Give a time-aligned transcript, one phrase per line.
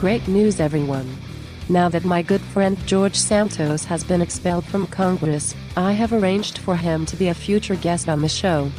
[0.00, 1.14] Great news, everyone.
[1.68, 6.56] Now that my good friend George Santos has been expelled from Congress, I have arranged
[6.56, 8.70] for him to be a future guest on the show.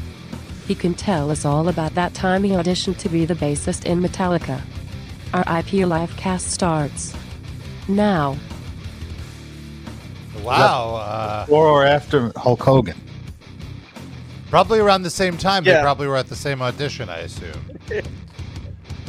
[0.67, 4.01] He can tell us all about that time he auditioned to be the bassist in
[4.01, 4.61] Metallica.
[5.31, 7.15] RIP live cast starts
[7.87, 8.35] now.
[10.41, 10.95] Wow.
[10.95, 12.97] Uh, Before or after Hulk Hogan?
[14.49, 15.65] probably around the same time.
[15.65, 17.61] They probably were at the same audition, I assume.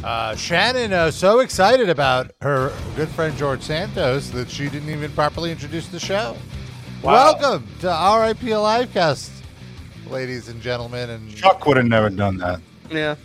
[0.03, 5.09] Uh, Shannon uh, so excited about her good friend George Santos that she didn't even
[5.13, 6.35] properly introduce the show.
[7.01, 7.37] Wow.
[7.39, 9.29] Welcome to RIP Livecast,
[10.09, 11.09] ladies and gentlemen.
[11.09, 12.59] And Chuck would have never done that.
[12.91, 13.15] Yeah.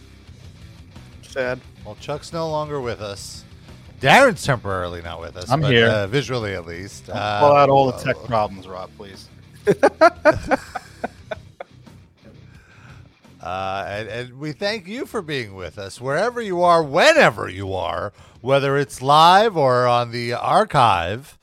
[1.22, 1.60] Sad.
[1.84, 3.45] well, Chuck's no longer with us.
[4.00, 5.50] Darren's temporarily not with us.
[5.50, 5.88] I'm but, here.
[5.88, 7.10] uh, visually at least.
[7.10, 9.28] Uh, Pull out all the tech problems, Rob, please.
[13.41, 17.73] Uh, and, and we thank you for being with us wherever you are, whenever you
[17.73, 21.39] are, whether it's live or on the archive.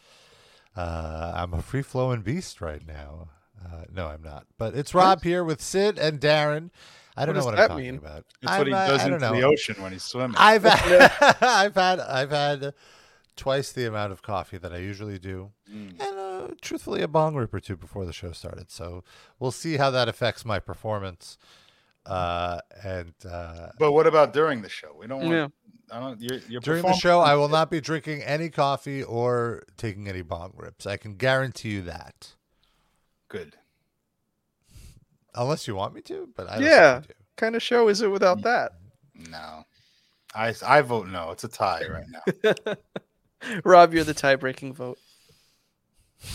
[0.76, 3.30] Uh, I'm a free flowing beast right now.
[3.64, 4.46] Uh, no, I'm not.
[4.58, 6.70] But it's Rob here with Sid and Darren.
[7.18, 7.96] I don't What know what that I'm talking mean?
[7.98, 8.26] about.
[8.42, 10.36] That's I'm, what he does I into don't the ocean when he's swimming.
[10.38, 10.66] I've
[11.42, 12.74] I've had I've had
[13.38, 17.54] twice the amount of coffee that I usually do, and uh, truthfully, a bong rip
[17.54, 18.70] or two before the show started.
[18.70, 19.04] So
[19.40, 21.38] we'll see how that affects my performance.
[22.06, 24.96] Uh, and uh, but what about during the show?
[24.98, 25.32] We don't want.
[25.32, 25.48] Yeah.
[25.92, 26.22] I don't.
[26.22, 30.22] You're, you're during the show, I will not be drinking any coffee or taking any
[30.22, 30.86] bong rips.
[30.86, 32.34] I can guarantee you that,
[33.30, 33.56] Good.
[35.36, 36.30] unless you want me to.
[36.36, 37.00] But I Yeah.
[37.02, 38.72] think kind of show is it without that?
[39.16, 39.64] No.
[40.34, 41.32] I I vote no.
[41.32, 42.76] It's a tie right now.
[43.64, 44.98] Rob, you're the tie-breaking vote.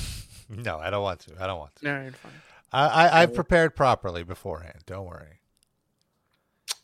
[0.53, 1.33] No, I don't want to.
[1.41, 1.85] I don't want to.
[1.85, 2.33] No, you're fine.
[2.73, 4.81] I, I, I've prepared properly beforehand.
[4.85, 5.40] Don't worry.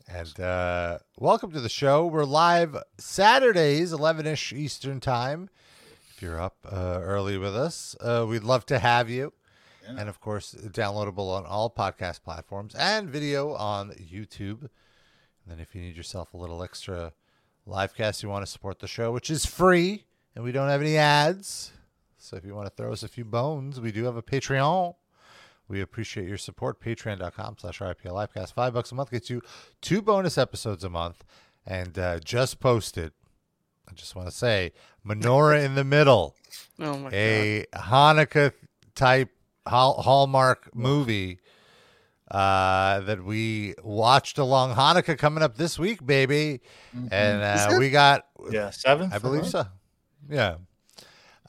[0.09, 2.07] And uh, welcome to the show.
[2.07, 5.51] We're live Saturdays, 11 ish Eastern Time.
[6.15, 9.33] If you're up uh, early with us, uh, we'd love to have you.
[9.83, 9.97] Yeah.
[9.99, 14.61] And of course, downloadable on all podcast platforms and video on YouTube.
[14.63, 17.13] And then if you need yourself a little extra
[17.67, 20.05] live cast, you want to support the show, which is free,
[20.37, 21.73] and we don't have any ads.
[22.17, 24.95] So if you want to throw us a few bones, we do have a Patreon.
[25.69, 26.81] We appreciate your support.
[26.81, 28.53] Patreon.com slash RIPL Livecast.
[28.53, 29.43] Five bucks a month gets you
[29.81, 31.25] two bonus episodes a month.
[31.67, 33.13] And uh, just posted,
[33.91, 34.73] I just want to say,
[35.05, 36.37] Menorah in the Middle,
[36.81, 37.15] Oh my god.
[37.15, 38.53] a Hanukkah
[38.95, 39.31] type
[39.67, 41.41] Hall- Hallmark movie
[42.31, 46.61] uh, that we watched along Hanukkah coming up this week, baby.
[47.11, 49.13] And uh, we got Yeah, seventh.
[49.13, 49.67] I believe so.
[50.31, 50.57] Yeah.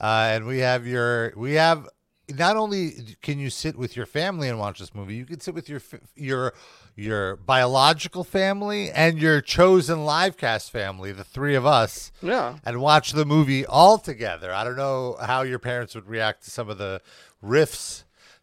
[0.00, 1.88] Uh, and we have your we have
[2.30, 5.54] not only can you sit with your family and watch this movie, you can sit
[5.54, 5.80] with your
[6.14, 6.52] your
[6.96, 12.56] your biological family and your chosen live cast family, the three of us, Yeah.
[12.64, 14.52] and watch the movie all together.
[14.52, 17.00] I don't know how your parents would react to some of the
[17.42, 18.02] riffs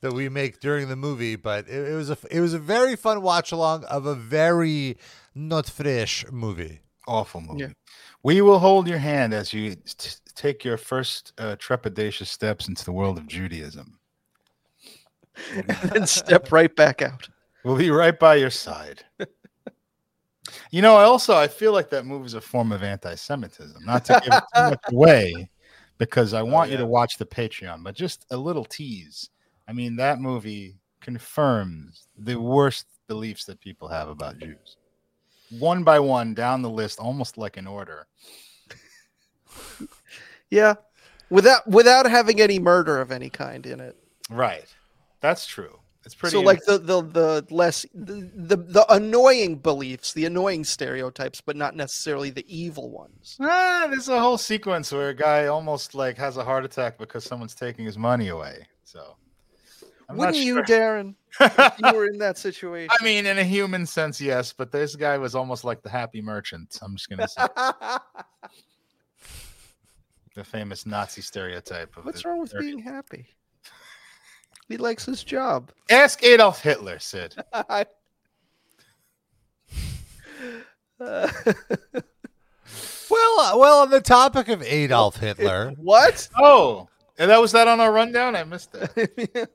[0.00, 2.96] that we make during the movie, but it, it was a it was a very
[2.96, 4.96] fun watch along of a very
[5.34, 6.80] not fresh movie.
[7.08, 7.60] Awful movie.
[7.62, 7.68] Yeah.
[8.22, 12.84] We will hold your hand as you t- take your first uh, trepidatious steps into
[12.84, 13.98] the world of Judaism.
[15.54, 17.28] and then step right back out.
[17.64, 19.04] We'll be right by your side.
[20.70, 23.84] you know, I also I feel like that movie is a form of anti-Semitism.
[23.84, 25.50] Not to give it too much away,
[25.98, 29.28] because I want you to watch the Patreon, but just a little tease.
[29.68, 34.78] I mean, that movie confirms the worst beliefs that people have about Jews.
[35.58, 38.06] One by one, down the list, almost like an order.
[40.50, 40.74] Yeah.
[41.30, 43.96] Without without having any murder of any kind in it.
[44.28, 44.66] Right.
[45.20, 45.78] That's true.
[46.04, 46.32] It's pretty.
[46.32, 51.56] so like the the the less the, the the annoying beliefs, the annoying stereotypes, but
[51.56, 53.36] not necessarily the evil ones.
[53.38, 57.24] Ah, there's a whole sequence where a guy almost like has a heart attack because
[57.24, 58.66] someone's taking his money away.
[58.84, 59.14] So,
[60.08, 60.62] I'm Wouldn't you.
[60.62, 61.14] Darren?
[61.38, 62.88] If you were in that situation.
[62.98, 66.22] I mean, in a human sense, yes, but this guy was almost like the happy
[66.22, 66.78] merchant.
[66.80, 67.46] I'm just gonna say
[70.34, 71.96] the famous Nazi stereotype.
[71.96, 72.60] Of What's the wrong with 30s.
[72.60, 73.26] being happy?
[74.68, 75.72] He likes his job.
[75.90, 77.36] Ask Adolf Hitler, Sid.
[81.02, 81.28] Uh,
[83.10, 86.28] Well, uh, well, on the topic of Adolf Hitler, what?
[86.38, 86.88] Oh,
[87.18, 88.36] and that was that on our rundown.
[88.36, 89.48] I missed that.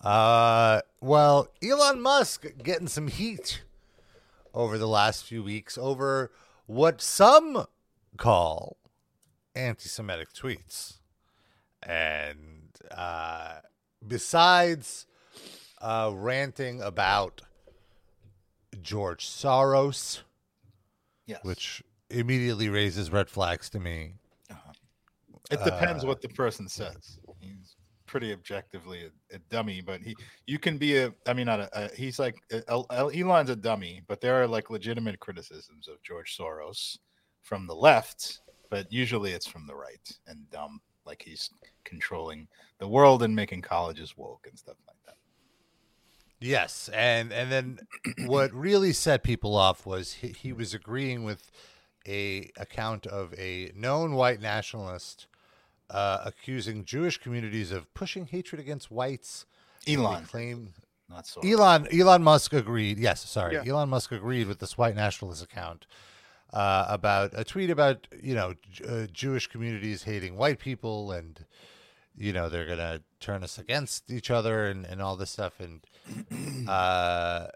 [0.00, 3.62] uh, well, Elon Musk getting some heat
[4.54, 6.32] over the last few weeks over
[6.64, 7.66] what some
[8.16, 8.78] call
[9.54, 10.98] anti-Semitic tweets,
[11.82, 13.58] and uh,
[14.06, 15.06] besides
[15.80, 17.42] uh, ranting about
[18.82, 20.20] George Soros.
[21.24, 21.38] Yes.
[21.44, 24.14] which immediately raises red flags to me.
[25.52, 27.20] It depends Uh, what the person says.
[27.38, 27.76] He's
[28.06, 30.16] pretty objectively a, a dummy, but he
[30.46, 31.14] you can be a.
[31.28, 31.84] I mean, not a.
[31.84, 36.02] a he's like a, El- Elon's a dummy, but there are like legitimate criticisms of
[36.02, 36.98] George Soros
[37.42, 38.40] from the left,
[38.72, 41.50] but usually it's from the right and dumb, like he's
[41.84, 42.48] controlling
[42.78, 45.16] the world and making colleges woke and stuff like that.
[46.40, 47.80] Yes, and and then
[48.26, 51.50] what really set people off was he, he was agreeing with
[52.08, 55.26] a account of a known white nationalist
[55.90, 59.44] uh, accusing Jewish communities of pushing hatred against whites.
[59.86, 60.72] Elon, claim
[61.10, 61.42] not so.
[61.42, 62.98] Elon Elon Musk agreed.
[62.98, 63.64] Yes, sorry, Yeah.
[63.66, 65.86] Elon Musk agreed with this white nationalist account
[66.52, 68.54] uh, about a tweet about you know
[68.88, 71.44] uh, Jewish communities hating white people and
[72.16, 75.80] you know they're gonna turn us against each other and, and all this stuff and
[76.68, 77.46] uh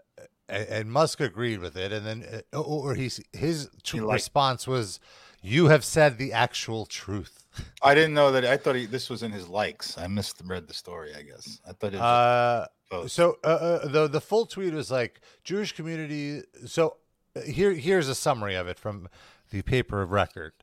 [0.49, 4.67] and, and Musk agreed with it and then uh, or he's his t- He response
[4.67, 4.99] was
[5.41, 7.45] you have said the actual truth
[7.81, 8.45] I didn't know that.
[8.45, 9.97] I thought he, this was in his likes.
[9.97, 11.11] I misread the story.
[11.17, 13.07] I guess I thought it was uh.
[13.07, 16.43] So uh, uh, the the full tweet was like Jewish community.
[16.65, 16.97] So
[17.41, 19.07] here here's a summary of it from
[19.51, 20.53] the paper of record,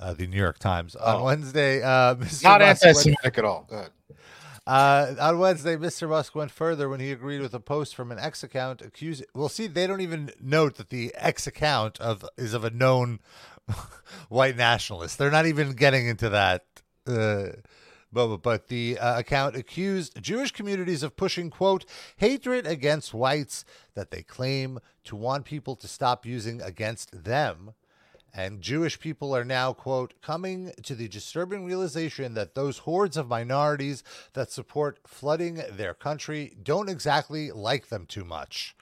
[0.00, 1.24] uh, the New York Times on Oh.
[1.24, 1.82] Wednesday.
[1.82, 2.44] Uh, Mr.
[2.44, 3.66] not anti-Semitic at all.
[3.68, 3.90] Good.
[4.66, 6.08] uh, on Wednesday, Mr.
[6.08, 9.26] Musk went further when he agreed with a post from an X account accusing.
[9.34, 13.20] Well, see, they don't even note that the X account of is of a known
[14.28, 15.18] white nationalist.
[15.18, 16.64] They're not even getting into that.
[17.06, 17.56] Uh,
[18.12, 21.84] but, but the uh, account accused Jewish communities of pushing, quote,
[22.16, 23.64] hatred against whites
[23.94, 27.74] that they claim to want people to stop using against them.
[28.34, 33.28] And Jewish people are now, quote, coming to the disturbing realization that those hordes of
[33.28, 38.74] minorities that support flooding their country don't exactly like them too much.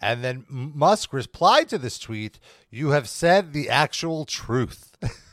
[0.00, 2.38] And then Musk replied to this tweet,
[2.70, 4.96] You have said the actual truth.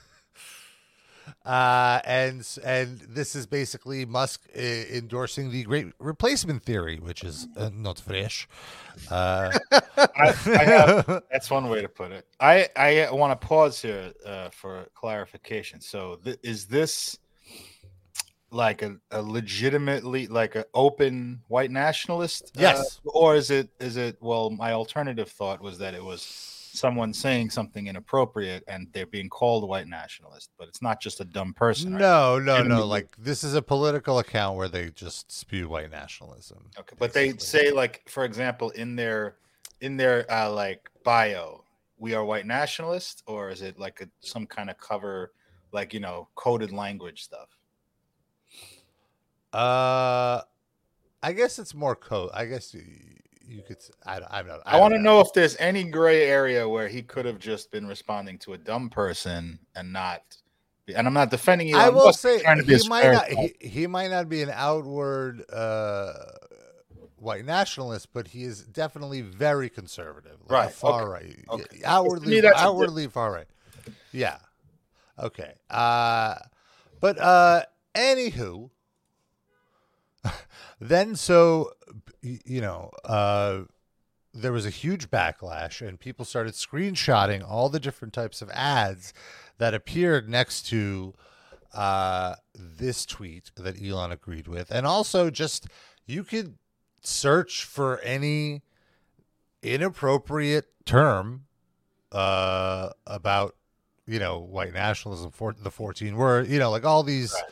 [1.45, 7.47] uh, and and this is basically Musk uh, endorsing the great replacement theory, which is
[7.57, 8.47] uh, not fresh.
[9.09, 12.25] Uh, I, I have, that's one way to put it.
[12.39, 15.81] I I want to pause here uh, for clarification.
[15.81, 17.17] So, th- is this
[18.51, 22.51] like a, a legitimately like an open white nationalist?
[22.55, 22.99] Yes.
[23.05, 24.17] or is it is it?
[24.21, 29.29] Well, my alternative thought was that it was someone saying something inappropriate and they're being
[29.29, 31.93] called a white nationalist, but it's not just a dumb person.
[31.93, 31.99] right?
[31.99, 32.51] no, no, no.
[32.53, 32.87] Legitimately.
[32.87, 36.69] Like this is a political account where they just spew white nationalism.
[36.79, 39.35] Okay, but they say like, for example, in their
[39.81, 41.63] in their uh, like bio,
[41.97, 45.33] we are white nationalists, or is it like a, some kind of cover,
[45.71, 47.49] like you know, coded language stuff?
[49.51, 50.41] Uh,
[51.21, 52.29] I guess it's more code.
[52.33, 52.75] I guess
[53.49, 53.77] you could.
[54.05, 54.61] I, don't- I don't know.
[54.65, 57.87] I, want to know if there's any gray area where he could have just been
[57.87, 60.21] responding to a dumb person and not.
[60.95, 61.77] And I'm not defending you.
[61.77, 63.27] I I'm will say trying to be he might not.
[63.27, 66.13] He, he might not be an outward uh,
[67.17, 71.81] white nationalist, but he is definitely very conservative, like Right, far right, okay.
[71.85, 73.47] Outwardly, a outwardly far right.
[74.11, 74.37] Yeah.
[75.19, 75.53] Okay.
[75.69, 76.35] Uh,
[76.99, 77.63] but uh,
[77.93, 78.69] anywho,
[80.79, 81.71] then so
[82.21, 83.61] you know uh
[84.33, 89.13] there was a huge backlash and people started screenshotting all the different types of ads
[89.57, 91.13] that appeared next to
[91.73, 95.67] uh this tweet that Elon agreed with and also just
[96.05, 96.55] you could
[97.01, 98.61] search for any
[99.61, 101.45] inappropriate term
[102.11, 103.55] uh about
[104.07, 107.51] you know white nationalism for the 14 word you know like all these Right.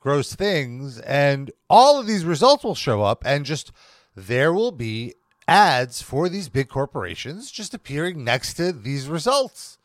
[0.00, 3.70] Gross things and all of these results will show up and just
[4.16, 5.14] there will be
[5.46, 9.78] ads for these big corporations just appearing next to these results.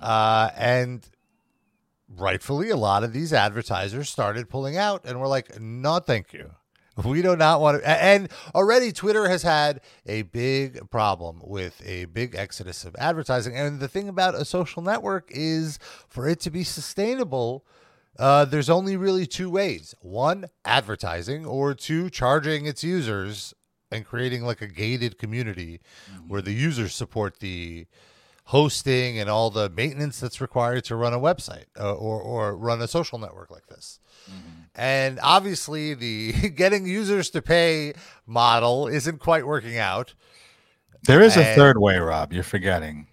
[0.00, 1.08] Uh, and
[2.16, 6.50] rightfully a lot of these advertisers started pulling out and we're like no thank you.
[7.04, 12.06] We do not want to and already twitter has had a big problem with a
[12.06, 15.78] big exodus of advertising and the thing about a social network is
[16.08, 17.66] for it to be sustainable
[18.18, 23.54] uh, there's only really two ways one advertising or two charging its users
[23.90, 25.80] and creating like a gated community
[26.26, 27.86] where the users support the
[28.46, 32.80] hosting and all the maintenance that's required to run a website uh, or or run
[32.80, 33.98] a social network like this.
[34.74, 37.94] And obviously, the getting users to pay
[38.26, 40.14] model isn't quite working out.
[41.06, 42.32] There is a third way, Rob.
[42.32, 43.06] You're forgetting.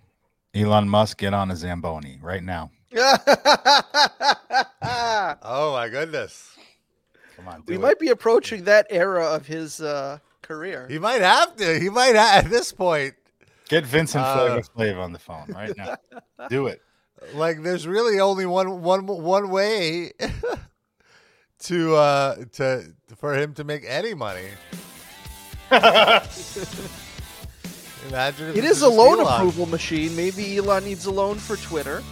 [0.55, 2.71] Elon Musk, get on a Zamboni right now.
[5.45, 6.55] Oh my goodness!
[7.35, 7.81] Come on, we it.
[7.81, 10.87] might be approaching that era of his uh, career.
[10.89, 11.79] He might have to.
[11.79, 13.13] He might have, at this point.
[13.69, 15.95] get Vincent Uh, Flavor Flav on the phone right now.
[16.49, 16.81] do it.
[17.33, 20.11] like there's really only one one one way
[21.59, 24.49] to uh to for him to make any money.
[28.09, 29.33] Imagine if It a loan Elon.
[29.33, 30.15] approval machine.
[30.15, 32.03] Maybe Elon needs a loan for Twitter.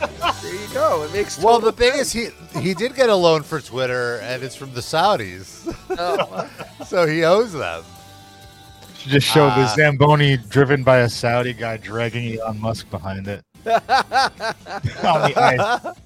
[0.00, 1.04] There you go.
[1.04, 2.28] It makes Well, the thing is, he
[2.60, 6.48] he did get a loan for Twitter, and it's from the Saudis, Oh,
[6.86, 7.82] so he owes them.
[8.98, 9.74] Should just show the Ah.
[9.76, 13.72] Zamboni driven by a Saudi guy dragging Elon Musk behind it on
[15.28, 15.96] the ice.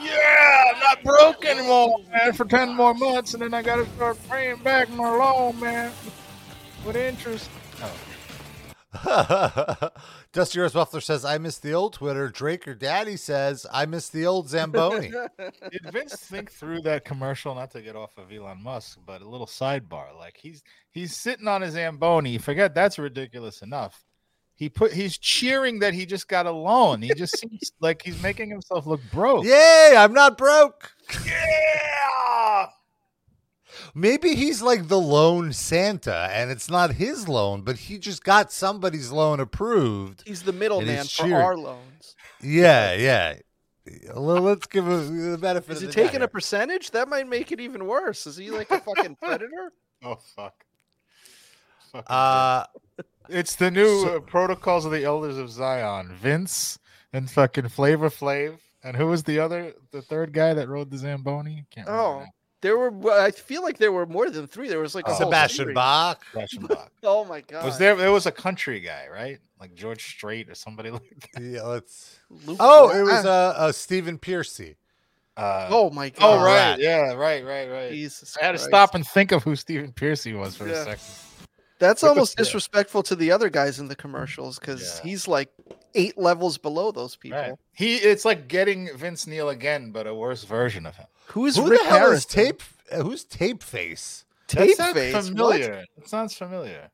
[0.00, 4.18] Yeah, I'm not broke anymore, man, for 10 more months, and then I gotta start
[4.28, 5.92] paying back my loan, man,
[6.84, 7.48] with interest.
[10.32, 14.10] Dusty Rose Buffler says, "I miss the old Twitter." Drake or Daddy says, "I miss
[14.10, 17.54] the old Zamboni." Did Vince think through that commercial?
[17.54, 20.16] Not to get off of Elon Musk, but a little sidebar.
[20.18, 22.36] Like he's he's sitting on his Zamboni.
[22.36, 24.04] Forget that's ridiculous enough.
[24.54, 27.00] He put he's cheering that he just got a loan.
[27.00, 29.44] He just seems like he's making himself look broke.
[29.44, 29.94] Yay!
[29.96, 30.92] I'm not broke.
[31.24, 32.66] Yeah.
[33.94, 38.52] Maybe he's like the lone Santa, and it's not his loan, but he just got
[38.52, 40.22] somebody's loan approved.
[40.26, 42.16] he's the middleman for our loans.
[42.42, 43.34] Yeah, yeah.
[44.14, 45.72] Well, let's give him the benefit.
[45.72, 46.90] Is of he the taking doubt a percentage?
[46.92, 48.26] That might make it even worse.
[48.26, 49.72] Is he like a fucking predator?
[50.04, 50.64] Oh fuck.
[51.92, 52.06] Fucking.
[52.08, 52.64] Uh,
[53.28, 56.14] It's the new uh, protocols of the elders of Zion.
[56.16, 56.78] Vince
[57.12, 58.58] and fucking Flavor Flav.
[58.84, 61.64] And who was the other, the third guy that rode the Zamboni?
[61.70, 62.26] Can't remember Oh, now.
[62.62, 63.10] There were.
[63.12, 64.68] I feel like there were more than three.
[64.68, 65.12] There was like Oh.
[65.12, 65.74] whole Sebastian.
[65.74, 66.24] Bach.
[66.32, 66.90] Sebastian Bach.
[67.02, 67.64] Oh my god.
[67.64, 67.94] Was there?
[67.96, 69.38] There was a country guy, right?
[69.60, 71.42] Like George Strait or somebody like that.
[71.42, 72.18] Yeah, let's.
[72.46, 73.00] Luke Oh, Brown?
[73.00, 74.76] it was uh, uh Stephen Pearcy.
[75.36, 76.18] Uh, Oh my god.
[76.40, 77.90] oh, right, yeah, right, right, right.
[77.90, 78.36] Jesus.
[78.40, 80.74] I had to stop and think of who Stephen Pearcy was for Yeah.
[80.74, 81.04] a second.
[81.82, 85.10] That's almost disrespectful to the other guys in the commercials because Yeah.
[85.10, 85.48] he's like
[85.94, 87.38] eight levels below those people.
[87.38, 87.54] Right.
[87.72, 91.06] He, it's like getting Vince Neil again, but a worse version of him.
[91.26, 92.16] Who is Who Rick the hell Harrison?
[92.18, 92.62] is Tape?
[92.90, 94.24] Uh, who's Tape Face?
[94.48, 95.14] That Tape sounds face.
[95.14, 95.24] What?
[95.24, 95.84] familiar.
[95.96, 96.90] It sounds familiar.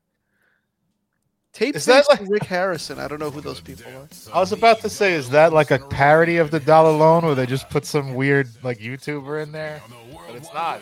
[1.51, 2.99] Tape Is face that like- Rick Harrison.
[2.99, 4.07] I don't know who those people are.
[4.33, 7.35] I was about to say, is that like a parody of the dollar loan where
[7.35, 9.81] they just put some weird like YouTuber in there?
[10.27, 10.81] But it's not.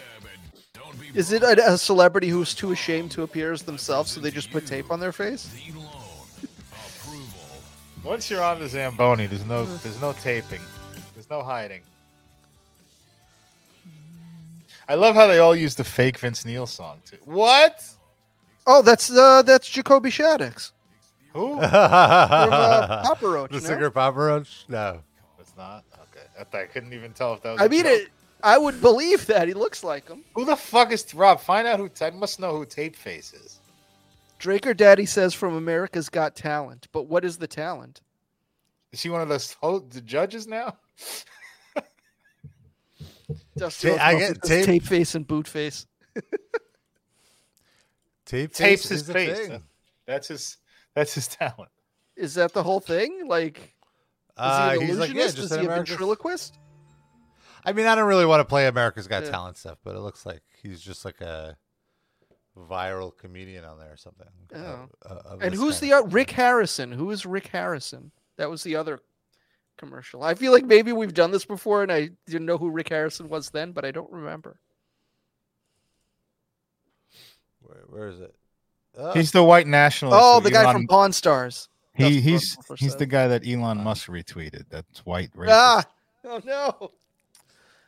[1.14, 4.52] Is it a, a celebrity who's too ashamed to appear as themselves, so they just
[4.52, 5.50] put tape on their face?
[8.04, 10.62] Once you're on the Zamboni, there's no there's no taping.
[11.14, 11.82] There's no hiding.
[14.90, 17.18] I love how they all use the fake Vince Neil song too.
[17.26, 17.84] What?
[18.66, 20.72] Oh, that's uh, that's Jacoby Shaddix
[21.34, 21.56] Who?
[21.56, 21.68] from uh,
[23.04, 23.52] the Papa Roach.
[23.52, 23.60] no?
[23.60, 24.66] singer Papa Roach?
[24.70, 25.00] No.
[25.40, 25.84] It's not.
[25.94, 26.26] Okay,
[26.60, 27.62] I, I couldn't even tell if that was.
[27.62, 27.92] I mean, joke.
[27.94, 28.08] it.
[28.44, 30.24] I would believe that he looks like him.
[30.36, 31.39] Who the fuck is Rob?
[31.39, 31.89] Find out who.
[32.01, 33.60] I must know who Tape Face is.
[34.39, 38.01] Drake or Daddy says from America's Got Talent, but what is the talent?
[38.91, 40.77] Is he one of those ho- the judges now?
[43.58, 45.86] Dusty Ta- I get says tape- tape face and boot face.
[48.25, 49.38] Tape Tapes Face his is a face.
[49.48, 49.63] thing.
[50.06, 50.58] That's his.
[50.94, 51.70] That's his talent.
[52.15, 53.27] Is that the whole thing?
[53.27, 53.63] Like, is
[54.38, 55.00] Uh, he an he's illusionist?
[55.00, 56.58] like, yeah, just is he a America's- ventriloquist?
[57.67, 59.31] I mean, I don't really want to play America's Got Yeah.
[59.31, 61.57] Talent stuff, but it looks like he's just like a
[62.57, 64.27] viral comedian on there or something.
[64.55, 64.88] Oh.
[65.01, 66.93] of- of And who's the uh, Rick Harrison?
[66.93, 68.12] Who is Rick Harrison?
[68.38, 69.00] That was the other
[69.77, 70.24] commercial.
[70.24, 73.27] I feel like maybe we've done this before, and I didn't know who Rick Harrison
[73.27, 74.62] was then, but I don't remember.
[77.59, 78.33] Where, where is it?
[78.97, 80.19] Oh, He's the white nationalist.
[80.24, 81.67] Oh, that the guy from Pawn Stars.
[81.93, 84.65] He, he's he's the guy that Elon Musk retweeted.
[84.69, 85.50] That's white racist.
[85.50, 85.86] Ah,
[86.25, 86.91] oh no!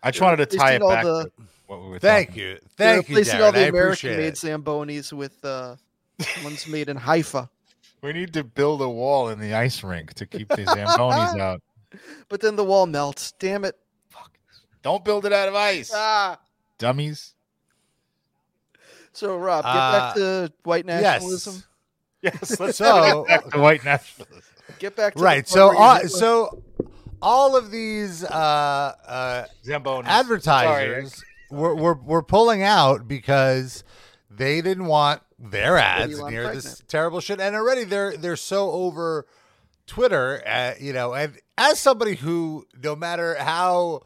[0.04, 1.32] I just wanted to tie it replacing all back the- to
[1.68, 2.00] what we were.
[2.00, 4.34] thank talking you, They're thank you, replacing all the American-made.
[4.34, 5.76] Zambonis with uh,
[6.44, 7.50] ones made in Haifa.
[8.02, 11.62] We need to build a wall in the ice rink to keep the zambonis out.
[12.30, 13.34] But then the wall melts.
[13.34, 13.76] Damn it!
[14.10, 14.32] Fuck.
[14.84, 16.40] Don't build it out of ice, Ah.
[16.78, 17.34] dummies.
[19.12, 21.64] So Rob, get Uh, back to white nationalism.
[22.22, 22.34] Yes.
[22.42, 24.44] Yes, let's So- get back to white nationalism.
[24.78, 25.38] Get back to Right.
[25.46, 26.64] part So, uh, so
[27.22, 30.06] all of these uh, uh, Zambonis.
[30.06, 33.84] advertisers were, were were pulling out because
[34.30, 37.40] they didn't want their ads Elon near this terrible shit.
[37.40, 39.26] And already they're they're so over
[39.88, 41.14] Twitter, uh, you know.
[41.14, 44.02] And as somebody who, no matter how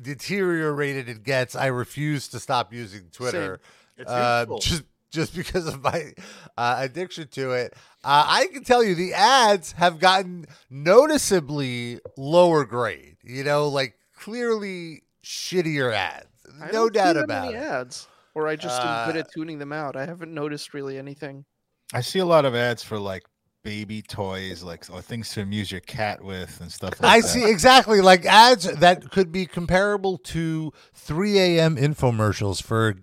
[0.00, 3.60] deteriorated it gets, I refuse to stop using Twitter.
[3.96, 6.12] It's Uh, just just because of my
[6.56, 7.74] uh, addiction to it.
[8.04, 13.16] Uh, I can tell you the ads have gotten noticeably lower grade.
[13.22, 16.26] You know, like clearly shittier ads.
[16.60, 17.60] I No don't see doubt that about many it.
[17.62, 18.08] ads.
[18.34, 19.96] Or I just am good Uh, at tuning them out.
[19.96, 21.44] I haven't noticed really anything.
[21.92, 23.24] I see a lot of ads for like
[23.64, 27.06] baby toys, like or things to amuse your cat with and stuff like that.
[27.08, 27.26] I that.
[27.26, 31.76] see exactly like ads that could be comparable to 3 a.m.
[31.76, 32.94] infomercials for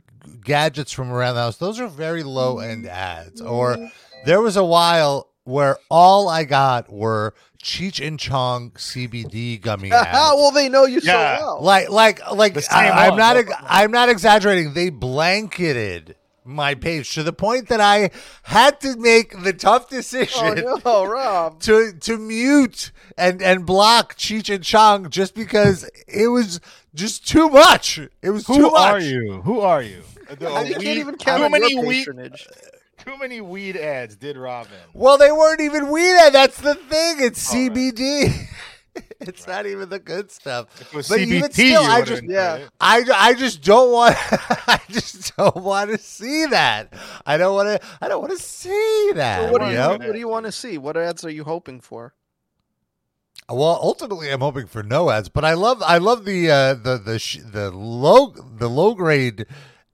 [0.43, 1.57] gadgets from around the house.
[1.57, 3.41] Those are very low end ads.
[3.41, 3.77] Or
[4.25, 10.07] there was a while where all I got were Cheech and Chong CBD gummy ads.
[10.11, 11.37] well, they know you Yeah.
[11.37, 11.61] so well.
[11.61, 13.19] like like like The same I, am one.
[13.19, 14.73] not ex- I'm not exaggerating.
[14.73, 16.15] They blanketed
[16.47, 18.11] my page to the point that I
[18.43, 21.59] had to make the tough decision oh no, Rob.
[21.61, 26.59] to to mute and and block Cheech and Chong just because it was
[26.93, 27.99] just too much.
[28.21, 28.93] It was Who too much.
[28.93, 29.41] are you?
[29.43, 30.01] Who are you?
[30.29, 30.35] The
[30.67, 32.47] You can't weed- even count too on many your weed, patronage.
[33.05, 34.71] Too many weed ads did Robin.
[34.93, 36.15] Well, they weren't even weed.
[36.17, 36.33] ads.
[36.33, 37.17] That's the thing.
[37.19, 37.71] It's Oh, right.
[37.71, 38.47] CBD.
[39.19, 40.67] it's not even the good stuff.
[40.81, 42.55] It was But CBT, even still, I just- Yeah.
[42.55, 42.69] it.
[42.79, 44.15] I, I just don't want
[44.67, 46.93] I just don't want to see that.
[47.25, 49.41] I don't want to I don't want to see that.
[49.41, 49.89] Well, what do you you know?
[49.91, 50.77] What do you want to see?
[50.77, 52.13] What ads are you hoping for?
[53.47, 56.97] Well, ultimately, I'm hoping for no ads, but I love I love the uh, the
[56.97, 59.45] the sh- the low the low grade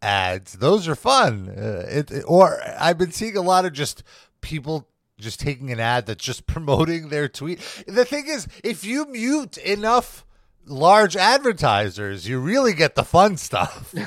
[0.01, 0.53] ads.
[0.53, 1.50] Those are fun.
[1.50, 4.03] Uh, it, it- or I've been seeing a lot of just
[4.41, 4.88] people
[5.20, 7.60] just taking an ad that's just promoting their tweet.
[7.88, 10.25] The thing is, if you mute enough
[10.65, 13.93] large advertisers, you really get the fun stuff.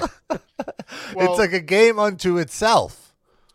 [1.14, 3.03] Well- it's like a game unto itself.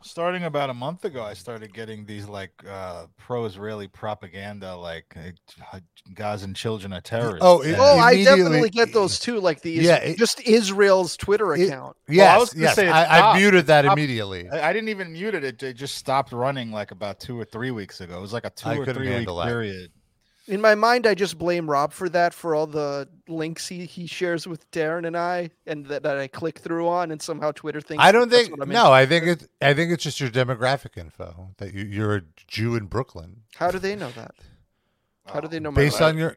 [0.01, 5.13] Starting about a month ago, I started getting these like uh, pro-Israeli propaganda, like
[5.73, 5.79] uh,
[6.13, 7.41] Gazan children are terrorists.
[7.41, 9.41] Oh, it- Oh, I definitely get those too.
[9.41, 11.97] Like the Yeah, it- just Israel's Twitter It- account.
[12.07, 12.75] Yes, was gonna yes.
[12.75, 13.99] say I, I muted that Stopped.
[13.99, 14.47] immediately.
[14.49, 15.43] I, I didn't even mute it.
[15.43, 15.61] it.
[15.61, 18.17] It just stopped running like about two or three weeks ago.
[18.17, 19.47] It was like a two I or three week that.
[19.47, 19.91] period.
[20.49, 24.07] In my mind, I just blame Rob for that, for all the links he, he
[24.07, 27.79] shares with Darren and I, and that, that I click through on, and somehow Twitter
[27.79, 28.03] thinks.
[28.03, 28.91] I don't think no.
[28.91, 29.47] I think it.
[29.61, 33.69] I think it's just your demographic info that you, you're a Jew in Brooklyn, How
[33.69, 34.33] do they know that?
[35.27, 36.35] How do they know my based on your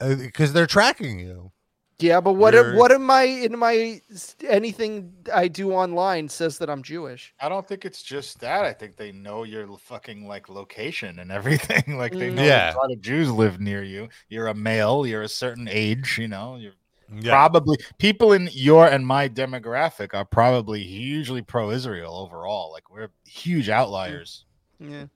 [0.00, 1.52] uh, because they're tracking you.
[1.98, 4.02] Yeah, but what You're- what am I in my
[4.46, 7.32] anything I do online says that I'm Jewish?
[7.40, 8.66] I don't think it's just that.
[8.66, 11.84] I think they know your fucking like location and everything.
[11.96, 12.34] like they Mm.
[12.34, 12.74] know Yeah.
[12.74, 14.08] a lot of Jews live near you.
[14.28, 15.06] You're a male.
[15.06, 16.18] You're a certain age.
[16.18, 16.56] You know.
[16.56, 16.74] You're
[17.20, 17.30] Yeah.
[17.30, 22.72] probably people in your and my demographic are probably hugely pro-Israel overall.
[22.72, 24.44] Like we're huge outliers.
[24.78, 25.06] Yeah.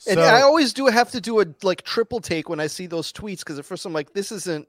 [0.00, 2.86] So, And I always do have to do a like triple take when I see
[2.86, 4.68] those tweets because at first I'm like, this isn't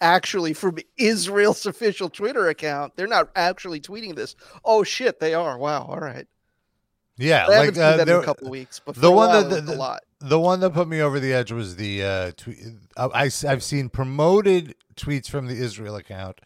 [0.00, 2.96] actually from Israel's official Twitter account.
[2.96, 4.36] They're not actually tweeting this.
[4.64, 5.56] Oh shit, they are.
[5.58, 5.86] Wow.
[5.88, 6.26] All right.
[7.16, 9.76] yeah, I like uh, there- a couple weeks, but the one while, that- the- a
[9.76, 10.02] lot.
[10.20, 12.58] the one that put me over the edge was the uh, tweet.
[12.96, 16.40] I, have seen promoted tweets from the Israel account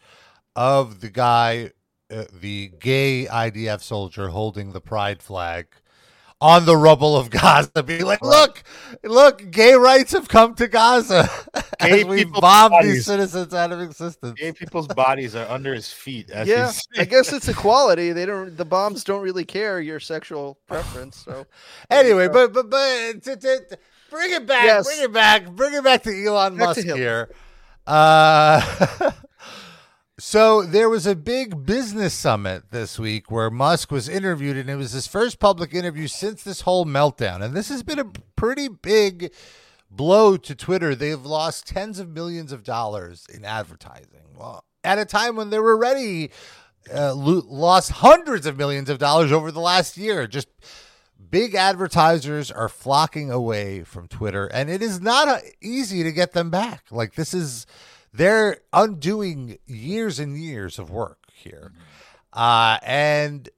[0.55, 1.71] of the guy,
[2.13, 5.67] uh, the gay IDF soldier holding the pride flag
[6.41, 8.63] on the rubble of Gaza, being like, "Look,
[9.03, 11.29] look, gay rights have come to Gaza
[11.79, 15.73] Gay as we people's bomb these citizens out of existence." Gay people's bodies are under
[15.73, 16.29] his feet.
[16.31, 18.11] As Yeah, he's- I guess it's equality.
[18.11, 18.57] They don't.
[18.57, 21.17] The bombs don't really care your sexual preference.
[21.17, 21.45] So
[21.89, 23.77] Anyway, but but but to, to, to-
[24.09, 24.85] bring it back, Yes.
[24.87, 26.97] bring it back, bring it back to Elon Back Musk him.
[26.97, 27.29] here.
[27.87, 28.61] Uh,
[30.21, 34.75] so there was a big business summit this week where Musk was interviewed, and it
[34.75, 37.41] was his first public interview since this whole meltdown.
[37.41, 39.33] And this has been a pretty big
[39.89, 40.93] blow to Twitter.
[40.93, 44.35] They've lost tens of millions of dollars in advertising.
[44.37, 46.29] Well, at a time when they were already
[46.93, 50.27] uh, lo- lost hundreds of millions of dollars over the last year.
[50.27, 50.49] Just
[51.31, 56.33] big advertisers are flocking away from Twitter, and it is not uh, easy to get
[56.33, 56.83] them back.
[56.91, 57.65] Like this is
[58.13, 61.71] they're undoing years and years of work here,
[62.33, 63.49] uh, and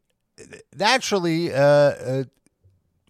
[0.76, 2.24] naturally, uh, uh,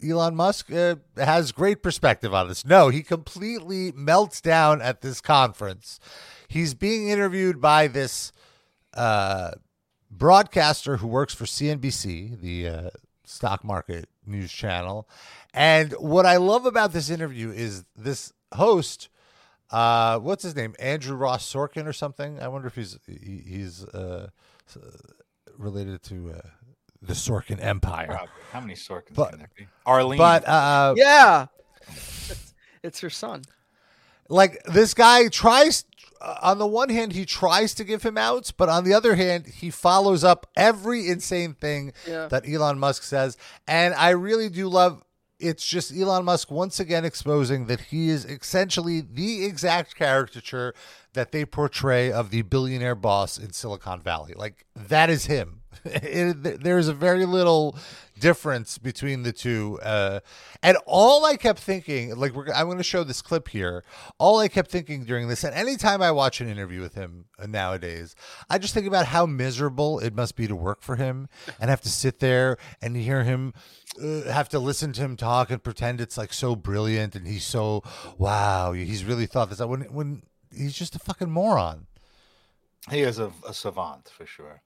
[0.02, 2.64] Elon Musk uh, has great perspective on this.
[2.64, 5.98] No, he completely melts down at this conference.
[6.48, 8.32] He's being interviewed by this
[8.94, 9.52] uh,
[10.10, 12.90] broadcaster who works for CNBC, the uh,
[13.24, 15.08] stock market news channel.
[15.52, 19.08] And what I love about this interview is this host.
[19.70, 20.74] Uh, what's his name?
[20.78, 22.38] Andrew Ross Sorkin or something?
[22.40, 24.28] I wonder if he's he, he's uh,
[25.58, 26.48] related to uh,
[27.02, 28.06] the Sorkin Empire.
[28.06, 28.28] Probably.
[28.52, 29.66] How many Sorkins But- can there be?
[29.86, 30.18] Arlene.
[30.18, 31.46] But uh, yeah,
[31.88, 33.42] it's, it's her son.
[34.28, 35.84] like this guy tries
[36.20, 39.14] uh, on the one hand he tries to give him outs but on the other
[39.16, 42.28] hand he follows up every insane thing Yeah.
[42.28, 43.36] that Elon Musk says
[43.68, 45.02] and I really do love
[45.38, 50.74] it's just Elon Musk once again exposing that he is essentially the exact caricature
[51.12, 54.34] that they portray of the billionaire boss in Silicon Valley.
[54.36, 55.60] Like that is him.
[55.84, 57.76] It, there's a very little
[58.18, 59.78] difference between the two.
[59.82, 60.20] Uh,
[60.62, 63.84] and all I kept thinking, like we're, I'm going to show this clip here.
[64.18, 67.46] All I kept thinking during this, and anytime I watch an interview with him uh,
[67.46, 68.14] nowadays,
[68.48, 71.28] I just think about how miserable it must be to work for him
[71.60, 73.52] and have to sit there and hear him
[74.02, 77.44] uh, have to listen to him talk and pretend it's like so brilliant and he's
[77.44, 77.82] so
[78.18, 80.22] wow he's really thought this out when when
[80.52, 81.86] he's just a fucking moron
[82.90, 84.62] He is a, a savant for sure.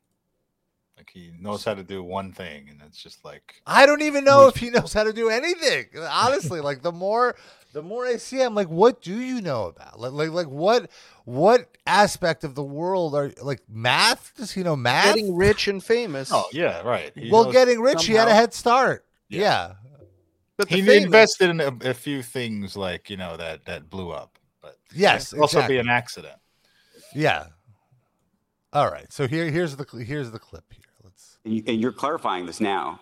[0.98, 4.24] Like he knows how to do one thing, and it's just like i don't even
[4.24, 7.36] know if he knows how to do anything honestly like the more
[7.72, 10.90] the more i see him like what do you know about like like, like what
[11.24, 15.82] what aspect of the world are like math does he know math Getting rich and
[15.84, 16.30] famous.
[16.32, 17.12] oh yeah, right.
[17.14, 19.40] He well getting rich he had a head start Yeah.
[19.40, 19.72] yeah.
[20.56, 24.10] but he famous- invested in a, a few things like you know that that blew
[24.10, 26.34] up, but yes it could also be an accident.
[27.14, 27.46] yeah
[28.72, 31.92] all right so here here's the here's the clip here let's and you- and you're
[31.92, 33.00] clarifying this now.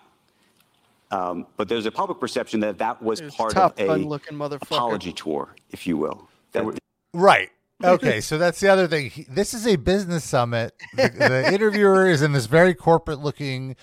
[1.10, 4.06] Um, but there's a public perception that that was There's part Top of a Gun
[4.06, 4.62] looking motherfucker.
[4.62, 6.28] apology tour, if you will.
[6.52, 6.64] That,
[7.12, 7.50] Right.
[7.84, 9.10] Okay, so that's the other thing.
[9.10, 10.72] He, this is a business summit.
[10.96, 13.76] The, the interviewer is in this very corporate looking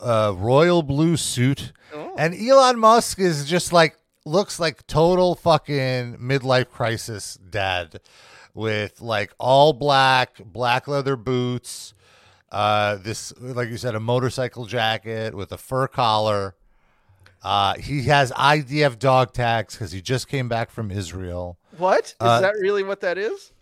[0.00, 2.14] uh, royal blue suit, Oh.
[2.18, 8.00] and Elon Musk is just like looks like total fucking midlife crisis dad
[8.52, 11.94] with like all black, black leather boots,
[12.50, 16.54] uh, this like you said, a motorcycle jacket with a fur collar.
[17.42, 21.56] Uh, he has IDF dog tags because he just came back from Israel.
[21.76, 23.52] What is Uh, that really what that is?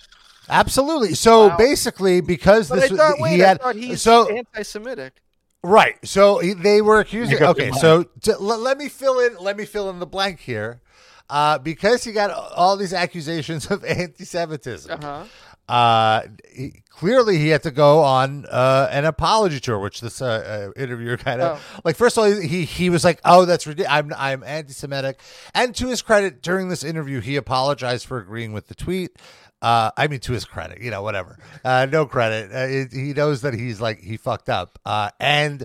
[0.48, 1.14] Absolutely.
[1.14, 1.56] So Wow.
[1.56, 5.20] basically, because But this I thought, wait, he I had he's so anti-Semitic.
[5.62, 5.96] right.
[6.04, 7.42] So he, they were accusing.
[7.42, 9.36] Okay, so to, let, let me fill in.
[9.38, 10.80] Let me fill in the blank here,
[11.30, 14.90] uh, because he got all these accusations of anti-Semitism.
[15.02, 15.24] Uh-huh.
[15.68, 20.70] Uh, he, clearly, he had to go on uh, an apology tour, which this uh,
[20.76, 21.80] uh, interviewer kind of Oh.
[21.84, 21.96] like.
[21.96, 23.92] First of all, he he was like, "Oh, that's ridiculous.
[23.92, 25.18] I'm I'm anti-Semitic,"
[25.54, 29.18] and to his credit, during this interview, he apologized for agreeing with the tweet.
[29.60, 31.36] Uh, I mean, to his credit, you know, whatever.
[31.64, 32.52] Uh, no credit.
[32.52, 34.78] Uh, it, he knows that he's like he fucked up.
[34.84, 35.64] Uh, and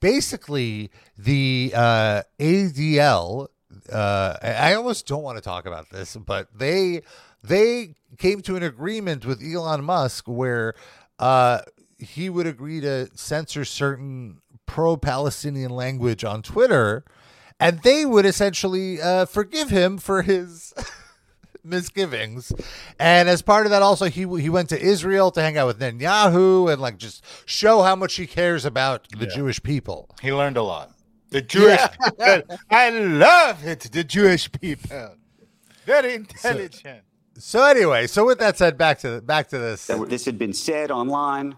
[0.00, 3.48] basically, the uh, ADL.
[3.92, 7.02] Uh, I almost don't want to talk about this, but they
[7.42, 10.74] they came to an agreement with Elon Musk where
[11.18, 11.60] uh,
[11.98, 17.04] he would agree to censor certain pro-Palestinian language on Twitter,
[17.58, 20.72] and they would essentially uh, forgive him for his
[21.64, 22.52] misgivings.
[22.98, 25.78] And as part of that, also he he went to Israel to hang out with
[25.78, 29.34] Netanyahu and like just show how much he cares about the Yeah.
[29.34, 30.08] Jewish people.
[30.22, 30.92] He learned a lot.
[31.30, 31.80] The Jewish
[32.18, 33.80] people, I love it.
[33.92, 35.14] The Jewish people,
[35.86, 37.02] very intelligent.
[37.38, 39.86] So anyway, so with that said, back to back to this.
[39.86, 41.56] this had been said online.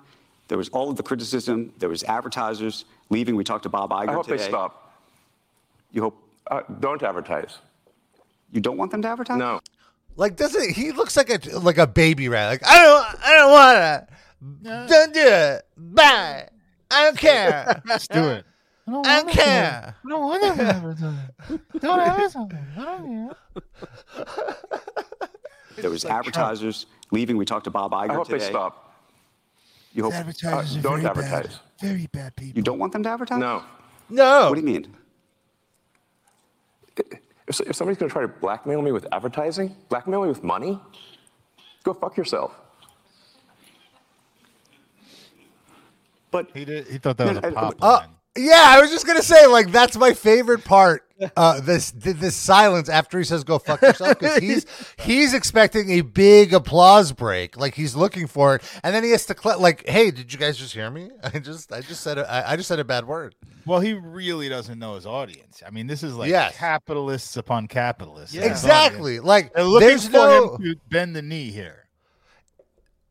[0.48, 1.72] There was all of the criticism.
[1.78, 3.34] There was advertisers leaving.
[3.36, 4.36] We talked to Bob Iger I hope today.
[4.36, 4.92] they stop.
[5.90, 6.16] You hope
[6.50, 7.58] Uh, don't advertise.
[8.52, 9.38] you don't want them to advertise?
[9.38, 9.60] No.
[10.16, 12.50] Like, doesn't he looks like a like a baby rat?
[12.50, 15.62] Like, I don't, I don't wanna, don't do it.
[15.78, 16.48] Bye.
[16.90, 17.80] I don't care.
[17.86, 18.44] Let's do it.
[18.86, 18.90] I
[19.22, 19.94] don't care.
[20.04, 21.58] I don't want to advertise.
[21.80, 22.36] Don't advertise.
[22.36, 23.34] I don't
[24.16, 24.26] care.
[25.76, 27.36] There was advertisers leaving.
[27.36, 28.38] We talked to Bob Iger I hope today.
[28.38, 28.94] they stop.
[29.94, 31.46] You hope Advertisers Uh, are don't very advertise.
[31.48, 31.56] bad.
[31.80, 32.56] Very bad people.
[32.56, 33.38] you don't want them to advertise?
[33.38, 33.62] No.
[34.08, 34.48] No.
[34.48, 34.94] What do you mean?
[37.46, 40.78] If, if somebody's going to try to blackmail me with advertising, blackmail me with money,
[41.84, 42.52] go fuck yourself.
[46.30, 46.86] But He did.
[46.88, 48.08] He thought that was No, a I- pop Uh, line.
[48.36, 51.02] Yeah, I was just gonna say like that's my favorite part.
[51.36, 54.66] Uh, this this silence after he says "go fuck yourself" because he's
[54.98, 59.24] he's expecting a big applause break, like he's looking for it, and then he has
[59.26, 61.10] to cl- like, "Hey, did you guys just hear me?
[61.22, 63.34] I just I just said a, I, I just said a bad word."
[63.66, 65.62] Well, he really doesn't know his audience.
[65.64, 66.56] I mean, this is like Yes.
[66.56, 68.34] capitalists upon capitalists.
[68.34, 68.42] Yeah.
[68.46, 69.20] Exactly.
[69.20, 69.52] Like.
[69.54, 70.56] They're looking there's for no.
[70.56, 71.81] him to bend the knee here.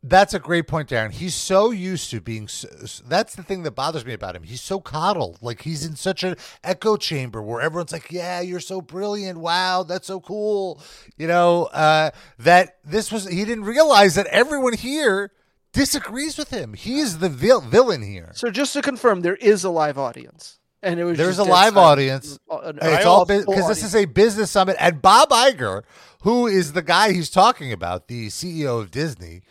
[0.04, 1.12] That's a great point, Darren.
[1.12, 2.48] He's so used to being.
[2.48, 2.68] So,
[3.08, 4.42] that's the thing that bothers me about him.
[4.42, 5.38] He's so coddled.
[5.42, 9.38] Like he's in such an echo chamber where everyone's like, "Yeah, you're so brilliant.
[9.38, 10.82] Wow, that's so cool."
[11.18, 12.10] You know uh,
[12.40, 13.28] that this was.
[13.28, 15.32] He didn't realize that everyone here
[15.72, 16.74] disagrees with him.
[16.74, 18.32] He is the vil- villain here.
[18.34, 21.52] So just to confirm, there is a live audience, and it was There's just a
[21.52, 21.78] live silent.
[21.92, 22.40] audience.
[22.50, 25.84] An- It's all because this is a business summit, and Bob Iger,
[26.24, 29.44] who is the guy he's talking about, the CEO of Disney,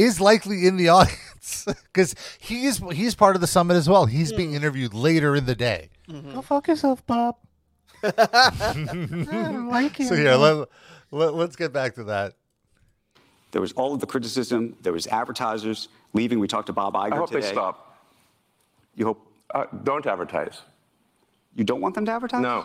[0.00, 4.06] is likely in the audience because he's he's part of the summit as well.
[4.06, 5.90] He's being interviewed later in the day.
[6.08, 7.36] Go fuck yourself, Bob.
[8.02, 8.72] I
[9.24, 10.06] don't like it.
[10.08, 10.68] So here, let,
[11.10, 12.34] let, let's get back to that.
[13.52, 14.76] there was all of the criticism.
[14.82, 16.38] There was advertisers leaving.
[16.40, 17.40] We talked to Bob Iger I hope today.
[17.46, 17.98] they stop.
[18.96, 20.62] You hope Uh, don't advertise.
[21.56, 22.40] You don't want them to advertise?
[22.42, 22.64] No.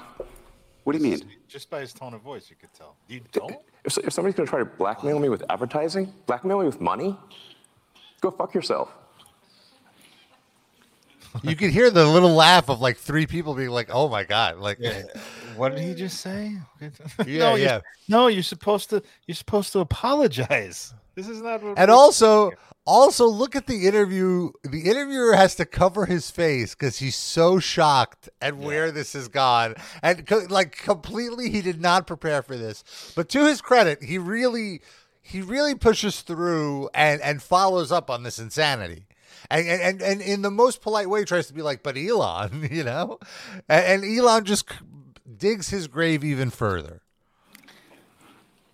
[0.84, 1.22] What do you mean?
[1.48, 2.96] Just by his tone of voice, you could tell.
[3.08, 3.58] You don't?
[3.86, 7.16] If, if somebody's going to try to blackmail me with advertising, blackmail me with money,
[8.22, 8.92] go fuck yourself.
[11.44, 14.58] You could hear the little laugh of like three people being like, "Oh my god!"
[14.58, 15.04] Like, yeah,
[15.58, 16.54] What did he just say?
[17.28, 17.40] yeah.
[17.40, 19.04] no, you're, no, you're supposed to.
[19.28, 20.94] You're supposed to apologize.
[21.14, 21.62] This is not.
[21.62, 22.52] What And we're- also,
[22.86, 24.52] also look at the interview.
[24.64, 29.28] The interviewer has to cover his face because he's so shocked at where this has
[29.28, 32.84] gone, and co- like completely, he did not prepare for this.
[33.16, 34.82] But to his credit, he really,
[35.22, 39.08] he really pushes through and and follows up on this insanity.
[39.50, 42.84] And, and and in the most polite way, tries to be like, "But Elon, you
[42.84, 43.20] know,"
[43.70, 44.78] and, and Elon just c-
[45.38, 47.02] digs his grave even further.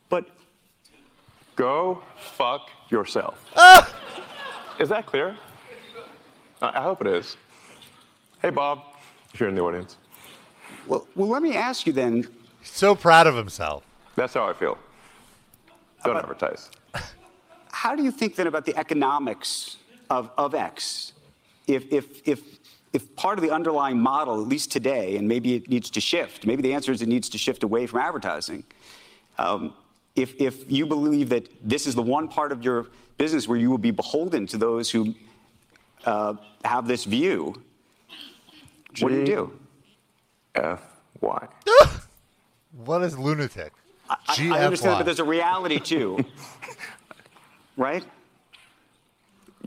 [0.09, 0.27] But
[1.55, 3.49] Go fuck yourself.
[4.79, 5.37] Is that clear?
[6.61, 7.37] I I hope it is.
[8.41, 8.83] Hey, Bob,
[9.33, 9.97] if you're in the audience.
[10.87, 12.27] well, well, let me ask you then.
[12.63, 13.83] So proud of himself.
[14.15, 14.77] That's how I feel.
[16.03, 16.69] Don't advertise.
[17.71, 19.77] How do you think then about the economics
[20.09, 21.13] of, of X?
[21.67, 22.41] If, if, if,
[22.93, 26.45] if part of the underlying model, at least today, and maybe it needs to shift,
[26.45, 28.63] maybe the answer is it needs to shift away from advertising.
[29.37, 29.73] Um,
[30.15, 33.69] if, if you believe that this is the one part of your business where you
[33.69, 35.13] will be beholden to those who
[36.05, 36.33] uh,
[36.65, 37.61] have this view,
[38.99, 39.59] what do you do?
[40.55, 40.81] F
[41.21, 41.47] Y.
[42.85, 43.73] What is lunatic?
[44.09, 44.15] I,
[44.53, 46.23] I understand, but there's a reality too,
[47.77, 48.03] right?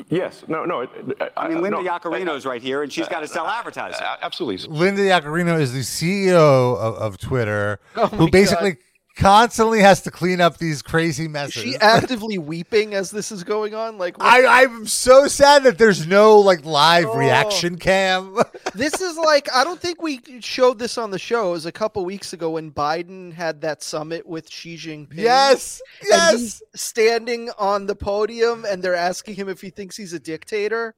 [0.08, 0.44] Yes.
[0.48, 0.64] No.
[0.64, 0.80] No.
[0.80, 0.90] it-
[1.36, 4.04] I mean, Linda no, Yaccarino's right here, and she's got to sell advertising.
[4.22, 4.66] Absolutely.
[4.74, 8.78] Linda Yaccarino is the CEO of, of Twitter, Oh who my basically
[9.16, 11.64] constantly has to clean up these crazy messages.
[11.64, 13.98] Is she actively weeping as this is going on?
[13.98, 17.16] Like, what- I, I'm so sad that there's no like live Oh.
[17.16, 18.36] reaction cam.
[18.74, 21.48] this is like I don't think we showed this on the show.
[21.48, 25.14] It was a couple weeks ago when Biden had that summit with Xi Jinping.
[25.14, 26.62] yes, yes.
[26.74, 30.94] standing on the podium, and they're asking him if he thinks he's a dictator.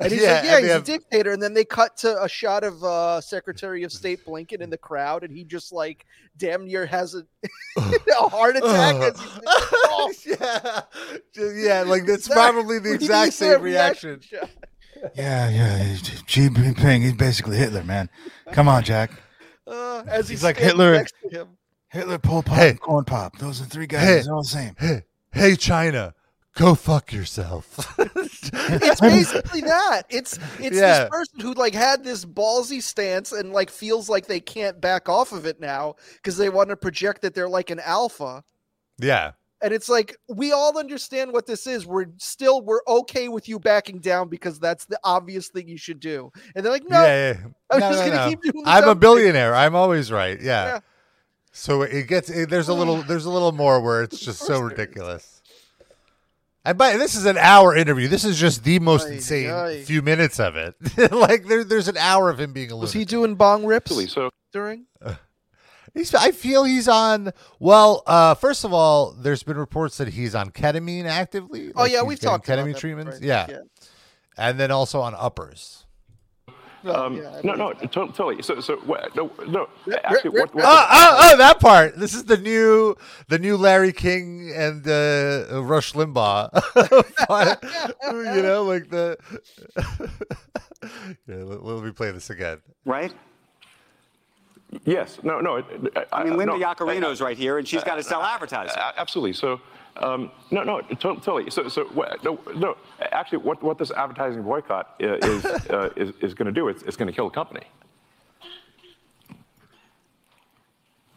[0.00, 2.28] And he's Yeah, like, "Yeah, he's they a dictator." And then they cut to a
[2.28, 6.06] shot of uh, Secretary of State Blinken in the crowd, and he just like
[6.38, 7.22] damn near has a,
[7.78, 8.96] a heart attack.
[8.96, 10.80] as he's like, "Oh." yeah,
[11.34, 14.20] Just- yeah, like that's That- probably the exact same reaction.
[14.20, 14.48] shot.
[15.14, 15.94] Yeah, yeah.
[16.26, 18.10] Xi Jinping, he's basically Hitler, man.
[18.52, 19.10] Come on, Jack.
[19.66, 20.92] Uh, as He's he's like Hitler.
[20.94, 21.48] next to him.
[21.88, 22.70] Hitler, Pol Pot, Hey.
[22.70, 23.38] and Corn Pop.
[23.38, 24.02] Those are three guys.
[24.02, 24.20] Hey.
[24.22, 24.74] They're all the same.
[24.78, 26.14] Hey, hey, China,
[26.56, 27.96] go fuck yourself.
[28.72, 30.02] It's basically that.
[30.10, 31.00] It's it's Yeah.
[31.04, 35.08] this person who like had this ballsy stance and like feels like they can't back
[35.08, 38.42] off of it now because they want to project that they're like an alpha.
[38.98, 39.32] yeah,
[39.62, 41.86] And it's like we all understand what this is.
[41.86, 46.00] We're still we're okay with you backing down because that's the obvious thing you should
[46.00, 46.30] do.
[46.54, 47.38] And they're like, no, yeah, yeah.
[47.70, 48.28] I'm No, just no, gonna no.
[48.30, 48.64] keep doing.
[48.66, 49.54] I'm a dumb thing." billionaire.
[49.54, 50.40] I'm always right.
[50.40, 50.80] Yeah.
[51.52, 54.46] So it gets it, there's a little there's a little more where it's just so
[54.46, 54.70] course there is.
[54.78, 55.39] ridiculous.
[56.64, 58.06] And by this is an hour interview.
[58.08, 59.82] This is just the most Ay, insane ay.
[59.82, 60.74] few minutes of it.
[61.12, 64.30] like there, there's an hour of him being a Was he doing bong rips So
[64.52, 64.86] during?
[65.94, 67.32] He's, I feel he's on.
[67.58, 71.72] Well, uh, first of all, there's been reports that he's on ketamine actively.
[71.74, 73.18] Oh yeah, we've getting talked about ketamine that treatments.
[73.18, 73.46] before, Yeah.
[73.48, 73.58] yeah.
[74.38, 75.86] and then also on uppers.
[76.84, 78.42] Um, yeah, no, no, believe to- totally.
[78.42, 79.68] So, so what, no, no.
[80.04, 81.96] Actually, rip, what, what Oh, oh, oh, that part.
[81.96, 82.96] This is the new,
[83.28, 86.48] the new Larry King and uh, Rush Limbaugh.
[88.34, 89.16] You know, like the.
[91.26, 92.58] yeah, let, let me play this again.
[92.84, 93.12] Right?
[94.84, 95.18] Yes.
[95.22, 95.40] No.
[95.40, 95.56] No.
[95.56, 95.66] it-
[96.12, 98.76] I mean, Linda no, Yaccarino's right here, and she's got to sell advertising.
[98.78, 99.32] A- Absolutely.
[99.34, 99.60] So,
[99.96, 101.50] um, no, no, totally.
[101.50, 101.88] So, so
[102.22, 102.76] no, no.
[103.12, 106.68] Actually, what, what this advertising boycott uh, is uh, is, is going to do?
[106.68, 107.66] It's, it's going to kill the company.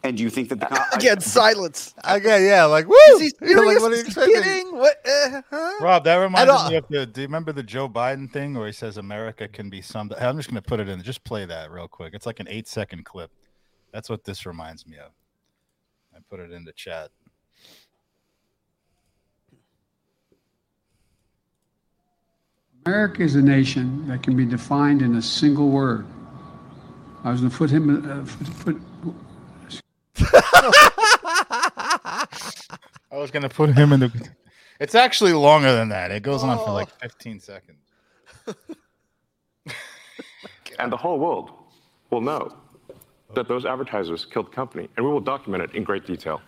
[0.04, 1.94] And do you think that the com- Again, silence.
[2.04, 2.94] Again, yeah, like, woo!
[3.14, 3.66] Is he serious?
[3.66, 4.34] like, what are you expecting?
[4.34, 4.76] kidding?
[4.76, 4.96] What?
[5.06, 5.72] Uh, huh?
[5.80, 7.06] Rob, that reminds me of the.
[7.06, 10.12] Do you remember the Joe Biden thing where he says America can be summed?
[10.12, 11.02] I'm just going to put it in.
[11.02, 12.12] Just play that real quick.
[12.12, 13.30] It's like an eight second clip.
[13.92, 15.10] That's what this reminds me of.
[16.14, 17.10] I put it in the chat.
[22.86, 26.06] America is a nation that can be defined in a single word.
[27.24, 27.88] I was going to put him.
[27.90, 28.24] Uh,
[28.62, 29.14] put, put,
[33.10, 34.28] I was going to put him in the.
[34.80, 36.10] It's actually longer than that.
[36.10, 37.78] It goes on for like 15 seconds.
[40.78, 41.50] And the whole world
[42.10, 42.56] will know
[43.34, 46.40] that those advertisers killed the company, and we will document it in great detail.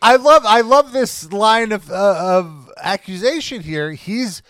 [0.00, 3.92] I love I love this line of uh, of accusation here.
[3.92, 4.42] He's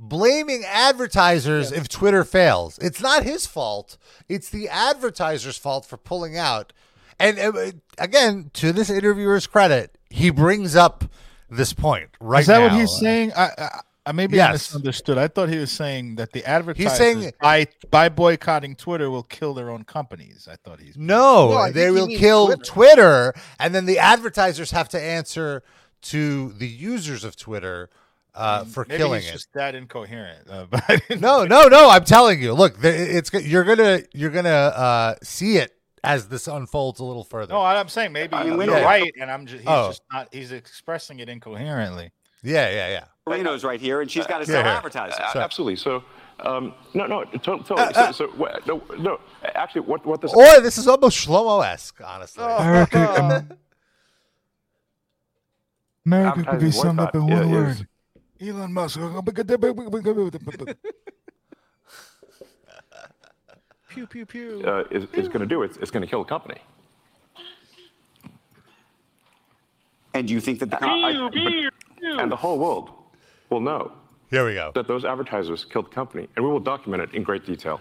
[0.00, 2.78] blaming advertisers if Twitter fails.
[2.78, 3.98] It's not his fault.
[4.28, 6.72] It's the advertiser's fault for pulling out.
[7.18, 7.52] And uh,
[7.98, 11.04] again, to this interviewer's credit, he brings up
[11.50, 13.32] this point right Is that what he's saying?
[13.36, 14.48] I, I, I maybe Yes.
[14.48, 15.18] I misunderstood.
[15.18, 19.22] I thought he was saying that the advertisers he's saying- by by boycotting Twitter will
[19.24, 20.48] kill their own companies.
[20.50, 22.62] I thought he's No, No, they will kill Twitter.
[22.64, 23.34] Twitter.
[23.58, 25.62] and then the advertisers have to answer
[26.02, 27.90] to the users of Twitter
[28.40, 29.32] uh, for maybe killing he's it.
[29.32, 30.48] just that incoherent.
[30.48, 31.88] Uh, but No, no, no.
[31.90, 32.52] I'm telling you.
[32.54, 37.52] Look, it's you're gonna you're gonna uh, see it as this unfolds a little further.
[37.52, 39.88] no, I'm saying maybe I mean, you're Leno- right, and I'm just he's Oh.
[39.88, 40.28] just not.
[40.32, 42.10] He's expressing it incoherently.
[42.42, 43.04] yeah, yeah, yeah.
[43.26, 44.76] Reno's right here, and she's got to Yeah, sell yeah.
[44.78, 45.20] advertising.
[45.22, 45.44] A- Sorry.
[45.44, 45.76] Absolutely.
[45.76, 46.02] So,
[46.40, 47.92] um, no, no, to- totally.
[47.94, 49.20] so, so no, no,
[49.54, 52.42] actually, what, what this Or this is almost Shlomo esque, honestly.
[52.42, 52.56] Oh.
[52.56, 53.58] America, um,
[56.06, 57.86] America could be summed up in one yeah, word.
[58.40, 58.98] Is- Elon Musk.
[63.88, 64.62] Pew pew pew.
[64.64, 66.60] uh, is, is going to do, it's, it's going to kill the company.
[70.14, 71.42] And do you think that the com- I- but-
[72.20, 72.90] and the whole world
[73.50, 73.92] will know
[74.30, 74.70] Here we go.
[74.74, 77.80] that those advertisers killed the company, and we will document it in great detail.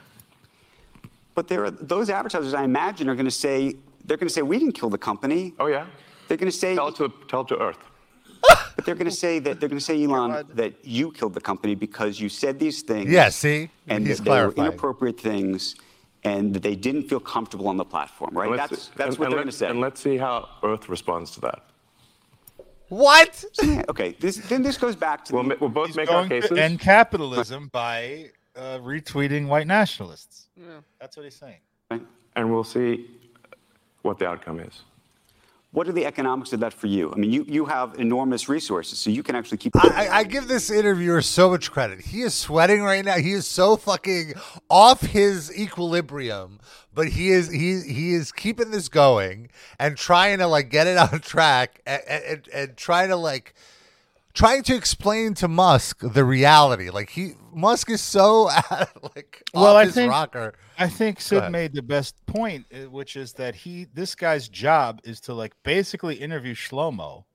[1.35, 4.41] but there are those advertisers I imagine are going to say they're going to say
[4.41, 5.53] we didn't kill the company.
[5.59, 5.85] Oh yeah,
[6.27, 7.77] They're going to say tell it to tell it to Earth.
[8.75, 10.47] but they're going to say that they're going to say Elon God.
[10.55, 13.09] that you killed the company because you said these things.
[13.11, 15.75] Yeah, see, and he's that they were inappropriate things,
[16.23, 18.37] and that they didn't feel comfortable on the platform.
[18.37, 18.49] Right?
[18.49, 19.67] Let's- That's that's and- what and they're going to say.
[19.69, 21.63] And let's see how Earth responds to that.
[22.89, 23.43] What?
[23.61, 24.15] Yeah, okay.
[24.19, 26.49] This, then this goes back to We'll, the, we'll both He's make our going cases.
[26.57, 30.47] to end capitalism by uh, retweeting white nationalists.
[30.57, 30.79] Yeah.
[30.99, 31.59] That's what he's saying.
[32.35, 33.05] and we'll see
[34.01, 34.81] what the outcome is.
[35.71, 37.11] What are the economics of that for you?
[37.13, 39.75] I mean, you, you have enormous resources, so you can actually keep.
[39.75, 42.01] I, I- give this interviewer so much credit.
[42.01, 43.17] He is sweating right now.
[43.17, 44.33] He is so fucking
[44.69, 46.59] off his equilibrium,
[46.93, 50.97] but he is he he is keeping this going and trying to like get it
[50.97, 53.53] on track and and, and trying to like
[54.39, 56.89] trying to explain to Musk the reality.
[56.89, 58.43] Like he Musk is so
[59.15, 60.53] like Well, I his think- rocker.
[60.77, 65.01] I think Sid made the best point, uh, which is that he this guy's job
[65.03, 67.25] is to like basically interview Shlomo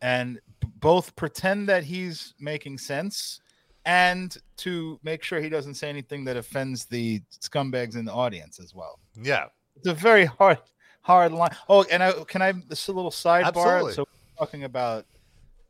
[0.00, 0.38] and
[0.78, 3.40] both pretend that he's making sense
[3.84, 8.60] and to make sure he doesn't say anything that offends the scumbags in the audience
[8.60, 9.00] as well.
[9.20, 9.46] Yeah.
[9.76, 10.58] It's a very hard
[11.02, 11.50] hard line.
[11.68, 13.46] Oh, and I can I this a little sidebar.
[13.46, 13.92] Absolutely.
[13.94, 15.06] So we're talking about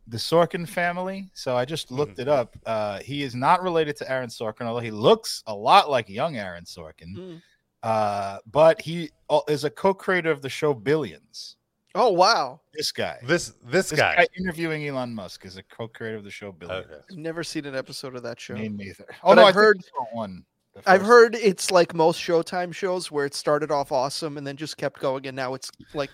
[0.08, 1.28] the Sorkin family.
[1.34, 1.96] So I just Mm-hmm.
[1.96, 2.56] looked it up.
[2.64, 6.36] Uh, he is not related to Aaron Sorkin, although he looks a lot like young
[6.36, 7.14] Aaron Sorkin.
[7.14, 7.36] Hmm.
[7.82, 11.56] Uh, but he uh, is a co-creator of the show Billions.
[11.94, 12.60] Oh wow.
[12.74, 14.16] This guy, This this, this guy.
[14.16, 14.26] guy.
[14.38, 16.86] interviewing Elon Musk is a co-creator of the show Billions.
[16.86, 17.00] Okay.
[17.10, 18.54] I've never seen an episode of that show.
[18.54, 19.06] Me neither.
[19.22, 19.80] Oh But no, I've heard-
[20.12, 20.44] one.
[20.84, 24.76] I've heard it's like most Showtime shows where it started off awesome and then just
[24.76, 26.10] kept going, and now it's like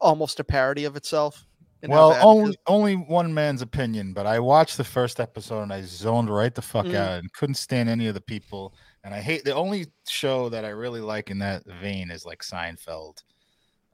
[0.00, 1.44] almost a parody of itself.
[1.90, 6.30] Well, only only one man's opinion, but I watched the first episode and I zoned
[6.30, 6.94] right the fuck Mm.
[6.94, 8.74] out and couldn't stand any of the people.
[9.02, 12.42] And I hate the only show that I really like in that vein is like
[12.42, 13.22] Seinfeld.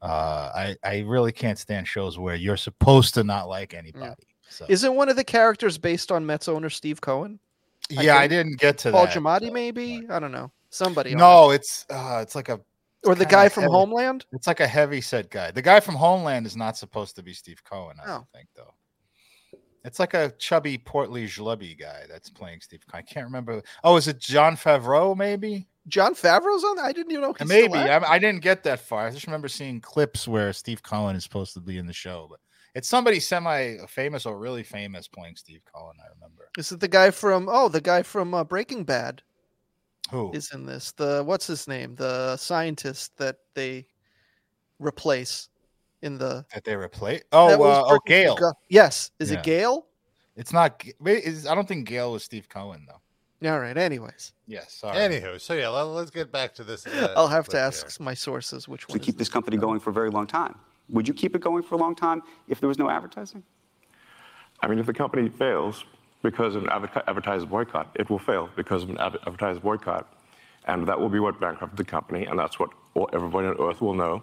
[0.02, 4.26] Uh, I I really can't stand shows where you're supposed to not like anybody.
[4.48, 7.38] So Isn't one of the characters based on Mets owner Steve Cohen?
[7.96, 9.14] I yeah, I didn't get to Paul that.
[9.16, 10.06] Giamatti, maybe?
[10.10, 10.50] I don't know.
[10.70, 11.14] Somebody.
[11.14, 12.60] No, it's uh, it's like a
[13.04, 13.72] Or the guy from heavy.
[13.72, 14.26] Homeland?
[14.32, 15.50] it's like a heavy set guy.
[15.50, 17.96] The guy from Homeland is not supposed to be Steve Cohen.
[17.98, 18.14] I Oh.
[18.18, 18.74] don't think though.
[19.84, 22.80] It's like a chubby, portly, schlubby guy that's playing Steve.
[22.86, 23.02] Cohen.
[23.08, 23.62] I can't remember.
[23.82, 25.16] Oh, is it Jon Favreau?
[25.16, 25.66] Maybe.
[25.88, 26.78] Jon Favreau's on?
[26.78, 27.34] I didn't even know.
[27.46, 29.06] Maybe I, I didn't get that far.
[29.06, 32.26] I just remember seeing clips where Steve Cohen is supposed to be in the show,
[32.30, 32.38] but
[32.74, 35.96] it's somebody semi-famous or really famous playing Steve Cohen.
[35.98, 37.48] I remember Is it the guy from?
[37.50, 39.22] Oh, the guy from uh, Breaking Bad
[40.10, 40.32] who.
[40.32, 40.92] is in this.
[40.92, 41.94] The what's his name?
[41.94, 43.86] The scientist that they
[44.78, 45.48] replace
[46.02, 46.44] in the.
[46.54, 47.22] that they replace.
[47.32, 48.36] Oh, uh, oh, working for Gale.
[48.36, 49.10] Gu- Yes.
[49.18, 49.38] Is Yeah.
[49.38, 49.86] it Gale?
[50.36, 50.78] It's not.
[50.80, 53.50] G- is- I don't think Gale was Steve Cohen though.
[53.50, 53.76] All right.
[53.76, 54.72] Anyways, Yes.
[54.74, 54.96] Sorry.
[54.98, 56.86] Anywho, so yeah, let, us get back to this.
[56.86, 58.04] uh, I'll have to ask here.
[58.04, 58.98] my sources which one.
[58.98, 60.56] to keep is this company going for a very long time.
[60.90, 63.42] Would you keep it going for a long time if there was no advertising?
[64.62, 65.84] I mean, if the company fails
[66.22, 70.12] because of an adver- advertiser boycott, it will fail because of an adver- advertiser boycott.
[70.66, 73.80] And that will be what bankrupted the company, and that's what all, everybody on earth
[73.80, 74.22] will know.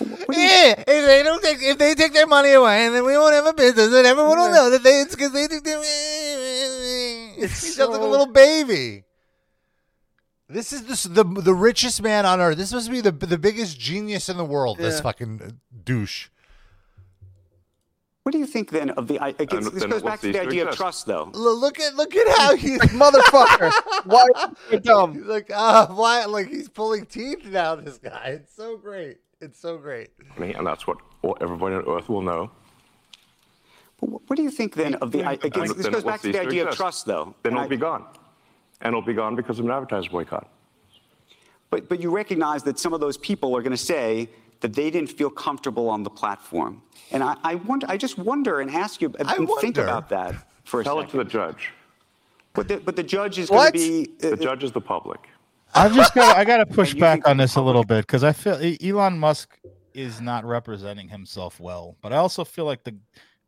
[0.00, 3.34] Yeah, if they don't take, if they take their money away, and then we won't
[3.34, 5.72] have a business, and everyone will know that they it's because they think they.
[7.38, 9.04] It's He sounds like a little baby.
[10.48, 12.56] This is this, the the richest man on earth.
[12.56, 14.78] This must be the the biggest genius in the world.
[14.78, 16.28] This fucking douche.
[18.26, 19.20] What do you think then of the?
[19.20, 21.30] I, again, And this goes back to the cease to idea of trust, though.
[21.32, 23.70] L- Look at look at how he's Motherfucker.
[24.04, 25.28] Why are you so dumb?
[25.28, 27.76] like uh why like he's pulling teeth now.
[27.76, 29.18] This guy, it's so great.
[29.40, 30.08] It's so great.
[30.38, 30.98] and that's what
[31.40, 32.50] everybody on Earth will know.
[34.00, 35.22] But what do you think then of the?
[35.22, 37.32] I, again, And this goes back to the cease to idea of trust, though.
[37.44, 38.06] Then And it'll I- be gone,
[38.80, 40.48] and it'll be gone because of an advertiser boycott.
[41.70, 44.28] But but you recognize that some of those people are going to say
[44.62, 47.86] that they didn't feel comfortable on the platform, and I, I wonder.
[47.88, 50.34] I just wonder and ask you and I think about that
[50.64, 51.72] for a Tell it to the judge.
[52.54, 54.10] But the, but the judge is going to be.
[54.24, 55.28] uh, The judge is the public.
[55.74, 58.24] I've just got I got to push back on the this a little bit because
[58.24, 59.58] I feel Elon Musk
[59.94, 62.96] is not representing himself well, but I also feel like the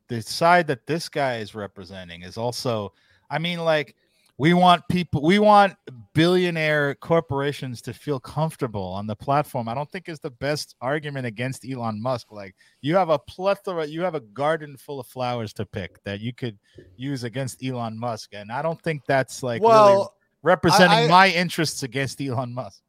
[0.08, 2.92] the side that this guy is representing is also
[3.30, 3.94] I mean like
[4.38, 5.74] we want people we want
[6.14, 9.68] billionaire corporations to feel comfortable on the platform.
[9.68, 13.84] I don't think is the best argument against Elon Musk like you have a plethora
[13.86, 16.58] you have a garden full of flowers to pick that you could
[16.96, 21.28] use against Elon Musk and I don't think that's like really Well, representing I- my
[21.30, 22.82] interests against Elon Musk.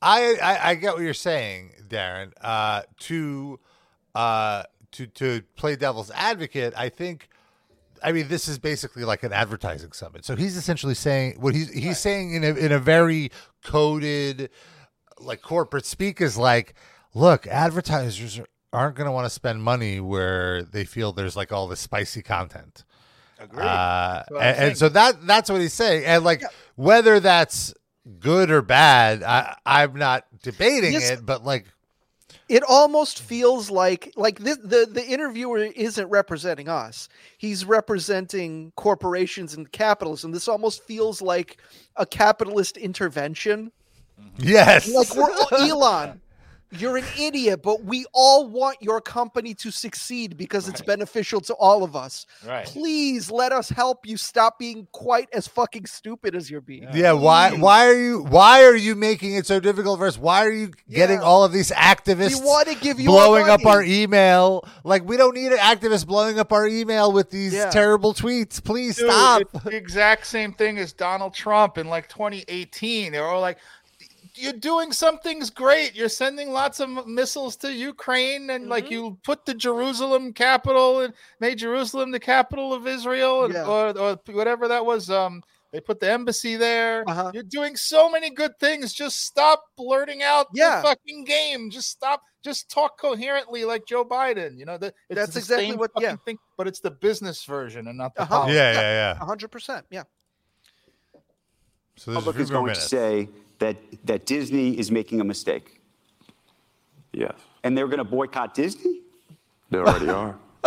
[0.00, 2.32] I, I I get what you're saying, Darren.
[2.40, 3.58] Uh, to
[4.14, 7.28] uh to to play devil's advocate, I think.
[8.04, 10.24] I mean, this is basically like an advertising summit.
[10.24, 13.30] So he's essentially saying what he's he's saying in a in a very
[13.64, 14.50] coded,
[15.18, 16.74] like corporate speak is like,
[17.14, 21.52] look, advertisers are- aren't going to want to spend money where they feel there's like
[21.52, 22.84] all this spicy content.
[23.38, 23.64] Agreed.
[23.64, 26.04] Uh, and, and so that that's what he's saying.
[26.04, 26.42] And like
[26.76, 27.72] whether that's
[28.20, 31.10] good or bad, I, I'm not debating Yes.
[31.10, 31.66] it, but like
[32.48, 37.08] it almost feels like like this, the the interviewer isn't representing us.
[37.38, 40.32] He's representing corporations and capitalism.
[40.32, 41.58] This almost feels like
[41.96, 43.72] a capitalist intervention.
[44.36, 46.20] Yes, like we're elon
[46.80, 51.54] you're an idiot but we all want your company to succeed because it's beneficial to
[51.54, 52.64] all of us Right.
[52.66, 57.12] please let us help you stop being quite as fucking stupid as you're being yeah.
[57.12, 60.18] Why why are you why are you making it so difficult for us?
[60.18, 61.24] Why are you getting Yeah.
[61.24, 64.66] all of these activists we want to give you blowing up our email?
[64.84, 67.70] Like we don't need an activist blowing up our email with these Yeah.
[67.70, 68.62] terrible tweets.
[68.62, 69.42] Please Dude, stop.
[69.54, 73.12] It's the exact same thing as Donald Trump in like 2018.
[73.12, 73.58] They were all like,
[74.36, 75.94] "You're doing something's great.
[75.94, 78.92] You're sending lots of missiles to Ukraine, and like Mm-hmm.
[78.92, 83.66] you put the Jerusalem capital and made Jerusalem the capital of Israel, and, Yeah.
[83.66, 85.10] or, or whatever that was.
[85.10, 87.02] Um, they put the embassy there.
[87.08, 87.32] Uh-huh.
[87.34, 88.92] You're doing so many good things.
[88.92, 90.76] Just stop blurting out Yeah.
[90.76, 91.68] the fucking game.
[91.70, 92.22] Just stop.
[92.44, 94.56] Just talk coherently like Joe Biden.
[94.56, 96.10] You know that That's the exactly same what- yeah.
[96.10, 98.44] fucking thing, but it's the business version and not the Uh-huh.
[98.48, 99.18] yeah, yeah, yeah.
[99.18, 100.02] 100% yeah
[101.96, 102.82] So there's a public is going minutes.
[102.84, 103.28] to say
[103.64, 103.76] that
[104.10, 105.80] that Disney is making a mistake,
[107.12, 109.00] Yes, and they're going to boycott Disney.
[109.70, 110.36] they already are.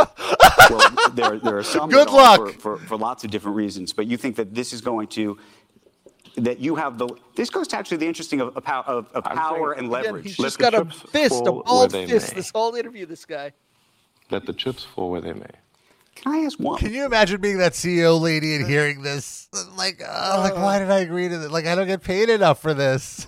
[0.70, 2.54] well, there, there are some Good luck.
[2.54, 5.38] For, for, for lots of different reasons, but you think that this is going to
[6.36, 9.74] that you have the this goes to actually the interesting of, of, of, of power
[9.76, 10.26] saying- and Again, leverage.
[10.26, 12.30] he's Let just the got a fist, a fall bald fist.
[12.34, 12.40] may.
[12.42, 13.54] This whole interview, this guy.
[14.30, 15.50] Let the chips fall where they may.
[16.22, 16.80] Can I ask one?
[16.80, 19.48] Can you imagine being that CEO lady and hearing this?
[19.78, 21.52] Like, oh, like why did I agree to this?
[21.52, 23.28] Like, I don't get paid enough for this.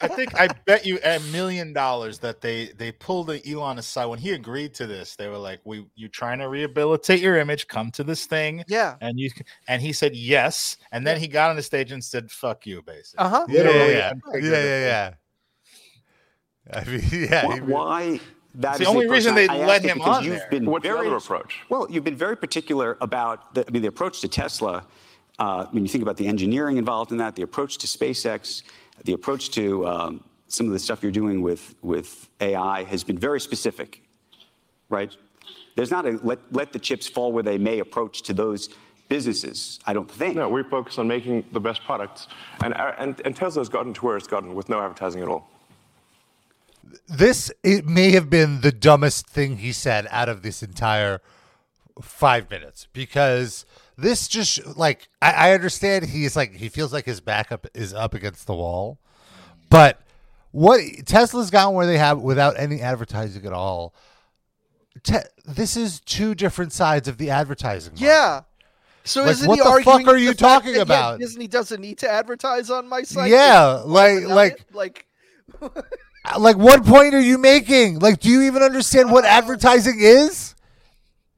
[0.00, 4.06] I think I bet you a million dollars that they they pulled the Elon aside
[4.06, 5.16] when he agreed to this.
[5.16, 7.68] They were like, "We you trying to rehabilitate your image?
[7.68, 8.96] Come to this thing." Yeah.
[9.00, 9.30] And you
[9.68, 12.82] and he said yes, and then he got on the stage and said, "Fuck you,"
[12.82, 13.24] basically.
[13.24, 13.46] Uh huh.
[13.48, 15.14] Yeah, yeah, yeah, yeah, yeah, yeah.
[16.72, 17.58] I mean, yeah.
[17.60, 18.20] Why?
[18.58, 19.90] He- why that It's the only a reason person- they I- I let ask it
[19.90, 20.48] him because on you've there.
[20.50, 21.60] Been What's the very, other approach?
[21.68, 24.84] Well, you've been very particular about the, I mean, the approach to Tesla.
[25.38, 28.62] Uh, when you think about the engineering involved in that, the approach to SpaceX,
[29.04, 33.18] the approach to um, some of the stuff you're doing with with AI has been
[33.18, 34.02] very specific,
[34.88, 35.16] right?
[35.76, 38.68] There's not a let let the chips fall where they may approach to those
[39.08, 39.78] businesses.
[39.86, 40.34] I don't think.
[40.34, 42.26] No, we focus on making the best products,
[42.64, 45.48] and and, and Tesla's gotten to where it's gotten with no advertising at all.
[47.08, 51.20] This it may have been the dumbest thing he said out of this entire
[52.00, 53.64] five minutes because
[53.96, 58.14] this just like I, I understand he's like he feels like his backup is up
[58.14, 58.98] against the wall,
[59.70, 60.00] but
[60.52, 63.94] what Tesla's gotten where they have without any advertising at all.
[65.02, 67.92] Te- this is two different sides of the advertising.
[67.92, 68.04] market.
[68.04, 68.40] Yeah.
[69.04, 71.18] So Like, isn't what he the fuck are you talking that, yeah, about?
[71.20, 73.30] Disney doesn't need to advertise on my site.
[73.30, 75.06] Yeah, like like it, like
[76.38, 78.00] like what point are you making?
[78.00, 80.54] Like, do you even understand what advertising is?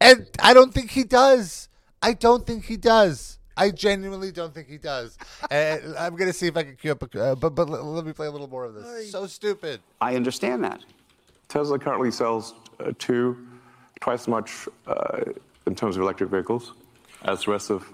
[0.01, 1.68] And I don't think he does.
[2.03, 3.38] I don't think he does.
[3.57, 5.18] I genuinely don't think he does.
[5.51, 7.03] And I'm gonna see if I can cue up.
[7.14, 9.11] A, uh, but but let, let me play a little more of this.
[9.11, 9.80] So stupid.
[10.01, 10.80] I understand that.
[11.49, 13.36] Tesla currently sells uh, two
[14.01, 15.20] twice as much uh,
[15.66, 16.72] in terms of electric vehicles
[17.22, 17.86] as the rest of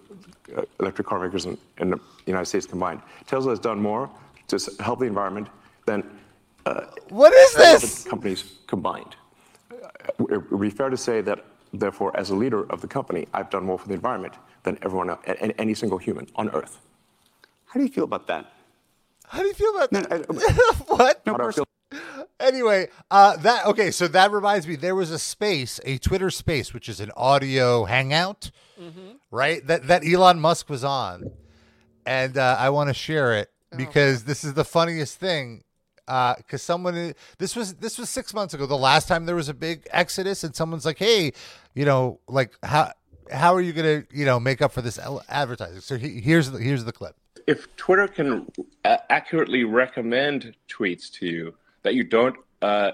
[0.57, 3.01] uh, electric car makers in, in the United States combined.
[3.27, 4.09] Tesla has done more
[4.49, 5.49] to help the environment
[5.87, 6.05] than
[7.09, 8.05] What is this?
[8.05, 9.17] companies combined.
[9.71, 9.77] Uh,
[10.35, 13.51] It would be fair to say that, therefore, as a leader of the company, I've
[13.51, 16.81] done more for the environment than everyone else, a- a- any single human on Earth.
[17.67, 18.45] How do you feel about that?
[19.29, 20.13] How do you feel about No, that?
[20.13, 21.27] I- what?
[21.27, 21.67] No, How do I feel?
[22.39, 23.91] Anyway, uh, that okay.
[23.91, 27.85] So that reminds me, there was a space, a Twitter space, which is an audio
[27.85, 28.51] hangout,
[29.31, 29.67] right?
[29.67, 31.31] That that Elon Musk was on,
[32.05, 35.63] and uh, I want to share it because this is the funniest thing.
[36.07, 39.55] Because someone, this was this was six months ago, the last time there was a
[39.55, 41.33] big exodus, and someone's like, "Hey,
[41.75, 42.93] you know, like how
[43.31, 44.99] how are you gonna you know make up for this
[45.29, 47.17] advertising?" So he, here's the here's the clip.
[47.47, 48.51] if Twitter can
[48.85, 52.93] uh, accurately recommend tweets to you that you don't uh,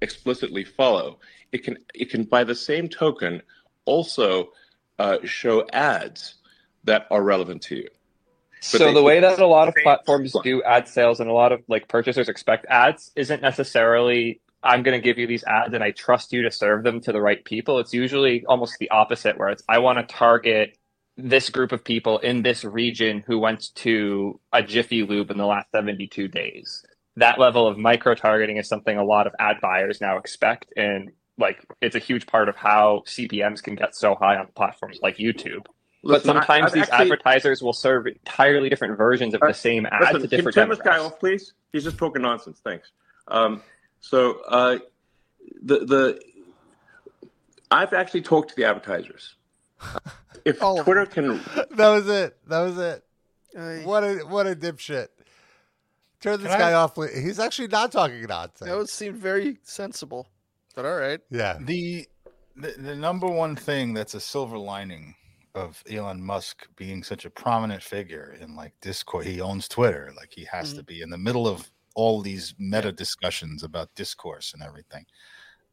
[0.00, 1.18] explicitly follow,
[1.52, 3.42] it can it can by the same token
[3.84, 4.52] also
[4.98, 6.36] uh, show ads
[6.84, 7.88] that are relevant to you.
[8.60, 11.62] So the way that a lot of platforms do ad sales and a lot of
[11.68, 15.92] like purchasers expect ads isn't necessarily I'm going to give you these ads and I
[15.92, 17.78] trust you to serve them to the right people.
[17.78, 20.76] It's usually almost the opposite where it's I want to target
[21.16, 25.46] this group of people in this region who went to a Jiffy Lube in the
[25.46, 26.84] last 72 days.
[27.16, 31.10] That level of micro targeting is something a lot of ad buyers now expect and
[31.38, 35.16] like it's a huge part of how CPMs can get so high on platforms like
[35.16, 35.66] YouTube.
[36.02, 39.52] But Listen, I- sometimes I've these actually- advertisers will serve entirely different versions of the
[39.52, 41.52] same ad Listen, to can different turn this guy off, please?
[41.72, 42.58] He's just talking nonsense.
[42.64, 42.90] Thanks.
[43.28, 43.62] Um,
[44.00, 44.78] so uh,
[45.62, 46.20] the the
[47.70, 49.34] I've actually talked to the advertisers.
[50.42, 51.38] If All of Twitter can
[51.72, 52.34] That was it.
[52.48, 53.04] That was it.
[53.58, 53.82] Ay.
[53.84, 55.08] What a what a dipshit.
[56.22, 56.94] Turn this guy I- off.
[56.94, 57.14] please.
[57.14, 58.60] He's actually not talking nonsense.
[58.70, 60.26] That would seem very sensible.
[60.74, 61.20] But all right.
[61.30, 61.58] yeah.
[61.60, 62.08] The,
[62.56, 65.14] the the number one thing that's a silver lining
[65.54, 70.12] of Elon Musk being such a prominent figure in like Discord, he owns Twitter.
[70.16, 70.86] Like he has to mm-hmm.
[70.86, 75.04] be in the middle of all these meta discussions about discourse and everything.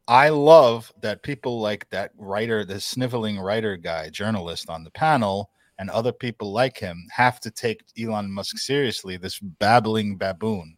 [0.08, 5.50] I love that people like that writer, the sniveling writer guy, journalist on the panel,
[5.80, 8.60] and other people like him have to take Elon Musk mm-hmm.
[8.60, 10.78] seriously, this babbling baboon.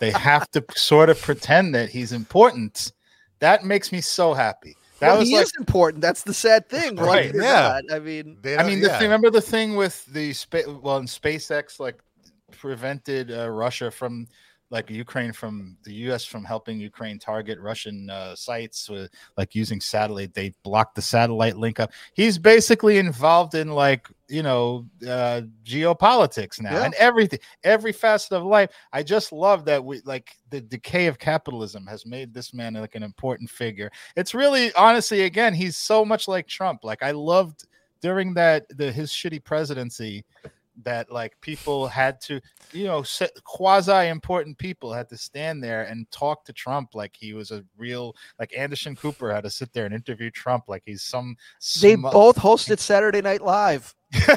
[0.00, 2.92] They have to sort of pretend that he's important.
[3.40, 4.76] That makes me so happy.
[5.02, 6.00] That well, was he like, is important.
[6.00, 7.24] That's the sad thing, right?
[7.24, 7.80] Right, yeah.
[7.88, 7.92] not.
[7.92, 8.98] I mean, They I mean, yeah.
[8.98, 10.64] thing, remember the thing with the space?
[10.68, 12.00] Well, in SpaceX, like
[12.52, 14.28] prevented uh, Russia from,
[14.72, 16.24] like Ukraine from the U.S.
[16.24, 20.32] from helping Ukraine target Russian uh, sites with like using satellite.
[20.32, 21.92] They blocked the satellite link up.
[22.14, 26.84] He's basically involved in like you know uh, geopolitics now Yeah.
[26.86, 28.70] and everything, every facet of life.
[28.94, 32.94] I just love that we like the decay of capitalism has made this man like
[32.94, 33.90] an important figure.
[34.16, 36.82] It's really honestly, again, he's so much like Trump.
[36.82, 37.66] Like I loved
[38.00, 40.24] during that the his shitty presidency
[40.84, 42.40] that like people had to
[42.72, 43.04] you know
[43.44, 47.62] quasi important people had to stand there and talk to Trump like he was a
[47.76, 51.36] real like Anderson Cooper had to sit there and interview Trump like he's some
[51.80, 53.94] they smu- both hosted Saturday Night Live,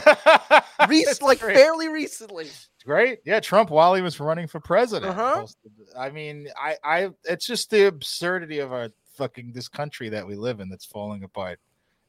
[0.90, 1.56] Rec- like great.
[1.56, 2.48] fairly recently.
[2.86, 5.44] great yeah Trump while he was running for president Uh-huh.
[5.44, 10.28] hosted- I mean I I it's just the absurdity of our fucking this country that
[10.28, 11.60] we live in that's falling apart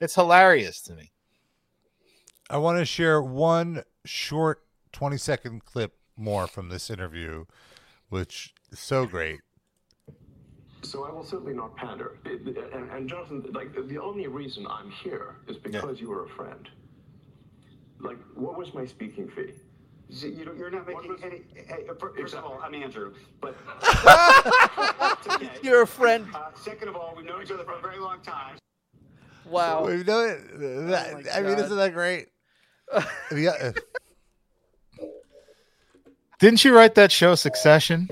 [0.00, 1.12] it's hilarious to me
[2.50, 7.44] I want to share one short 20 second clip more from this interview,
[8.08, 9.40] which is so great.
[10.82, 12.18] So I will certainly not pander.
[12.24, 16.24] It- it- and, and Jonathan, like the only reason I'm here is because you were
[16.24, 16.68] a friend.
[17.98, 19.52] Like, what was my speaking fee?
[20.08, 21.42] You don't, you're not making was- any.
[21.54, 25.50] Hey, uh, fir- first of all, I'm Andrew, but It's okay.
[25.62, 26.26] You're a friend.
[26.32, 28.56] Uh, second of all, we've known each other for a very long time.
[29.44, 29.84] Wow.
[29.86, 30.86] We've known it.
[30.88, 32.28] That- Oh I mean, isn't that great?
[33.32, 33.72] Yeah.
[36.38, 38.08] didn't you write that show Succession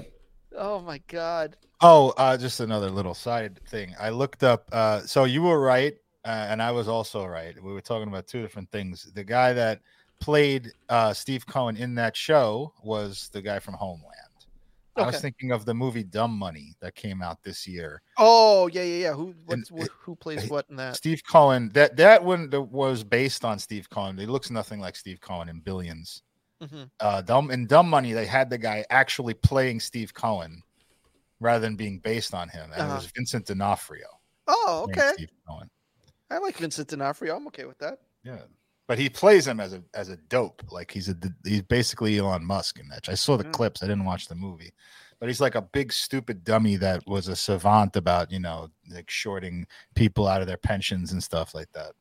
[0.56, 1.56] Oh my God.
[1.80, 3.94] Oh, uh, just another little side thing.
[3.98, 4.68] I looked up.
[4.72, 5.94] Uh, so you were right,
[6.24, 7.60] uh, and I was also right.
[7.62, 9.12] We were talking about two different things.
[9.14, 9.80] The guy that
[10.20, 14.12] played uh, Steve Cohen in that show was the guy from Homeland.
[14.96, 18.00] I was thinking of the movie Dumb Money that came out this year.
[18.18, 19.12] Oh yeah, yeah, yeah.
[19.14, 20.96] Who what's, it- who plays what in that?
[20.96, 21.70] Steve Cohen.
[21.74, 24.16] That that one that was based on Steve Cohen.
[24.18, 26.22] He looks nothing like Steve Cohen in Billions.
[26.62, 26.88] Mhm.
[27.00, 30.62] Uh, Dumb in Dumb Money, they had the guy actually playing Steve Cohen
[31.40, 32.92] rather than being based on him, and Uh-huh.
[32.92, 34.06] it was Vincent D'Onofrio.
[34.46, 35.10] Oh, okay.
[35.14, 35.68] Steve Cohen.
[36.30, 37.36] I like Vincent D'Onofrio.
[37.36, 37.98] I'm okay with that.
[38.22, 38.38] Yeah.
[38.86, 40.62] But he plays him as a as a dope.
[40.70, 43.08] Like he's a he's basically Elon Musk in that.
[43.08, 43.52] I saw the Mm.
[43.52, 43.82] clips.
[43.82, 44.72] I didn't watch the movie,
[45.20, 49.08] but he's like a big stupid dummy that was a savant about you know like
[49.10, 51.92] shorting people out of their pensions and stuff like that.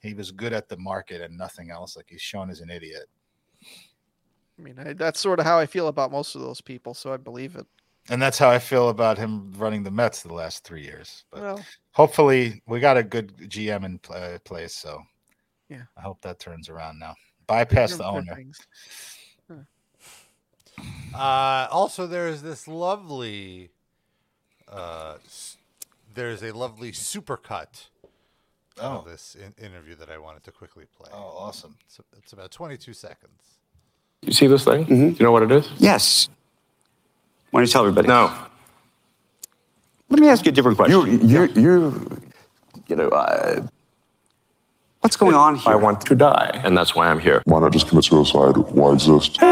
[0.00, 1.96] He was good at the market and nothing else.
[1.96, 3.06] Like he's shown as an idiot.
[4.58, 7.12] I mean, I, that's sort of how I feel about most of those people, so
[7.12, 7.66] I believe it.
[8.10, 11.24] And that's how I feel about him running the Mets the last three years.
[11.30, 14.74] But Well, hopefully, we got a good GM in pla- place.
[14.74, 15.02] So
[15.68, 15.82] Yeah.
[15.96, 17.14] I hope that turns around now.
[17.46, 18.34] Bypass the owner.
[18.34, 18.58] things.
[21.14, 23.70] Uh, also, there's this lovely.
[24.70, 25.14] Uh,
[26.14, 27.86] there's a lovely supercut
[28.80, 28.98] Oh.
[28.98, 31.10] of this in- interview that I wanted to quickly play.
[31.12, 31.76] Oh, awesome!
[31.86, 33.32] It's, it's about 22 seconds.
[34.22, 34.84] You see this thing?
[34.84, 35.68] Do you know what it is?
[35.78, 36.28] Yes.
[37.50, 38.08] Why don't you tell everybody?
[38.08, 38.32] No.
[40.10, 41.00] Let me ask you a different question.
[41.00, 42.20] You, you, you,
[42.88, 43.58] you know, I,
[45.00, 45.72] What's going on here?
[45.72, 47.40] I want to die, and that's why I'm here.
[47.44, 48.56] Why not just commit suicide?
[48.56, 49.38] Why exist?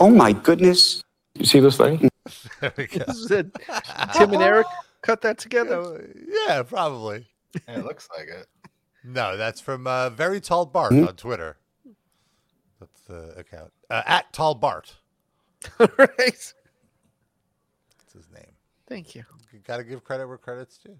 [0.00, 1.02] oh my goodness.
[1.34, 2.10] You see this thing?
[2.60, 3.04] There we go.
[3.06, 3.56] This is it.
[4.14, 4.66] Tim and Eric
[5.00, 6.08] cut that together.
[6.46, 7.26] Yeah, probably.
[7.66, 8.46] Yeah, it looks like it.
[9.04, 11.08] No, that's from uh, Very Tall Bart Hmm?
[11.08, 11.56] on Twitter.
[12.80, 13.72] That's the account.
[13.90, 14.94] Uh, at Tall Bart.
[15.78, 15.88] right.
[16.18, 16.54] That's
[18.14, 18.52] his name.
[18.88, 19.24] Thank you.
[19.62, 20.98] You got to give credit where credit's due.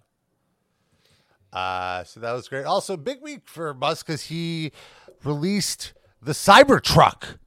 [1.52, 2.64] Uh, so that was great.
[2.64, 4.70] Also, big week for Musk because he
[5.24, 7.38] released the Cybertruck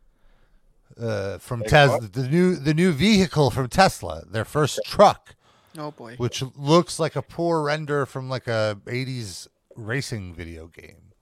[0.99, 5.35] uh, from Big Tesla, the new the new vehicle from Tesla, their first truck,
[5.77, 6.15] Oh boy.
[6.17, 9.47] which looks like a poor render from like a '80s
[9.77, 11.13] racing video game.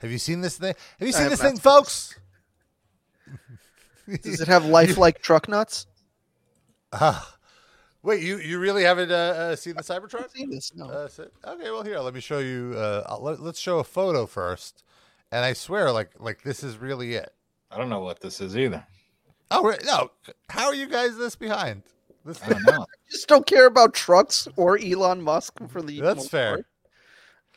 [0.00, 0.74] Have you seen this thing?
[0.98, 2.14] Have you seen have this not thing, folks?
[4.22, 5.86] Does it have lifelike truck nuts?
[6.90, 7.20] Uh,
[8.08, 10.30] wait, you you really haven't uh, uh, seen the Cybertruck?
[10.32, 10.74] Seen this?
[10.74, 10.86] No.
[10.86, 12.74] Uh, so- okay, well here, let me show you.
[12.76, 14.82] Uh, let, let's show a photo first,
[15.30, 17.32] and I swear, like like this is really it.
[17.70, 18.84] I don't know what this is either.
[19.50, 20.10] Oh re- no,
[20.48, 21.82] how are you guys this behind?
[22.24, 22.86] This I don't know.
[23.10, 26.00] just don't care about trucks or Elon Musk for the.
[26.00, 26.50] That's most fair.
[26.56, 26.66] part.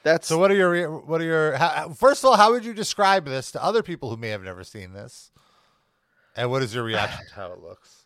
[0.04, 2.74] That's So what are your what are your how, first of all, how would you
[2.74, 5.32] describe this to other people who may have never seen this?
[6.36, 8.01] And what is your reaction to how it looks?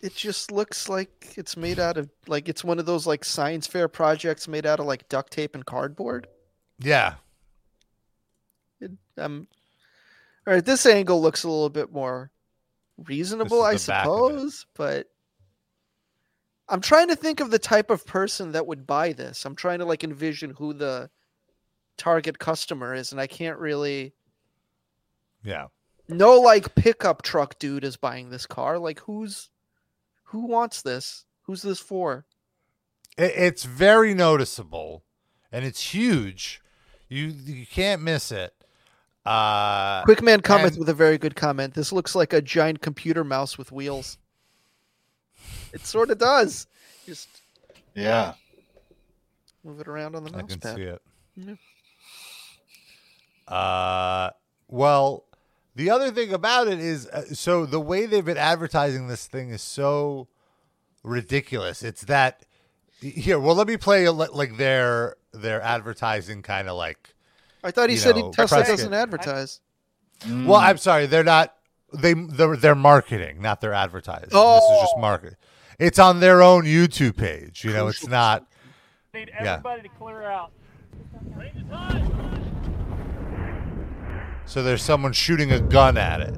[0.00, 3.66] It just looks like it's made out of like it's one of those like science
[3.66, 6.28] fair projects made out of like duct tape and cardboard.
[6.78, 7.14] Yeah,
[8.80, 9.48] It, um,
[10.46, 12.30] all right, this angle looks a little bit more
[13.06, 14.40] reasonable, I is the back of it.
[14.40, 15.08] suppose, but
[16.68, 19.44] I'm trying to think of the type of person that would buy this.
[19.44, 21.10] I'm trying to like envision who the
[21.96, 24.14] target customer is, and I can't really.
[25.42, 25.66] yeah.
[26.10, 28.78] No, like pickup truck dude is buying this car.
[28.78, 29.50] Like, who's
[30.28, 31.24] who wants this?
[31.42, 32.24] Who's this for?
[33.16, 35.02] It's very noticeable,
[35.50, 36.60] and it's huge.
[37.08, 38.54] You you can't miss it.
[39.26, 41.74] Uh, Quick man comments and- with a very good comment.
[41.74, 44.18] This looks like a giant computer mouse with wheels.
[45.72, 46.66] It sort of does.
[47.06, 47.28] Just
[47.94, 48.34] Yeah.
[49.64, 50.76] move it around on the mouse I can pad.
[50.76, 51.02] see it.
[51.36, 51.54] Yeah.
[53.52, 54.30] Uh,
[54.68, 55.24] well,
[55.78, 59.50] the other thing about it is, uh, so the way they've been advertising this thing
[59.50, 60.26] is so
[61.04, 61.84] ridiculous.
[61.84, 62.44] It's that
[63.00, 63.38] here.
[63.38, 67.14] Well, let me play a, like their their advertising kind of like.
[67.62, 68.96] I thought he said know, he, Tesla doesn't it.
[68.96, 69.60] advertise.
[70.28, 71.54] Well, I'm sorry, they're not.
[71.92, 74.30] They they're, they're marketing, not their advertising.
[74.32, 74.56] Oh.
[74.56, 75.00] This is just Oh.
[75.00, 75.36] market.
[75.78, 77.62] It's on their own YouTube page.
[77.64, 78.48] You know, it's not.
[79.14, 79.52] Need Yeah.
[79.54, 80.50] everybody to clear out.
[84.48, 86.34] So there's someone shooting a gun at it.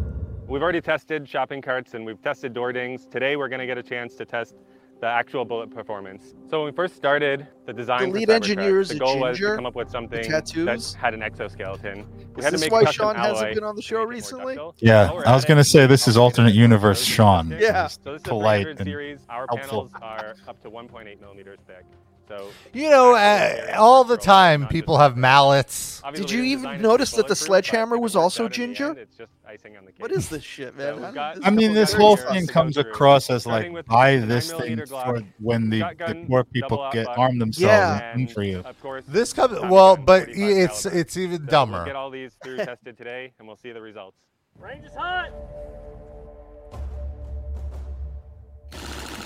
[0.48, 3.06] We've already tested shopping carts and we've tested door dings.
[3.06, 4.56] Today we're going to get a chance to test
[5.00, 6.34] the actual bullet performance.
[6.50, 9.20] So when we first started the design, The lead Cybertruck, engineer is the a goal
[9.20, 12.04] was to come up with something that had an exoskeleton.
[12.34, 14.06] We Is had this to make why Sean hasn't been on the show make it
[14.06, 14.58] more recently?
[14.80, 15.12] Yeah.
[15.24, 17.56] I was gonna say this is alternate universe Sean.
[17.60, 17.86] Yeah.
[17.86, 19.20] So this is polite 300 and series.
[19.28, 19.88] Our helpful.
[19.92, 21.84] panels are up to 1.8 millimeters thick.
[22.30, 26.00] So You know, uh, all the time people have mallets.
[26.04, 28.46] obviously Did you even design it to be notice that the sledgehammer was also out
[28.46, 28.88] in the ginger?
[28.90, 30.00] end, it's just icing on the cake.
[30.00, 30.94] What is this shit, man?
[30.94, 33.78] we've How did got- I mean, this whole thing comes through, across as starting like
[33.78, 37.62] with buy this thing Glock, for when the, the poor people get aught arm themselves
[37.62, 38.12] Yeah.
[38.12, 38.58] and come for you.
[38.60, 41.84] Of course, This comes well, but it's it's even So We'll dumber.
[41.84, 44.16] get all these through tested today, and we'll see the results.
[44.56, 45.30] Range is hot.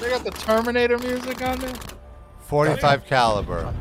[0.00, 1.72] They got the Terminator music on there.
[2.46, 3.74] 45 caliber.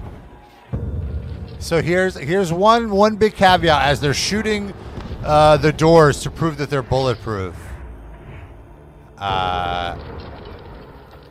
[1.60, 4.74] So here's here's one one big caveat as they're shooting
[5.24, 7.56] uh, the doors to prove that they're bulletproof.
[9.18, 9.98] Uh,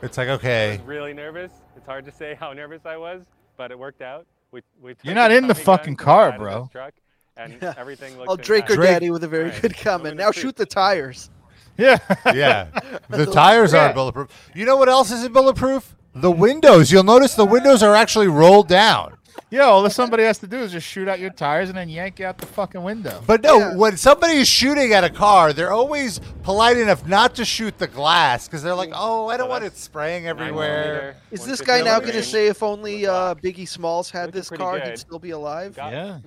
[0.03, 1.53] it's like I okay, was really nervous.
[1.77, 3.25] It's hard to say how nervous I was,
[3.57, 4.27] but it worked out.
[4.51, 6.63] We, we You're not in the fucking car, bro.
[6.63, 6.95] this Truck,
[7.37, 7.75] and Yeah.
[7.77, 8.81] everything looks Oh, Draker fantastic.
[8.83, 9.63] Daddy with a very Right.
[9.63, 10.17] good comment.
[10.17, 11.31] Now shoot the tires.
[11.77, 11.99] Yeah.
[12.35, 12.69] Yeah.
[13.09, 14.51] The tires aren't bulletproof.
[14.55, 15.95] You know what else isn't bulletproof?
[16.15, 16.93] The windows.
[16.93, 19.17] You'll notice the windows are actually rolled down.
[19.53, 21.91] Yeah, all that somebody has to do is just shoot out your tires and then
[21.91, 23.23] yank you out the fucking window.
[23.27, 27.45] But no, when somebody is shooting at a car, they're always polite enough not to
[27.45, 31.61] shoot the glass because they're like, "Oh, I don't want it spraying everywhere." Is this
[31.61, 34.89] guy now going to say if only uh, Biggie Smalls had this pretty car, good.
[34.89, 35.77] he'd still be alive?
[35.77, 36.21] Yeah,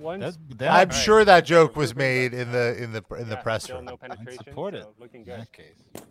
[0.60, 3.88] I'm sure that joke was made in the in the in the press room.
[4.36, 4.86] support it.
[5.00, 6.04] looking In that case.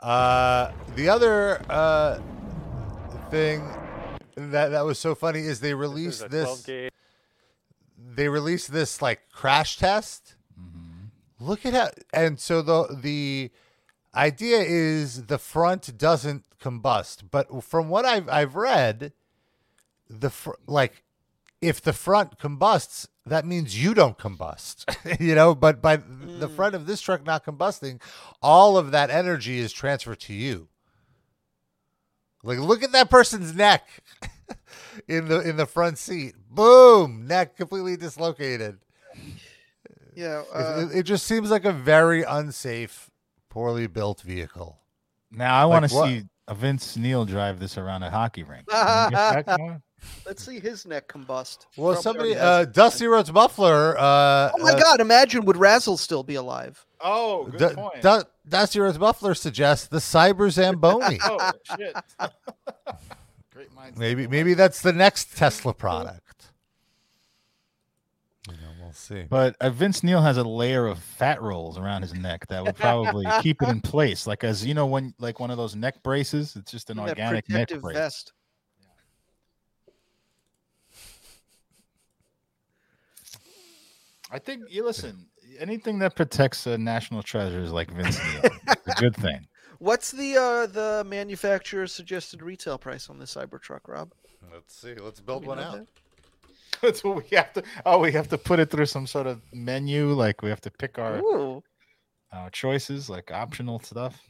[0.00, 2.20] Uh, the other uh,
[3.30, 3.66] thing
[4.36, 6.68] that that was so funny is they released a this.
[8.14, 10.34] They released this like crash test.
[11.38, 13.50] Look at how, and so the the
[14.14, 19.12] idea is the front doesn't combust, but from what I've I've read,
[20.08, 21.02] the fr- like
[21.60, 24.84] if the front combusts, that means you don't combust,
[25.20, 25.54] you know.
[25.54, 28.00] But by the front of this truck not combusting,
[28.42, 30.68] all of that energy is transferred to you.
[32.42, 33.88] Like, look at that person's neck
[35.08, 36.34] in the in the front seat.
[36.48, 38.78] Boom, neck completely dislocated.
[40.14, 40.42] Yeah.
[40.42, 43.10] It- Uh, it, it just seems like a very unsafe,
[43.48, 44.78] poorly built vehicle.
[45.32, 45.88] Now I Like want to
[46.20, 48.66] see a Vince Neil drive this around a hockey rink.
[50.06, 50.26] Can we get that going?
[50.26, 51.66] Let's see his neck combust.
[51.76, 53.96] Well, Probably somebody, already has uh, Dusty Rhodes Muffler.
[53.98, 55.00] Uh, Oh my uh, God!
[55.00, 56.84] Imagine would Razzle still be alive?
[57.00, 61.18] Oh, Du- Du- Dusty Rhodes Muffler suggests the Cyber Zamboni.
[61.24, 61.94] oh shit!
[63.52, 63.98] Great minds.
[63.98, 66.22] maybe, maybe that's the next Tesla product.
[68.48, 69.24] You know, we'll see.
[69.28, 72.76] But uh, Vince Neil has a layer of fat rolls around his neck that would
[72.76, 76.02] probably keep it in place, like as you know, when like one of those neck
[76.02, 76.54] braces.
[76.56, 77.96] It's just an That organic neck brace.
[77.96, 78.32] vest.
[84.36, 85.26] I think you listen.
[85.58, 88.50] Anything that protects a national treasure is like Vince Neil.
[88.86, 89.46] a good thing.
[89.78, 94.12] What's the uh, the manufacturer's suggested retail price on this Cybertruck, Rob?
[94.52, 94.94] Let's see.
[94.94, 95.72] Let's build We one out.
[95.74, 95.86] that?
[96.82, 97.62] That's what we have to.
[97.86, 100.12] Oh, we have to put it through some sort of menu.
[100.12, 101.62] Like we have to pick our Ooh,
[102.32, 104.20] uh, choices, like optional stuff.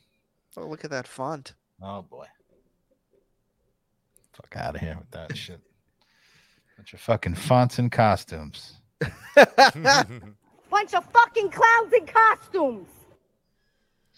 [0.57, 1.55] oh, look at that font.
[1.83, 2.27] Oh boy.
[4.35, 5.61] Fuck out of here with that shit.
[6.77, 8.75] Bunch of fucking fonts and costumes.
[10.71, 12.89] Bunch of fucking clowns in costumes.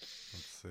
[0.01, 0.69] Let's see.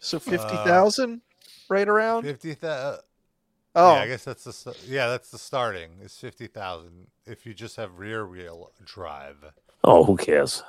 [0.00, 1.20] So fifty thousand,
[1.68, 2.24] right around.
[2.24, 3.00] Fifty thousand.
[3.74, 3.94] Uh, oh.
[3.94, 5.90] yeah, I guess that's the yeah, that's the starting.
[6.02, 9.36] It's fifty thousand if you just have rear wheel drive.
[9.84, 10.62] Oh, who cares?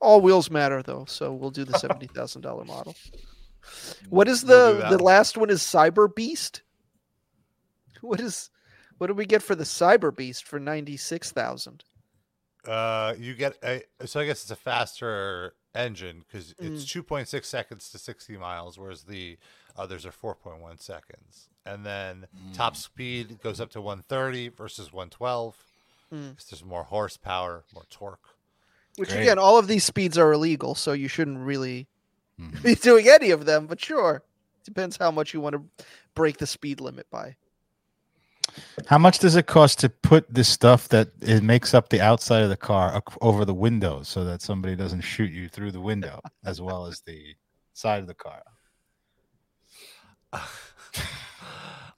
[0.00, 2.94] All wheels matter though, so we'll do the seventy thousand dollar model.
[4.10, 5.04] What is We'll the the one.
[5.04, 5.50] last one?
[5.50, 6.62] Is Cyber Beast?
[8.00, 8.50] What is
[9.02, 11.82] what do we get for the Cyber Beast for ninety six thousand?
[12.64, 16.88] Uh, you get a so I guess it's a faster engine because it's Mm.
[16.88, 19.38] two point six seconds to sixty miles, whereas the
[19.76, 21.48] others are four point one seconds.
[21.66, 25.56] And then top speed goes up to one thirty versus one twelve.
[26.14, 26.36] Mm.
[26.48, 28.28] There's more horsepower, more torque.
[28.94, 29.22] Which Great.
[29.22, 31.88] again, all of these speeds are illegal, so you shouldn't really
[32.62, 33.66] be doing any of them.
[33.66, 34.22] But sure,
[34.62, 35.84] depends how much you want to
[36.14, 37.34] break the speed limit by.
[38.86, 42.42] How much does it cost to put this stuff that it makes up the outside
[42.42, 46.20] of the car over the windows so that somebody doesn't shoot you through the window
[46.44, 47.34] as well as the
[47.72, 48.42] side of the car?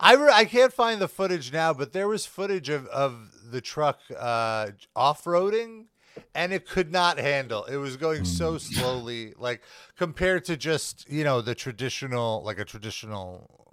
[0.00, 3.60] I, re- I can't find the footage now, but there was footage of, of the
[3.60, 5.86] truck uh, off roading,
[6.34, 7.64] and it could not handle.
[7.64, 9.62] It was going so slowly, like
[9.96, 13.63] compared to just you know the traditional, like a traditional.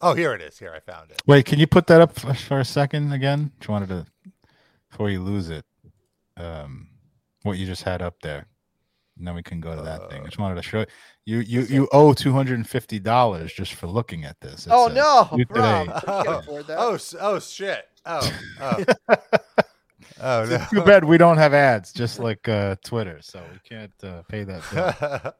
[0.00, 0.58] Oh, here it is.
[0.58, 1.22] Here I found it.
[1.26, 3.52] Wait, can you put that up for, for a second again?
[3.58, 4.06] Just wanted to
[4.90, 5.64] before you lose it.
[6.36, 6.88] Um,
[7.42, 8.46] what you just had up there.
[9.18, 10.22] And then we can go to that thing.
[10.22, 10.84] I just wanted to show
[11.24, 11.40] you.
[11.40, 14.66] You you owe two hundred and fifty dollars just for looking at this.
[14.66, 15.86] It Oh, no, You Rob.
[15.86, 16.22] today- I
[16.62, 16.76] that.
[16.78, 17.84] Oh, oh shit.
[18.06, 18.84] Oh, oh,
[20.20, 20.64] oh no.
[20.70, 24.44] Too bad we don't have ads, just like uh, Twitter, so we can't uh, pay
[24.44, 24.62] that.
[25.24, 25.32] Bill.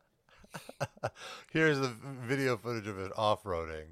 [1.52, 1.92] Here's the
[2.26, 3.90] video footage of it off roading.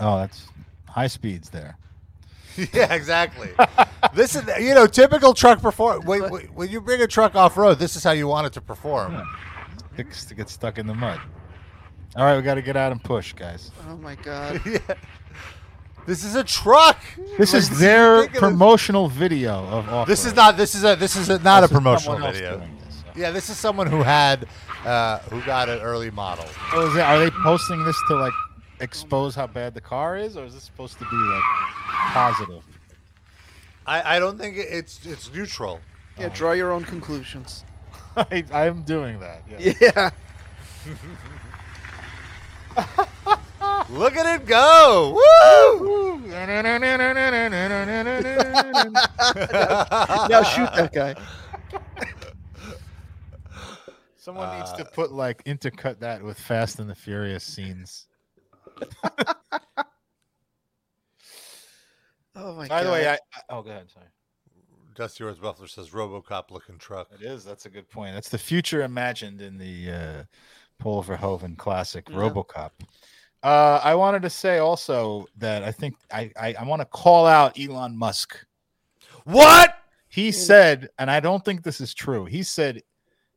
[0.00, 0.46] Oh, that's
[0.88, 1.76] high speeds there.
[2.72, 3.50] yeah, exactly.
[4.14, 6.04] this is you know typical truck perform.
[6.04, 8.52] When, when when you bring a truck off road, this is how you want it
[8.54, 9.20] to perform.
[9.96, 11.20] Picks to get stuck in the mud.
[12.16, 13.72] All right, we got to get out and push, guys.
[13.88, 14.60] Oh my god.
[14.66, 14.78] yeah.
[16.06, 16.98] This is a truck.
[17.38, 18.38] This Like, is their ridiculous.
[18.40, 20.06] promotional video of off.
[20.06, 20.56] This is not.
[20.56, 20.94] This is a.
[20.96, 22.58] This is a, not This a promotional video.
[22.58, 24.46] doing this, Yeah, this is someone who had,
[24.84, 26.44] uh, who got an early model.
[26.72, 28.34] Oh, is it, are they posting this to like
[28.84, 31.42] expose how bad the car is, or is this supposed to be like
[32.12, 32.62] positive?
[33.86, 35.80] I, I don't think it's it's neutral.
[36.18, 37.64] Yeah, draw your own conclusions.
[38.16, 39.42] I, I'm doing that.
[39.58, 39.72] Yeah.
[39.80, 40.10] Yeah.
[43.90, 45.12] Look at it go!
[45.14, 46.18] Woo!
[50.28, 51.14] now shoot that guy.
[54.16, 58.06] Someone needs Uh, to put like intercut that with Fast and the Furious scenes.
[62.36, 62.86] Oh my By god.
[62.86, 63.18] the way, I, I
[63.50, 64.06] oh go ahead, sorry.
[64.96, 67.08] Dusty Rhodes Buffalo says RoboCop looking truck.
[67.12, 67.44] It is.
[67.44, 68.14] That's a good point.
[68.14, 70.22] That's the future imagined in the uh,
[70.78, 72.16] Paul Verhoeven classic Yeah.
[72.16, 72.70] RoboCop.
[73.42, 77.26] Uh, I wanted to say also that I think I I, I want to call
[77.26, 78.44] out Elon Musk.
[79.24, 79.76] What
[80.08, 82.24] he said, and I don't think this is true.
[82.24, 82.82] He said,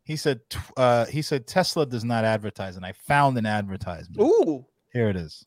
[0.04, 0.42] he said,
[0.76, 4.20] uh, he said Tesla does not advertise, and I found an advertisement.
[4.22, 5.46] Ooh, Here it is.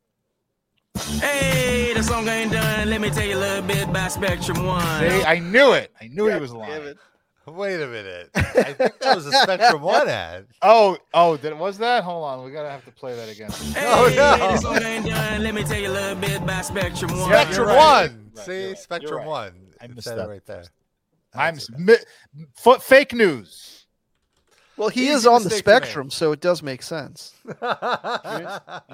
[1.21, 2.91] Hey, the song ain't done.
[2.91, 5.01] Let me tell you a little bit about Spectrum One.
[5.01, 5.93] See, I knew it.
[6.01, 6.95] I knew he was lying.
[7.47, 8.31] Wait a minute.
[8.35, 10.47] I think that was a Spectrum One ad.
[10.63, 12.05] Oh, oh, did, was that?
[12.05, 13.49] Hold on, we gotta have to play that again.
[13.79, 14.37] Oh Hey, no!
[14.37, 15.43] the song ain't done.
[15.43, 17.29] Let me tell you a little bit about Spectrum One.
[17.31, 17.77] Spectrum right.
[18.11, 18.31] One.
[18.37, 18.79] Right, See, right.
[18.79, 19.27] Spectrum right.
[19.27, 19.53] One.
[19.81, 20.65] I It missed it that right there.
[21.35, 21.97] I'm mi-
[22.67, 23.80] f- fake news.
[24.81, 27.35] Well, he Easy is on the mistake to spectrum, so it does make sense.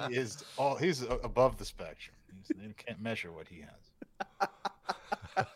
[0.09, 2.13] He is all he's above the spectrum.
[2.35, 4.49] He's, you can't measure what he has.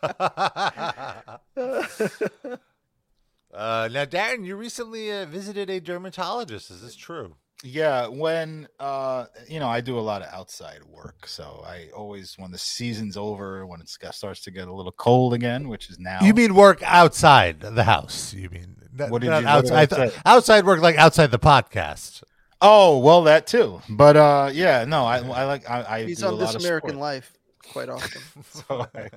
[3.52, 6.70] uh, now, Darren, you recently uh, visited a dermatologist.
[6.70, 7.34] Is this true?
[7.64, 12.34] Yeah, when uh you know, I do a lot of outside work, so I always
[12.36, 15.98] when the season's over, when it starts to get a little cold again, which is
[15.98, 16.18] now.
[16.22, 18.34] You mean work outside the house?
[18.34, 20.10] You mean not- What did not you- what did I outside?
[20.12, 20.18] say?
[20.26, 22.22] outside work, like outside the podcast.
[22.60, 23.80] Oh well, that too.
[23.88, 26.60] But uh yeah, no, I I like I, I He's do a on This lot
[26.62, 27.00] American sport.
[27.00, 27.32] Life
[27.72, 28.20] quite often.
[28.50, 29.08] so I,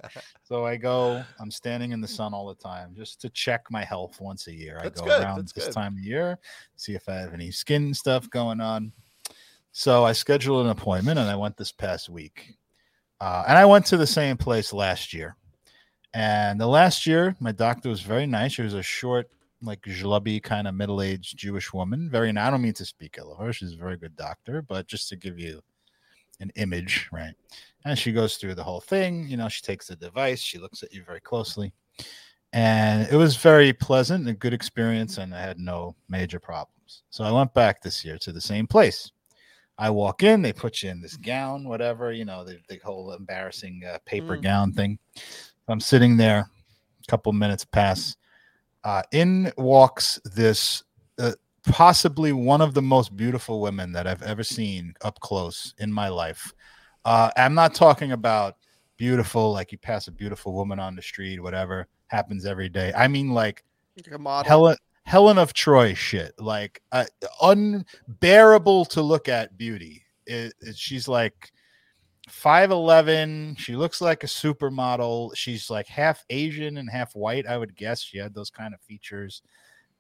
[0.44, 1.24] so I go.
[1.40, 4.54] I'm standing in the sun all the time just to check my health once a
[4.54, 4.80] year.
[4.82, 5.74] That's I go good, around that's this good.
[5.74, 6.40] time of year,
[6.76, 8.94] see if I have any skin stuff going on.
[9.72, 12.56] So I scheduled an appointment, and I went this past week.
[13.20, 15.36] Uh, and I went to the same place last year.
[16.14, 18.54] And the last year, my doctor was very nice.
[18.54, 19.30] She was a short,
[19.62, 22.10] like schlubby kind of middle-aged Jewish woman.
[22.10, 22.30] Very.
[22.30, 23.52] I don't mean to speak ill of her.
[23.52, 25.62] She's a very good doctor, but just to give you
[26.40, 27.34] an image, right?
[27.86, 29.28] And she goes through the whole thing.
[29.30, 31.72] You know, she takes the device, she looks at you very closely.
[32.52, 37.04] And it was very pleasant and a good experience, and I had no major problems.
[37.10, 39.12] So I went back this year to the same place.
[39.78, 43.12] I walk in, they put you in this gown, whatever, you know, the, the whole
[43.12, 44.42] embarrassing uh, paper Mm.
[44.42, 45.00] gown thing.
[45.68, 48.16] I'm sitting there, a couple minutes pass.
[48.86, 50.84] Uh, in walks this
[51.18, 51.34] uh,
[51.68, 56.08] possibly one of the most beautiful women that I've ever seen up close in my
[56.08, 56.54] life.
[57.06, 58.58] Uh, I'm not talking about
[58.98, 62.92] beautiful, like you pass a beautiful woman on the street, whatever happens every day.
[62.96, 63.64] I mean, like
[63.96, 64.50] Like a model.
[64.50, 67.06] Helen Helen of Troy shit, like uh,
[67.42, 70.04] unbearable to look at beauty.
[70.26, 71.52] It, it- she's like
[72.28, 73.56] five eleven.
[73.58, 75.36] She looks like a supermodel.
[75.36, 77.46] She's like half Asian and half white.
[77.46, 79.44] I would guess she had those kind of features.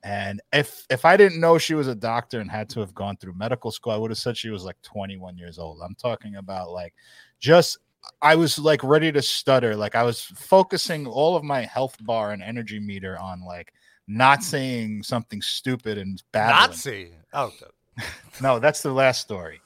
[0.06, 3.18] And if if I didn't know she was a doctor and had to have gone
[3.18, 5.82] through medical school, I would have said she was like 21 years old.
[5.84, 6.94] I'm talking about like
[7.40, 7.80] just
[8.22, 9.76] I was like ready to stutter.
[9.76, 13.74] Like I was focusing all of my health bar and energy meter on like
[14.08, 16.50] not saying something stupid and bad.
[16.52, 17.10] Nazi.
[17.34, 17.52] Oh,
[18.42, 19.60] No, that's the last story.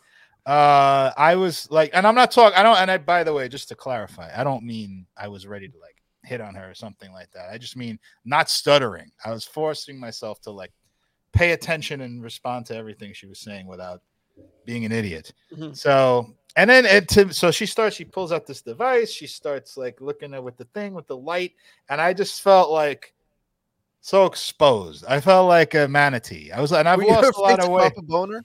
[0.46, 3.50] Uh I was like, and I'm not talking, I don't, and I by the way,
[3.50, 5.89] just to clarify, I don't mean I was ready to like
[6.30, 7.50] hit on her or something like that.
[7.52, 9.12] I just mean not stuttering.
[9.26, 10.72] I was forcing myself to like
[11.34, 14.02] pay attention and respond to everything she was saying without
[14.66, 15.34] being an idiot.
[15.52, 15.76] Mhm.
[15.76, 19.78] So and then it to, so she starts, she pulls out this device, she starts
[19.78, 21.54] like looking at with the thing with the light,
[21.90, 23.14] and I just felt like
[24.02, 25.06] so exposed.
[25.08, 26.52] I felt like a manatee.
[26.52, 27.94] I was and I've Were lost a lot of weight.
[28.08, 28.44] boner?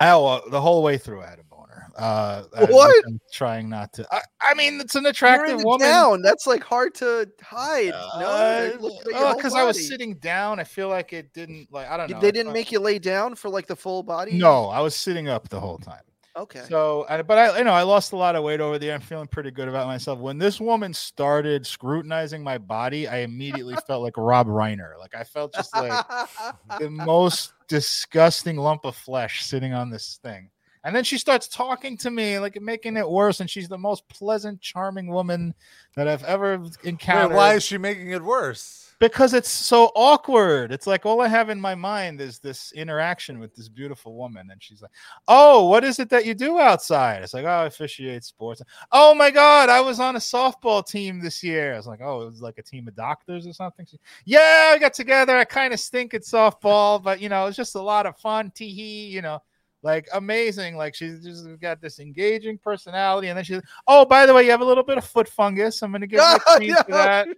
[0.00, 1.36] Oh, the whole way through I
[1.72, 1.90] boner.
[1.96, 3.04] Uh, What?
[3.06, 4.06] I'm trying not to.
[4.12, 5.86] I, I mean, it's an attractive in the woman.
[5.86, 6.22] down.
[6.22, 7.92] That's like hard to hide.
[8.18, 10.60] no, You're looking at your whole because Uh, I was sitting down.
[10.60, 12.20] I feel like it didn't like I don't know.
[12.20, 14.32] They didn't make you lay down for like the full body.
[14.32, 16.02] No, I was sitting up the whole time.
[16.34, 16.62] Okay.
[16.66, 18.94] So, but I, you know, I lost a lot of weight over there.
[18.94, 20.18] I'm feeling pretty good about myself.
[20.18, 24.98] When this woman started scrutinizing my body, I immediately felt like Rob Reiner.
[24.98, 25.92] Like I felt just like
[26.80, 30.48] the most disgusting lump of flesh sitting on this thing.
[30.84, 33.40] And then she starts talking to me, like making it worse.
[33.40, 35.54] And she's the most pleasant, charming woman
[35.94, 37.36] that I've ever Wait, encountered.
[37.36, 38.82] why is she making it worse?
[39.02, 40.70] because it's so awkward.
[40.70, 44.48] It's like all I have in my mind is this interaction with this beautiful woman,
[44.52, 44.92] and she's like,
[45.26, 48.62] "Oh, what is it that you do outside?" It's like, "Oh, I officiate sports."
[48.92, 51.74] Oh my god, I was on a softball team this year.
[51.74, 54.70] I was like, "Oh, it was like a team of doctors or something." She, yeah,
[54.72, 55.36] I got together.
[55.36, 58.52] I kind of stink at softball, but you know, it's just a lot of fun.
[58.54, 59.42] Tee hee, you know.
[59.82, 64.34] Like amazing, like she's just got this engaging personality, and then she's, oh, by the
[64.34, 65.82] way, you have a little bit of foot fungus.
[65.82, 67.28] I'm gonna give you a for that.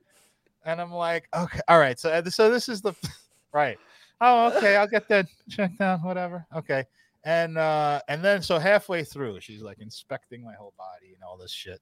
[0.66, 1.99] And I'm like, okay, all right.
[1.99, 2.95] So, uh, so this is the
[3.53, 3.78] right.
[4.20, 4.76] Oh, okay.
[4.76, 6.03] I'll get that checked out.
[6.03, 6.47] Whatever.
[6.55, 6.84] Okay.
[7.24, 11.36] And uh, and then so halfway through, she's like inspecting my whole body and all
[11.36, 11.80] this shit.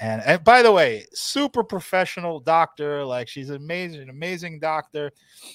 [0.00, 3.04] And and by the way, super professional doctor.
[3.04, 5.12] Like she's amazing, an amazing doctor,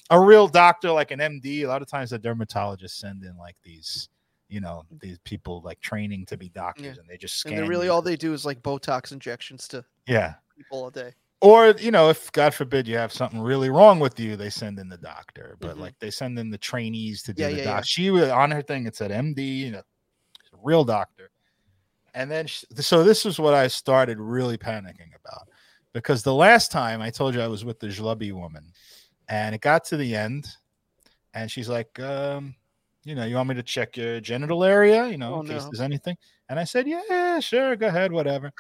[0.10, 1.64] a real doctor, like an MD.
[1.64, 4.10] A lot of times the dermatologists send in like these,
[4.50, 6.91] you know, these people like training to be doctors, Yeah.
[7.02, 7.60] and they just scan.
[7.60, 10.36] And really all they do is like Botox injections to yeah.
[10.56, 11.14] people all day.
[11.41, 14.80] Or you know, if God forbid you have something really wrong with you, they send
[14.80, 15.58] in the doctor.
[15.60, 15.80] But Mhm.
[15.80, 17.76] like they send in the trainees to do Yeah, the yeah, doc.
[17.78, 17.82] yeah.
[17.82, 18.86] She was on her thing.
[18.88, 19.82] It said MD, you know,
[20.62, 21.30] real doctor.
[22.14, 25.50] And then sh so this is what I started really panicking about
[25.94, 28.72] because the last time I told you I was with the Jlubby woman,
[29.28, 30.48] and it got to the end,
[31.34, 32.56] and she's like, um,
[33.04, 35.64] you know, you want me to check your genital area, you know, Oh, in case
[35.64, 35.70] no.
[35.72, 36.16] there's anything?
[36.49, 38.51] And I said, yeah, sure, go ahead, whatever.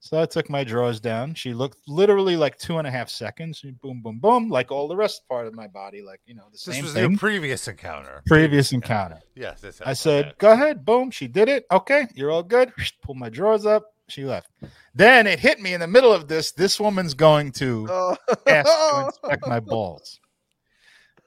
[0.00, 1.34] So I took my drawers down.
[1.34, 3.62] She looked literally like two and a half seconds.
[3.82, 6.52] Boom, boom, boom, like all the rest part of my body, like you know, the
[6.52, 7.10] This same was thing.
[7.10, 8.22] your previous encounter.
[8.26, 9.18] Previous encounter.
[9.34, 11.10] Yes, this I said, go ahead, boom.
[11.10, 11.66] She did it.
[11.72, 12.72] Okay, you're all good.
[13.02, 13.84] Pull my drawers up.
[14.08, 14.48] She left.
[14.94, 16.52] Then it hit me in the middle of this.
[16.52, 18.16] This woman's going to Oh.
[18.46, 20.20] ask to inspect my balls.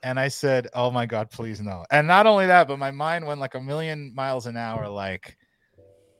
[0.03, 1.85] And I said, Oh my God, please no.
[1.91, 5.37] And not only that, but my mind went like a million miles an hour, like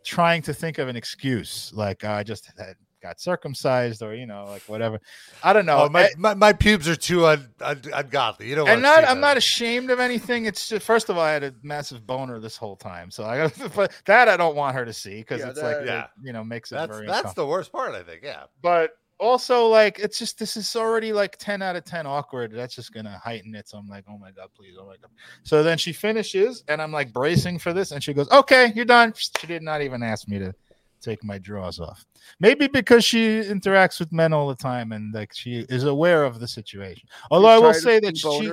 [0.04, 1.72] trying to think of an excuse.
[1.74, 5.00] Like "Oh, I just had, got circumcised or, you know, like whatever.
[5.42, 5.84] I don't know.
[5.86, 8.50] Oh, my, I- my, my pubes are too un, un, ungodly.
[8.50, 9.28] You don't and not I'm that.
[9.28, 10.46] not ashamed of anything.
[10.46, 13.38] It's just first of all, I had a massive boner this whole time, so I
[13.48, 16.08] got but that I don't want her to see because Yeah, it's like yeah, yeah.
[16.22, 18.22] you know makes it That's very that's the worst part, I think.
[18.24, 18.44] Yeah.
[18.62, 22.52] But also like it's just this is already like ten out of ten awkward.
[22.52, 23.68] That's just gonna heighten it.
[23.68, 25.10] So I'm like, oh my god, please, oh my god.
[25.44, 28.86] So then she finishes, and I'm like bracing for this, and she goes, okay, you're
[28.86, 29.14] done.
[29.16, 30.54] She did not even ask me to
[31.02, 32.06] take my drawers off.
[32.40, 36.40] Maybe because she interacts with men all the time and like she is aware of
[36.40, 37.08] the situation.
[37.32, 38.52] Although I will say that she,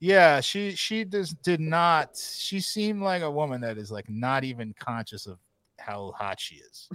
[0.00, 2.16] yeah, she she does did not.
[2.16, 5.38] She seemed like a woman that is like not even conscious of
[5.78, 6.88] how hot she is.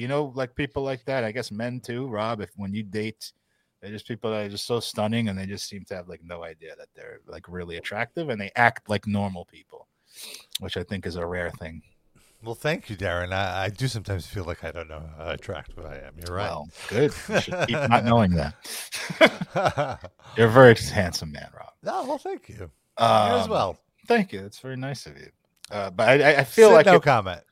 [0.00, 1.24] You know, like people like that.
[1.24, 2.40] I guess men too, Rob.
[2.40, 3.32] If when you date,
[3.80, 6.22] they're just people that are just so stunning, and they just seem to have like
[6.24, 9.86] no idea that they're like really attractive, and they act like normal people,
[10.60, 11.82] which I think is a rare thing.
[12.42, 13.34] Well, thank you, Darren.
[13.34, 16.14] I, I do sometimes feel like I don't know how attractive I am.
[16.16, 16.48] You're right.
[16.48, 17.12] Well, good.
[17.28, 18.54] You should keep not knowing that.
[20.38, 21.72] You're a very handsome man, Rob.
[21.82, 22.54] No, well, thank you.
[22.56, 23.78] you as Um, well.
[24.06, 24.40] Thank you.
[24.40, 25.28] That's very nice of you.
[25.70, 27.42] Uh, but I, I- feel like no it- comment.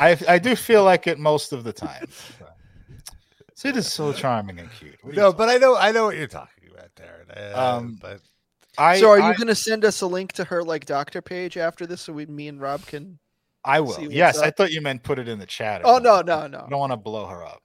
[0.00, 2.06] I I do feel like it most of the time.
[3.54, 4.96] Sid is so charming and cute.
[5.02, 7.54] What are you No, but I know I know what you're talking about, Darren.
[7.54, 8.20] Uh, Um, but
[8.78, 11.58] I so are you going to send us a link to her like doctor page
[11.58, 13.18] after this so we me and Rob can
[13.64, 13.88] I will.
[13.88, 15.82] what's Yes, I thought you meant put it in the chat.
[15.84, 16.64] Oh no, no, no.
[16.66, 17.60] I don't want to blow her up.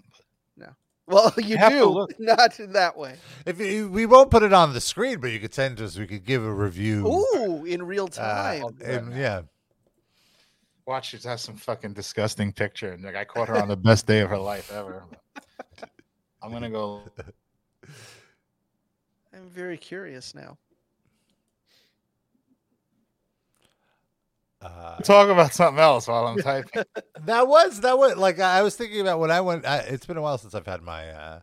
[0.58, 0.68] No.
[1.08, 3.16] Well, you do, not in that way.
[3.46, 5.98] if you, we won't put it on the screen, but you could send us.
[5.98, 7.08] We could give a review.
[7.08, 8.78] Ooh, in real uh, time.
[8.84, 9.44] and yeah,
[10.86, 14.06] Watch her have some fucking disgusting picture, and like I caught her on the best
[14.06, 15.04] day of her life ever.
[16.44, 17.02] I'm gonna go.
[19.34, 20.58] I'm very curious now.
[24.66, 26.84] uh, talk about something else while I'm typing.
[27.26, 29.66] that was that was like I was thinking about when I went.
[29.66, 31.40] I, it's been a while since I've had my uh,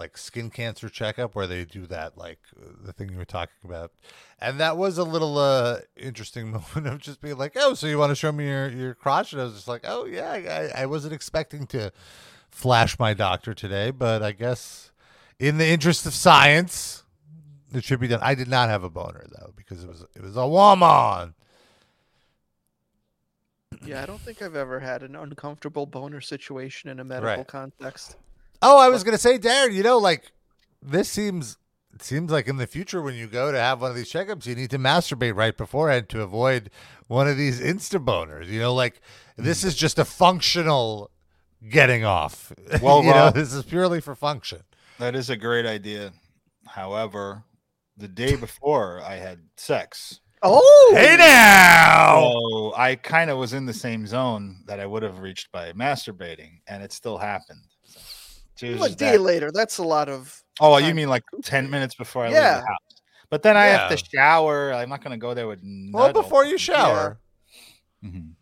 [0.00, 2.40] like skin cancer checkup where they do that like
[2.82, 3.92] the thing you were talking about,
[4.40, 7.98] and that was a little uh interesting moment of just being like, oh, so you
[7.98, 9.32] want to show me your your crotch?
[9.32, 10.32] And I was just like, oh yeah,
[10.74, 11.92] I, I wasn't expecting to
[12.50, 14.90] flash my doctor today, but I guess
[15.38, 17.04] in the interest of science,
[17.72, 18.20] it should be done.
[18.22, 21.34] I did not have a boner though because it was it was a woman.
[23.86, 27.46] Yeah, I don't think I've ever had an uncomfortable boner situation in a medical Right.
[27.46, 28.16] context.
[28.62, 30.32] Oh, I was gonna say, Darren, you know, like
[30.82, 31.56] this seems
[31.94, 34.46] it seems like in the future when you go to have one of these checkups,
[34.46, 36.70] you need to masturbate right beforehand to avoid
[37.08, 38.46] one of these insta boners.
[38.46, 39.00] You know, like
[39.36, 39.68] this hmm.
[39.68, 41.10] is just a functional
[41.68, 42.52] getting off.
[42.82, 44.60] Well, you know, this is purely for function.
[44.98, 46.12] That is a great idea.
[46.66, 47.44] However,
[47.96, 50.20] the day before I had sex.
[50.42, 52.20] Oh, Hey now.
[52.20, 55.72] So I kind of was in the same zone that I would have reached by
[55.72, 57.66] masturbating, and it still happened.
[58.60, 59.50] So, she a day later.
[59.52, 60.42] That's a lot of.
[60.60, 63.00] Oh, you mean like ten minutes before I leave the house?
[63.30, 64.72] But then I have to shower.
[64.72, 65.60] I'm not going to go there with.
[65.92, 67.18] Well, nut before you shower.
[68.04, 68.32] Mhm.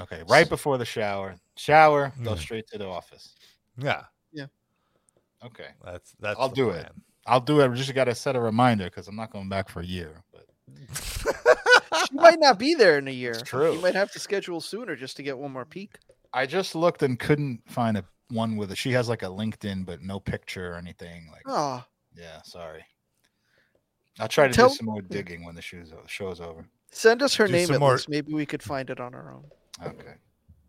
[0.00, 1.36] Okay, right before the shower.
[1.56, 2.12] Shower.
[2.22, 2.38] Go Mhm.
[2.38, 3.34] straight to the office.
[3.76, 4.04] Yeah.
[4.32, 4.46] Yeah.
[5.44, 5.68] Okay.
[5.84, 6.38] That's that's.
[6.40, 6.90] I'll the do it.
[7.26, 7.74] I'll do it.
[7.74, 10.22] Just got to set a reminder because I'm not going back for a year.
[10.32, 10.46] But
[12.08, 13.34] She might not be there in a year.
[13.34, 13.74] true.
[13.74, 15.98] You might have to schedule sooner just to get one more peek.
[16.32, 18.76] I just looked and couldn't find a one with a.
[18.76, 21.28] She has like a LinkedIn, but no picture or anything.
[21.30, 21.84] Like, Oh,
[22.16, 22.84] yeah, sorry.
[24.18, 26.66] I'll try to Tell- do some more digging when the show's show's over.
[26.90, 28.08] send us her Do name at more- least.
[28.08, 29.44] Maybe we could find it on our own.
[29.84, 30.14] Okay.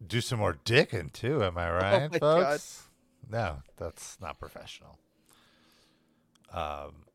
[0.07, 1.43] Do some more dicking too.
[1.43, 2.47] Am I right, Oh my God.
[2.51, 2.83] folks?
[3.29, 4.97] No, that's not professional.
[6.53, 7.05] Um.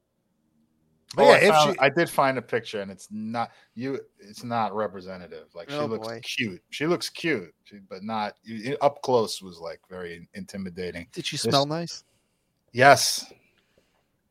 [1.15, 3.53] But Oh, yeah, I, if found- she, I did find a picture, and it's not
[3.75, 4.01] you.
[4.19, 5.47] It's not representative.
[5.55, 6.21] Like she Oh, looks boy.
[6.23, 6.63] cute.
[6.71, 8.35] She looks cute, she, but not
[8.81, 11.07] up close was like very intimidating.
[11.13, 12.03] Did she This- smell nice?
[12.73, 13.33] Yes.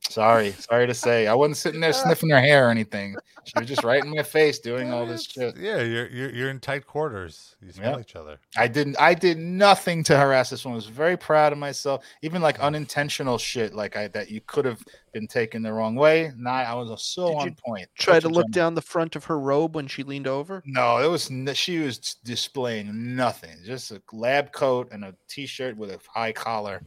[0.10, 1.94] Sorry, sorry to say, I wasn't sitting there uh.
[1.94, 3.16] sniffing her hair or anything.
[3.46, 5.56] She was just right in my face doing all this shit.
[5.58, 7.56] yeah, you're you're you're in tight quarters.
[7.62, 8.40] You smell each other.
[8.58, 9.00] I didn't.
[9.00, 10.74] I did nothing to harass this one.
[10.74, 12.04] I was very proud of myself.
[12.24, 12.64] Even like mm.
[12.64, 14.82] unintentional shit, like I that you could have
[15.14, 16.32] been taken the wrong way.
[16.36, 16.66] Not.
[16.66, 17.88] I was so Did on point.
[17.96, 20.64] Try to look down the front of her robe when she leaned over.
[20.66, 23.58] No, it was she was displaying nothing.
[23.64, 26.82] Just a lab coat and a t-shirt with a high collar.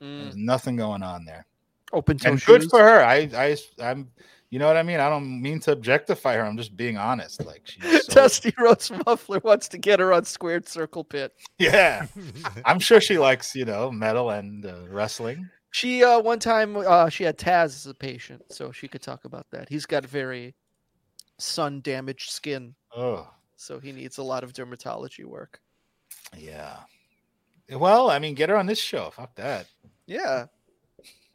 [0.00, 0.44] There's mm.
[0.44, 1.46] nothing going on there.
[1.94, 3.02] Open toe And good for her.
[3.04, 4.10] I I I'm
[4.50, 5.00] you know what I mean?
[5.00, 6.42] I don't mean to objectify her.
[6.42, 7.44] I'm just being honest.
[7.44, 11.32] Like she's so, Dusty Rose Muffler wants to get her on Squared Circle Pit.
[11.58, 12.06] yeah.
[12.64, 15.48] I'm sure she likes, you know, metal and uh, wrestling.
[15.72, 19.24] She uh one time uh she had Taz as a patient, so she could talk
[19.24, 19.68] about that.
[19.68, 20.54] He's got very
[21.38, 25.60] sun damaged skin, Oh, so he needs a lot of dermatology work.
[26.36, 26.76] yeah.
[27.70, 29.10] Well, I mean, get her on this show.
[29.10, 29.66] Fuck that.
[30.06, 30.46] Yeah.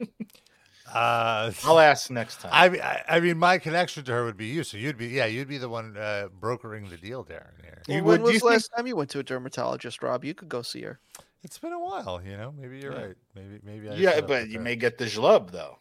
[0.92, 2.50] Uh, I'll ask next time.
[2.52, 4.64] I, mean- I I mean, my connection to her would be you.
[4.64, 7.60] So you'd be yeah, you'd be the one uh, brokering the deal, Darren.
[7.62, 7.82] Here.
[7.88, 10.02] Well, You when would- was you the think- last time you went to a dermatologist,
[10.02, 10.24] Rob?
[10.24, 10.98] You could go see her.
[11.42, 12.52] It's been a while, you know.
[12.58, 13.16] Maybe you're right.
[13.34, 14.64] Maybe maybe I yeah, should have but you prepared.
[14.64, 15.78] may get the schlub though.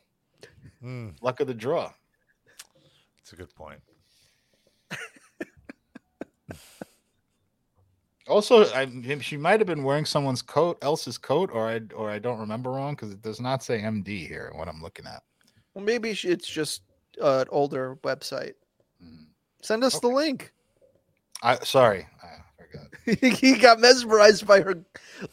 [0.83, 1.91] Mm, Luck of the draw.
[3.17, 3.79] That's a good point.
[8.29, 8.87] Also, I
[9.19, 12.71] she might have been wearing someone's coat, else's coat, or I or I don't remember
[12.71, 14.51] wrong because it does not say MD here.
[14.55, 15.23] What I'm looking at.
[15.73, 16.83] Well, maybe it's just
[17.21, 18.53] uh, an older website.
[19.03, 19.25] Mm.
[19.61, 20.51] Send us the link.
[21.41, 22.07] I sorry.
[22.23, 23.19] I forgot.
[23.39, 24.83] he got mesmerized by her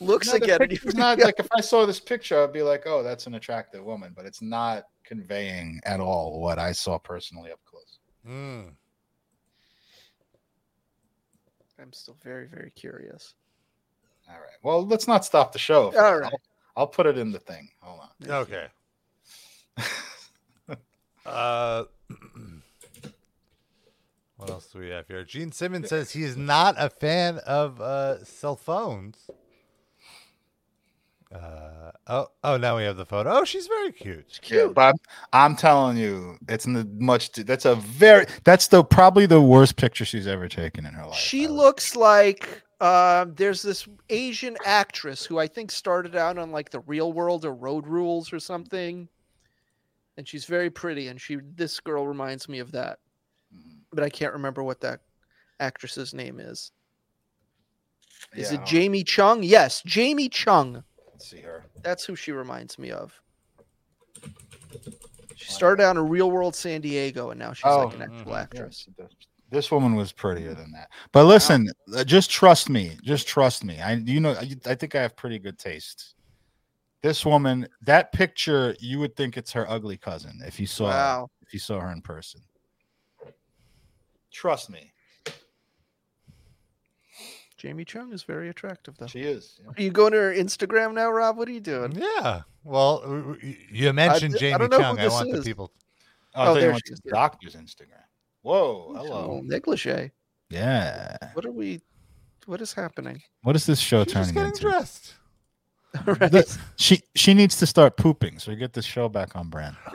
[0.00, 0.62] looks No, again.
[0.62, 3.84] and not like if I saw this picture, I'd be like, oh, that's an attractive
[3.84, 7.98] woman, but it's not conveying at all what I saw personally up close.
[8.26, 8.72] Mm.
[11.80, 13.34] I'm still very, very curious.
[14.28, 14.56] All right.
[14.62, 15.90] Well, let's not stop the show.
[15.90, 16.20] for All that.
[16.22, 16.32] right.
[16.32, 16.40] I'll,
[16.76, 17.68] I'll put it in the thing.
[17.80, 18.30] Hold on.
[18.30, 18.66] Okay.
[21.26, 21.84] uh,
[24.36, 25.22] what else do we have here?
[25.24, 29.30] Gene Simmons says he is not a fan of uh, cell phones.
[31.34, 33.30] Uh, oh, oh, now we have the photo.
[33.40, 34.40] Oh, she's very cute.
[34.48, 34.94] Yeah, but
[35.32, 37.32] I'm, I'm telling you, it's n- much.
[37.32, 38.26] Too, that's a very.
[38.44, 41.16] That's the probably the worst picture she's ever taken in her life.
[41.16, 46.70] She looks like uh, there's this Asian actress who I think started out on like
[46.70, 49.08] the Real World or Road Rules or something,
[50.16, 51.08] and she's very pretty.
[51.08, 52.98] And she, this girl reminds me of that,
[53.54, 53.78] Mm-hmm.
[53.92, 55.00] but I can't remember what that
[55.60, 56.72] actress's name is.
[58.36, 59.42] Is Yeah, it Jamie Chung?
[59.42, 60.84] Yes, Jamie Chung.
[61.16, 61.64] Let's see her.
[61.82, 63.18] That's who she reminds me of.
[65.34, 68.42] She started out in Real World San Diego, and now she's like an actual mhm.
[68.42, 68.86] actress.
[68.98, 69.08] Yes,
[69.48, 70.90] This woman was prettier than that.
[71.12, 72.98] But listen, uh, just trust me.
[73.02, 73.80] Just trust me.
[73.80, 76.16] I you know I, I think I have pretty good taste.
[77.00, 81.30] This woman, that picture, you would think it's her ugly cousin if you saw Wow.
[81.40, 82.42] if you saw her in person.
[84.30, 84.92] Trust me.
[87.66, 89.08] Jamie Chung is very attractive, though.
[89.08, 89.58] She is.
[89.76, 91.36] Are you going to her Instagram now, Rob?
[91.36, 91.92] What are you doing?
[91.96, 92.42] Yeah.
[92.62, 94.98] Well, uh, uh, w- w- you mentioned d- I Jamie don't know who Chung.
[95.00, 95.72] I this want the people.
[96.36, 97.00] Oh, I Oh, thought there she is.
[97.00, 98.04] the doctor's Instagram.
[98.42, 99.40] Whoa, hello.
[99.42, 100.12] negligee.
[100.48, 101.16] Yeah.
[101.32, 101.80] What are we?
[102.46, 103.20] What is happening?
[103.42, 104.60] What is this show She's just turning getting into?
[104.60, 105.14] dressed.
[106.04, 109.76] The- she she needs to start pooping, so we get this show back on brand.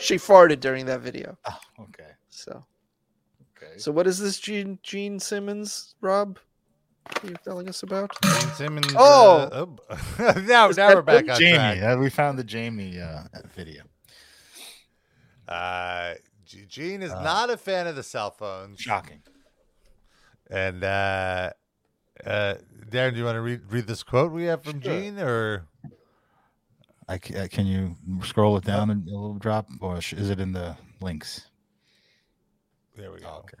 [0.00, 1.36] she farted during that video.
[1.44, 2.10] Oh, okay.
[2.30, 2.64] So,
[3.56, 3.78] Okay.
[3.78, 6.38] so what is this Gene Gene Simmons, Rob?
[7.22, 8.10] Are you telling us about?
[8.22, 8.92] Gene Simmons.
[8.96, 9.48] Oh!
[9.52, 10.40] uh, oh.
[10.46, 11.82] now, Is now we're back on Jamie, track.
[11.82, 13.24] uh, we found the Jamie uh,
[13.54, 13.82] video.
[15.46, 16.14] Uh,
[16.68, 18.80] Gene is Uh, not a fan of the cell phones.
[18.80, 19.22] Shocking.
[20.50, 21.50] And uh,
[22.24, 22.54] uh,
[22.90, 24.92] Darren, do you want to read read this quote we have from Sure.
[24.92, 25.66] Gene, or
[27.08, 30.52] I uh, can you scroll it down and a little drop, or is it in
[30.52, 31.46] the links?
[32.96, 33.28] There we go.
[33.44, 33.58] Okay.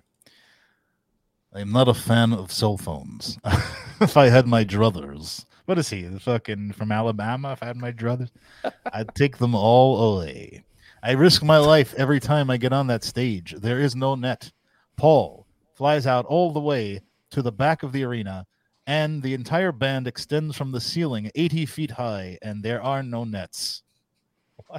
[1.54, 3.38] I'm not a fan of cell phones.
[4.00, 6.02] if I had my druthers, what is he?
[6.02, 7.52] The fucking from Alabama?
[7.52, 8.30] If I had my druthers,
[8.92, 10.64] I'd take them all away.
[11.02, 13.54] I risk my life every time I get on that stage.
[13.58, 14.50] There is no net.
[14.96, 17.00] Paul flies out all the way
[17.30, 18.46] to the back of the arena,
[18.86, 23.24] and the entire band extends from the ceiling 80 feet high, and there are no
[23.24, 23.82] nets.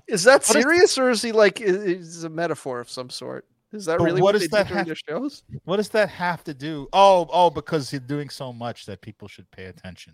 [0.07, 3.09] Is that What is- serious, or is he like i- is a metaphor of some
[3.09, 3.45] sort?
[3.75, 5.43] Is that But really what what, does they that do during have- their shows?
[5.65, 6.87] What does that have to do?
[6.93, 10.13] Oh, oh, because he's doing so much that people should pay attention,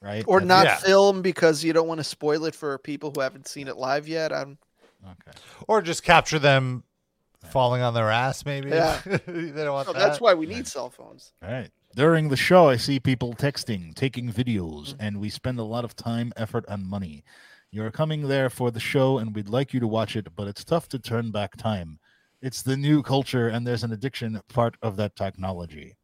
[0.00, 0.24] right?
[0.26, 0.76] Or That's- not Yeah.
[0.78, 4.08] film because you don't want to spoil it for people who haven't seen it live
[4.08, 4.32] yet.
[4.32, 4.58] I'm
[5.04, 5.38] Okay.
[5.68, 6.82] Or just capture them
[7.50, 8.70] falling on their ass, maybe.
[8.70, 9.00] Yeah.
[9.04, 9.98] they don't want No, that.
[10.00, 11.32] that's why we need cell phones.
[11.42, 11.70] All right.
[11.94, 15.00] During the show, I see people texting, taking videos, Mm-hmm.
[15.00, 17.22] and we spend a lot of time, effort, and money.
[17.70, 20.64] You're coming there for the show, and we'd like you to watch it, but it's
[20.64, 21.98] tough to turn back time.
[22.42, 25.96] It's the new culture, and there's an addiction part of that technology.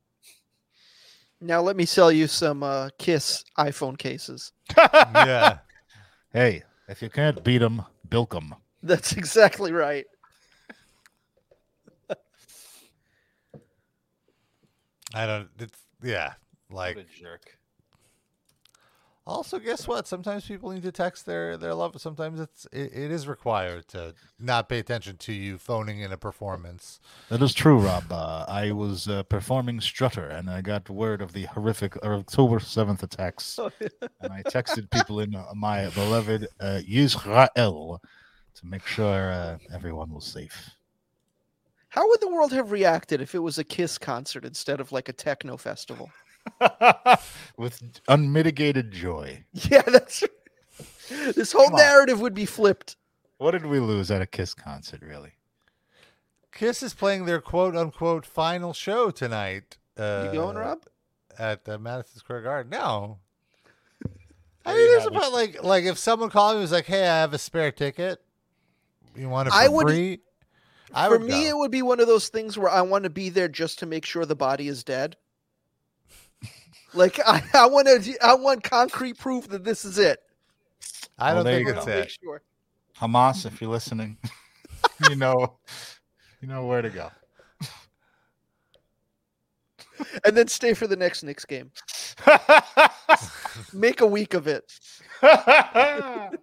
[1.40, 4.52] Now let me sell you some uh, Kiss iPhone cases.
[4.76, 5.58] yeah.
[6.32, 8.54] Hey, if you can't beat them, bilk them.
[8.82, 10.06] That's exactly right.
[15.14, 15.48] I don't.
[15.58, 16.34] It's yeah.
[16.70, 17.58] Like jerk.
[19.24, 20.08] Also, guess what?
[20.08, 21.94] Sometimes people need to text their their love.
[22.00, 26.16] Sometimes it's it, it is required to not pay attention to you phoning in a
[26.16, 26.98] performance.
[27.28, 28.10] That is true, Rob.
[28.10, 33.04] Uh, I was uh, performing Strutter, and I got word of the horrific October 7th
[33.04, 33.60] attacks.
[34.20, 38.02] and I texted people in uh, my beloved uh, Israel
[38.54, 40.70] to make sure uh, everyone was safe.
[41.90, 45.08] How would the world have reacted if it was a Kiss concert instead of like
[45.08, 46.10] a techno festival?
[47.56, 49.44] With unmitigated joy.
[49.52, 50.24] Yeah, that's
[51.08, 51.80] this whole Come on.
[51.80, 52.96] narrative would be flipped.
[53.38, 55.32] What did we lose at a Kiss concert, really?
[56.52, 59.78] Kiss is playing their quote unquote final show tonight.
[59.98, 60.82] Uh, You going, Rob?
[61.38, 62.70] At uh, Madison Square Garden?
[62.70, 63.18] No.
[64.64, 67.20] I mean, there's about like like if someone called me and was like, "Hey, I
[67.20, 68.22] have a spare ticket.
[69.16, 70.20] You want it for I would- free?"
[70.94, 71.48] I For would me, go.
[71.48, 73.86] it would be one of those things where I want to be there just to
[73.86, 75.16] make sure the body is dead.
[76.94, 80.20] Like I, I want to, I want concrete proof that this is it.
[81.18, 81.92] I don't there think it's go.
[81.92, 82.18] Make it.
[82.22, 82.42] sure.
[82.98, 84.16] Hamas, if you're listening,
[85.08, 85.58] you know,
[86.40, 87.10] you know where to go.
[90.24, 91.70] And then stay for the next Knicks game.
[93.72, 94.64] Make a week of it.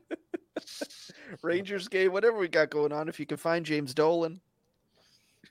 [1.41, 3.09] Rangers game, whatever we got going on.
[3.09, 4.39] If you can find James Dolan,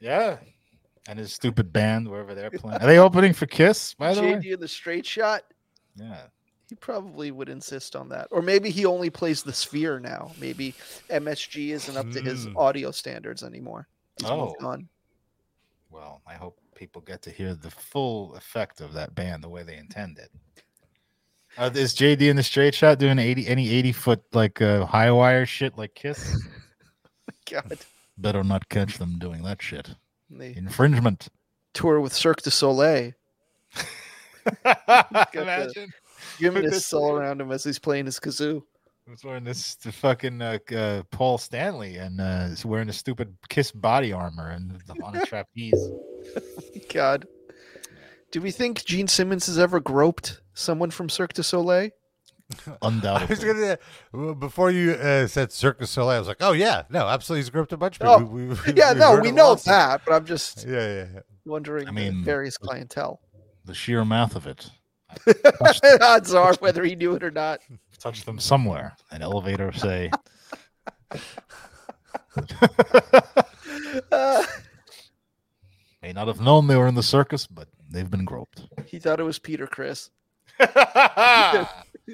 [0.00, 0.38] Yeah.
[1.08, 2.80] And his stupid band, wherever they're playing.
[2.82, 4.34] Are they opening for Kiss, by the way?
[4.34, 5.42] JD in the straight shot,
[5.96, 6.20] Yeah.
[6.68, 8.28] he probably would insist on that.
[8.30, 10.32] Or maybe he only plays the Sphere now.
[10.38, 10.74] Maybe
[11.08, 12.56] MSG isn't up to his Mm.
[12.56, 13.88] audio standards anymore.
[14.20, 14.54] He's Oh.
[14.60, 14.86] on.
[15.90, 19.62] Well, I hope people get to hear the full effect of that band the way
[19.62, 20.28] they intended.
[21.56, 25.10] Uh, is JD in the straight shot doing 80 any 80 foot like uh, high
[25.10, 26.38] wire shit like Kiss?
[27.50, 27.78] God,
[28.18, 29.88] Better not catch them doing that shit.
[30.30, 31.28] They Infringement.
[31.74, 33.12] tour with Cirque du Soleil.
[34.44, 35.92] The Imagine.
[36.38, 38.62] Gymnasts all around him as he's playing his kazoo.
[39.08, 43.36] He's wearing this the fucking uh, uh, Paul Stanley and uh, he's wearing a stupid
[43.48, 45.88] Kiss body armor and on a trapeze.
[46.92, 47.26] God.
[48.30, 51.90] Do we think Gene Simmons has ever groped someone from Cirque du Soleil?
[52.66, 53.76] I was Undoubtedly.
[54.12, 56.16] gonna before you uh, said Circus du Soleil.
[56.16, 58.46] I was like, "Oh yeah, no, absolutely, he's gripped a bunch of Oh, people." We-
[58.46, 61.20] we- yeah, no, we know lots that, but I'm just Yeah, yeah, yeah.
[61.44, 63.20] wondering I I mean, mean, various clientele.
[63.66, 64.70] the sheer math of it.
[66.02, 67.60] Odds are, whether he knew it or not.
[67.98, 68.94] touch them somewhere.
[69.10, 70.10] An elevator, say.
[74.12, 74.44] Uh,
[76.02, 78.66] May not have known they were in the circus, but they've been groped.
[78.86, 80.10] he thought it was Peter Criss.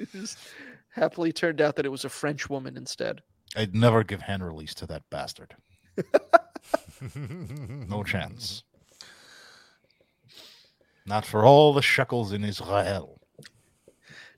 [0.89, 3.21] Happily turned out that it was a French woman instead.
[3.55, 5.55] I'd never give hand release to that bastard.
[7.15, 8.63] no chance.
[11.05, 13.19] Not for all the shekels in Israel.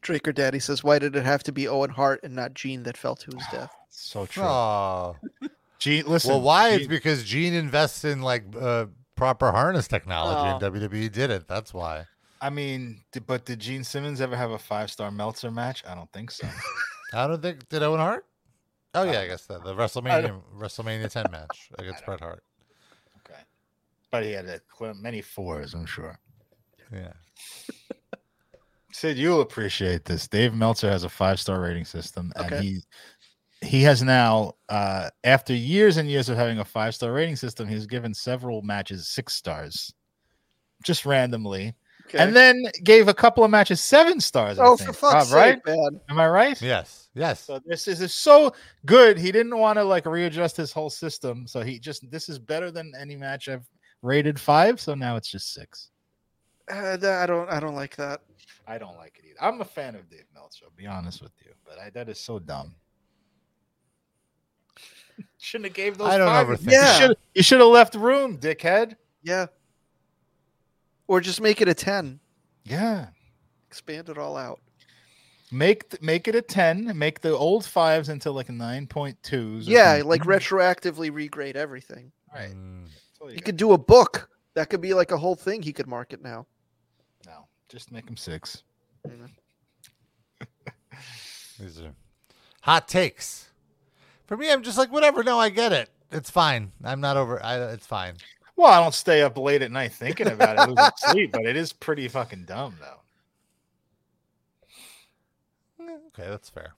[0.03, 2.97] Draker Daddy says, Why did it have to be Owen Hart and not Gene that
[2.97, 3.73] fell to his death?
[3.89, 4.43] So true.
[4.43, 5.15] Oh,
[5.79, 6.31] Gene, listen.
[6.31, 6.69] well, why?
[6.69, 8.85] It's because Gene invests in like uh,
[9.15, 10.65] proper harness technology, Oh.
[10.67, 11.47] and WWE did it.
[11.47, 12.05] That's why.
[12.41, 15.83] I mean, but did Gene Simmons ever have a five star Meltzer match?
[15.87, 16.47] I don't think so.
[17.13, 18.25] I don't think did Owen Hart.
[18.93, 22.43] Oh yeah, I guess that the WrestleMania WrestleMania 10 match against Bret Hart.
[23.19, 23.39] okay.
[24.11, 24.61] But he had a,
[24.95, 26.17] many fours, I'm sure.
[26.93, 27.13] Yeah.
[28.93, 30.27] Sid, you'll appreciate this.
[30.27, 32.61] Dave Meltzer has a five star rating system, and Okay.
[32.63, 32.81] he
[33.61, 37.67] he has now, uh, after years and years of having a five star rating system,
[37.67, 39.93] he's given several matches six stars,
[40.83, 41.75] just randomly,
[42.07, 42.19] Okay.
[42.19, 44.59] and then gave a couple of matches seven stars.
[44.59, 44.87] I oh, think.
[44.87, 45.55] for fuck's Rob, right?
[45.55, 45.99] sake, man.
[46.09, 46.61] Am I right?
[46.61, 47.09] Yes.
[47.13, 47.43] Yes.
[47.43, 48.53] So this is, is so
[48.85, 49.17] good.
[49.17, 52.71] He didn't want to like readjust his whole system, so he just this is better
[52.71, 53.67] than any match I've
[54.01, 54.79] rated five.
[54.79, 55.89] So now it's just six.
[56.71, 57.49] Uh, I don't.
[57.49, 58.21] I don't like that.
[58.67, 59.43] I don't like it either.
[59.43, 60.65] I'm a fan of Dave Meltzer.
[60.65, 62.73] I'll be honest with you, but I, that is so dumb.
[65.37, 66.07] Shouldn't have gave those.
[66.07, 66.47] I don't five.
[66.47, 66.93] overthink You Yeah.
[66.99, 68.95] should you should have left room, dickhead.
[69.23, 69.47] Yeah.
[71.07, 72.19] Or just make it a ten.
[72.63, 73.07] Yeah.
[73.67, 74.59] Expand it all out.
[75.51, 76.97] Make th- make it a ten.
[76.97, 79.67] Make the old fives into like nine point twos.
[79.67, 82.11] Yeah, like retroactively regrade everything.
[82.33, 82.51] Right.
[82.51, 82.87] Mm.
[83.31, 84.29] He could do a book.
[84.55, 85.61] That could be like a whole thing.
[85.61, 86.47] He could market now.
[87.25, 88.63] No, just make him six.
[89.07, 89.25] Mm-hmm.
[91.59, 91.93] These are
[92.61, 93.49] hot takes.
[94.25, 95.23] For me, I'm just like whatever.
[95.23, 95.89] No, I get it.
[96.11, 96.71] It's fine.
[96.83, 97.41] I'm not over.
[97.43, 98.15] I, it's fine.
[98.57, 101.55] Well, I don't stay up late at night thinking about it, losing sleep, but it
[101.55, 103.01] is pretty fucking dumb though.
[105.79, 106.73] Okay, that's fair.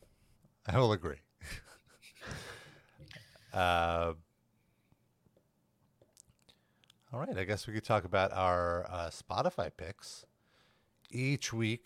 [0.67, 1.21] I will agree.
[3.53, 4.13] uh,
[7.13, 10.25] all right, I guess we could talk about our uh, Spotify picks.
[11.09, 11.85] Each week,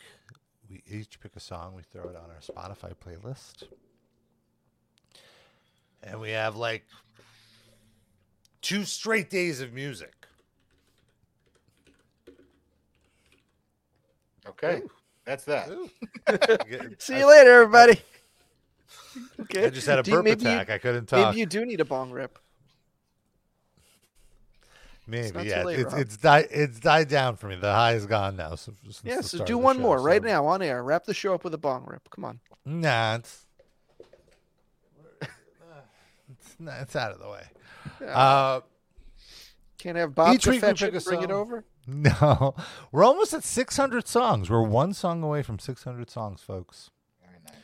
[0.67, 1.75] we each pick a song.
[1.75, 3.65] We throw it on our Spotify playlist,
[6.01, 6.83] and we have like
[8.63, 10.13] two straight days of music.
[14.47, 14.81] Okay,
[15.25, 15.69] that's that.
[16.97, 18.01] See you later, everybody.
[19.39, 19.65] Okay.
[19.67, 20.71] I just had a Do you- burp maybe you- attack.
[20.71, 21.27] I couldn't talk.
[21.27, 22.39] Maybe you do need a bong rip.
[25.05, 25.63] Maybe not too yeah.
[25.63, 26.01] late, it's Rob.
[26.01, 27.55] it's died it's died down for me.
[27.55, 28.55] The high is gone now.
[28.55, 30.81] So since Yeah, so do one show, more right now on air.
[30.81, 32.09] Wrap the show up with a bong rip.
[32.09, 32.39] Come on.
[32.65, 33.45] Nah, it's
[35.21, 37.43] it's, not, it's out of the way.
[38.01, 38.07] Yeah.
[38.07, 38.61] Uh,
[39.77, 41.65] Can't have Bob each week we pick it, a bring it over.
[41.85, 42.55] No,
[42.93, 44.49] we're almost at 600 songs.
[44.49, 46.91] We're one song away from 600 songs, folks.
[47.21, 47.55] Very nice.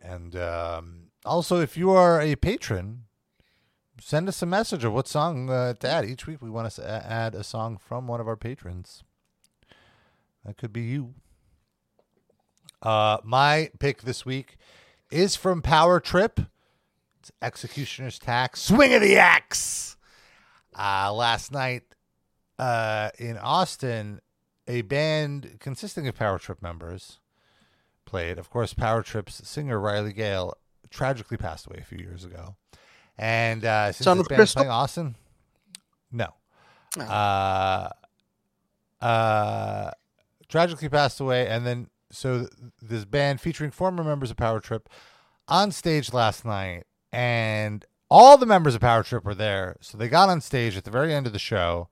[0.00, 3.02] And um, also, if you are a patron,
[4.00, 6.04] send us a message of what song uh, to add.
[6.04, 9.02] Each week, we want to add a song from one of our patrons.
[10.44, 11.14] That could be you.
[12.80, 14.56] Uh, my pick this week
[15.10, 16.40] is from Power Trip.
[17.40, 19.96] Executioner's Tax, Swing of the Axe.
[20.78, 21.82] Uh, last night
[22.58, 24.20] uh, in Austin,
[24.66, 27.18] a band consisting of Power Trip members
[28.04, 28.38] played.
[28.38, 30.54] Of course, Power Trip's singer Riley Gale
[30.90, 32.56] tragically passed away a few years ago,
[33.18, 35.16] and uh, since Son this of band is playing Austin,
[36.10, 36.28] no,
[36.98, 37.88] uh,
[39.00, 39.90] uh,
[40.48, 42.50] tragically passed away, and then so th-
[42.80, 44.88] this band featuring former members of Power Trip
[45.48, 49.76] on stage last night, and all the members of Power Trip were there.
[49.80, 51.88] So they got on stage at the very end of the show,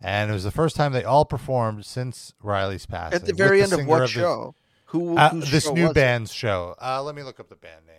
[0.00, 3.16] and it was the first time they all performed since Riley's passing.
[3.16, 4.54] At the with very end of singer what the- show?
[4.86, 5.18] Who?
[5.18, 5.94] uh, this show new was it?
[5.94, 6.74] band's show.
[6.80, 7.94] Uh, let me look up the band name.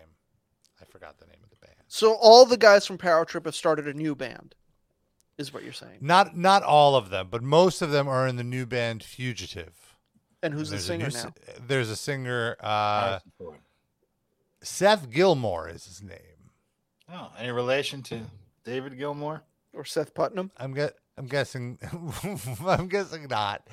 [0.81, 1.75] I forgot the name of the band.
[1.87, 4.55] So all the guys from Power Trip have started a new band,
[5.37, 5.99] is what you're saying.
[6.01, 9.75] Not not all of them, but most of them are in the new band Fugitive.
[10.41, 11.33] And who's the singer new now?
[11.67, 12.55] There's a singer.
[12.59, 13.19] Uh,
[14.61, 16.28] Seth Gilmore is his name.
[17.11, 18.21] Oh, any relation to
[18.63, 19.41] David Gilmour
[19.73, 20.51] or Seth Putnam?
[20.57, 20.95] I'm get.
[21.17, 21.79] I'm guessing.
[22.65, 23.67] I'm guessing not.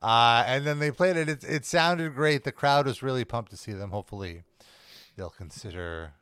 [0.00, 1.28] Uh, and then they played it.
[1.28, 2.44] It, it sounded great.
[2.44, 3.90] The crowd was really pumped to see them.
[3.90, 4.42] Hopefully,
[5.16, 6.12] they'll consider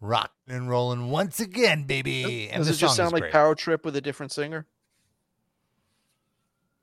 [0.00, 2.48] rocking and rolling once again, baby.
[2.50, 3.32] And Does it just sound like great.
[3.32, 4.66] Power Trip with a different singer?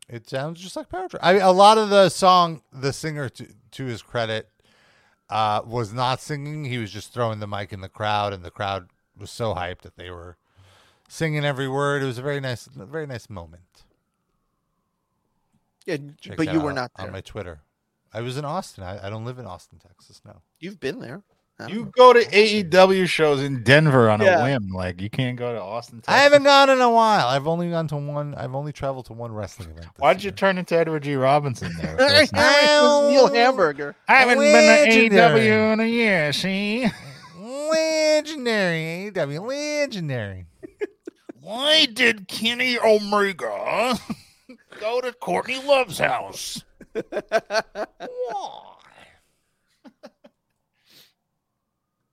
[0.07, 1.23] It sounds just like Power Trip.
[1.23, 4.49] I a lot of the song, the singer, to, to his credit,
[5.29, 6.65] uh, was not singing.
[6.65, 9.81] He was just throwing the mic in the crowd, and the crowd was so hyped
[9.81, 10.37] that they were
[11.07, 12.03] singing every word.
[12.03, 13.83] It was a very nice, very nice moment.
[15.85, 17.61] Yeah, Check but you were not on my Twitter.
[18.13, 18.83] I was in Austin.
[18.83, 20.21] I, I don't live in Austin, Texas.
[20.25, 20.41] No.
[20.59, 21.21] You've been there.
[21.69, 21.91] You know.
[21.95, 24.41] go to AEW shows in Denver on Yeah.
[24.41, 24.71] a whim.
[24.73, 26.01] Like you can't go to Austin.
[26.05, 27.27] I haven't gone in a while.
[27.27, 28.35] I've only gone to one.
[28.35, 29.87] I've only traveled to one wrestling event.
[29.97, 31.15] Why'd you turn into Edward G.
[31.15, 31.95] Robinson there?
[31.97, 33.95] Neil oh, Hamburger.
[34.07, 36.33] I haven't been to AEW in a year.
[36.33, 36.83] See,
[38.15, 40.45] Legendary AEW, legendary.
[41.41, 43.97] why did Kenny Omega
[44.79, 46.63] go to Courtney Love's house?
[46.93, 47.01] Why?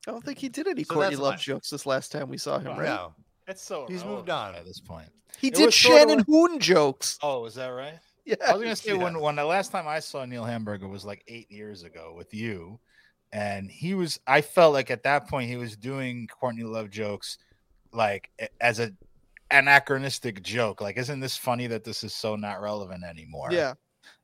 [0.07, 2.37] I don't think he did any So Courtney Love my- jokes this last time we
[2.39, 2.87] saw him, right?
[2.87, 3.15] No,
[3.47, 4.55] It's so He's moved on.
[4.57, 5.09] at this point.
[5.41, 7.19] He It did was sorta Shannon like- Hoon jokes.
[7.23, 7.99] Oh, is that right?
[8.24, 8.35] Yeah.
[8.47, 11.23] I was gonna say when when the last time I saw Neil Hamburger was like
[11.29, 12.79] eight years ago with you,
[13.33, 14.21] and he was.
[14.27, 17.39] I felt like at that point he was doing Courtney Love jokes,
[17.93, 18.31] like
[18.61, 18.93] as a
[19.51, 20.81] anachronistic joke.
[20.81, 23.49] Like, isn't this funny that this is so not relevant anymore?
[23.51, 23.75] Yeah.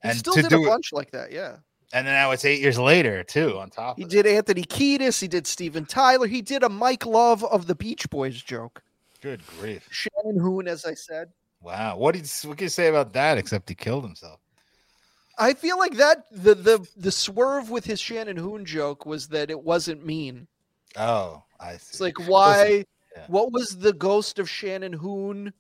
[0.02, 1.32] He and still to did do a it- bunch like that.
[1.32, 1.56] Yeah.
[1.92, 3.58] and then now it's eight years later too.
[3.58, 5.20] On top, He did Anthony Kiedis.
[5.20, 6.26] He did Steven Tyler.
[6.26, 8.82] He did a Mike Love of the Beach Boys joke.
[9.22, 9.86] good grief!
[9.90, 11.28] Shannon Hoon, as I said.
[11.60, 13.36] Wow, what did what can you say about that?
[13.38, 14.40] Except he killed himself.
[15.38, 19.50] I feel like that the the the swerve with his Shannon Hoon joke was that
[19.50, 20.48] it wasn't mean.
[20.96, 21.90] Oh, I see.
[21.90, 22.84] It's like why
[23.16, 23.24] yeah.
[23.28, 25.52] what was the ghost of Shannon Hoon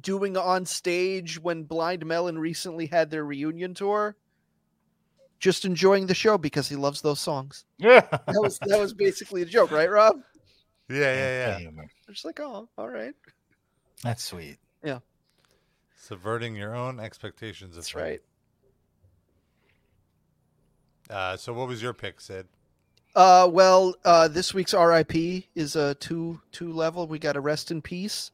[0.00, 4.16] doing on stage when Blind Melon recently had their reunion tour?
[5.38, 7.64] Just enjoying the show because he loves those songs.
[7.78, 10.20] Yeah, That was that was basically the joke, right, Rob?
[10.88, 11.58] Yeah, yeah, yeah.
[11.58, 11.86] humor.
[12.08, 13.14] Just like, oh, all right.
[14.02, 14.58] That's sweet.
[14.82, 14.98] Yeah.
[15.96, 18.02] Subverting your own expectations That's fame.
[18.02, 18.20] right.
[21.10, 22.46] Uh, so, what was your pick, Sid?
[23.16, 27.06] Uh, well, uh, this week's RIP is a two two level.
[27.08, 28.30] We got a rest in peace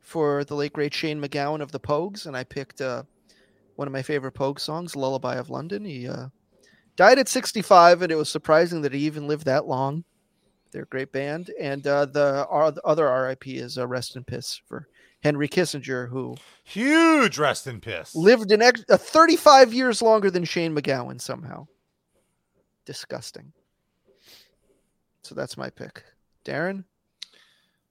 [0.00, 3.04] for the late great Shane MacGowan of the Pogues, and I picked uh,
[3.76, 6.26] one of my favorite Pogue songs, "Lullaby of London." He uh,
[6.96, 10.04] died at 65, and it was surprising that he even lived that long.
[10.70, 14.60] They're a great band, and uh, the, the other RIP is uh, "Rest in Peace"
[14.66, 14.88] for
[15.22, 18.14] Henry Kissinger, who Huge rest in piss.
[18.14, 21.66] lived an ex- uh, 35 years longer than Shane MacGowan somehow.
[22.88, 23.52] Disgusting.
[25.22, 26.02] So that's my pick.
[26.42, 26.84] Darren?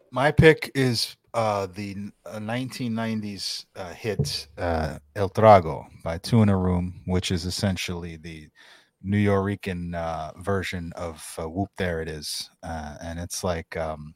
[0.10, 6.50] My pick is uh, the uh, 1990s uh, hit uh, El Trago by Two in
[6.50, 8.48] a Room, which is essentially the
[9.06, 12.50] Nuyorican uh, version of uh, Whoop There It Is.
[12.64, 13.78] Uh, and it's like.
[13.78, 14.16] Um,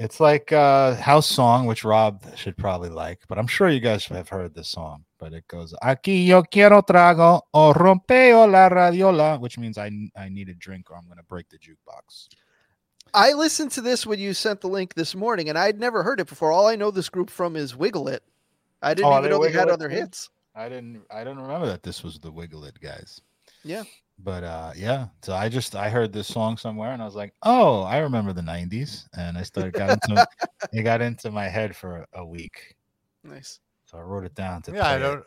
[0.00, 4.06] it's like a house song, which Rob should probably like, but I'm sure you guys
[4.06, 5.04] have heard this song.
[5.18, 10.30] But it goes, Aquí yo quiero trago o rompeo la radiola, which means I, I
[10.30, 12.28] need a drink or I'm going to break the jukebox.
[13.12, 16.20] I listened to this when you sent the link this morning, and I'd never heard
[16.20, 16.50] it before.
[16.50, 18.22] All I know this group from is Wiggle It.
[18.80, 20.30] I didn't Oh, even know they had It other hits.
[20.54, 23.20] I didn't I didn't remember that this was the Wiggle It guys.
[23.64, 23.82] Yeah.
[24.22, 27.32] But uh yeah, so I just I heard this song somewhere and I was like,
[27.42, 30.26] "Oh, I remember the 90s." And I started got into
[30.72, 32.74] it got into my head for a, a week.
[33.24, 33.60] Nice.
[33.86, 35.24] So I wrote it down to Yeah, I don't.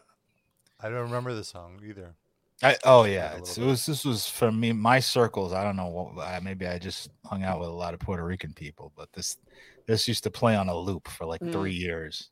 [0.80, 2.14] I don't remember the song either.
[2.62, 5.54] I, oh yeah, it's, it was this was for me my circles.
[5.54, 8.24] I don't know what I, maybe I just hung out with a lot of Puerto
[8.24, 9.38] Rican people, but this
[9.86, 11.52] this used to play on a loop for like Mm.
[11.52, 12.30] three years.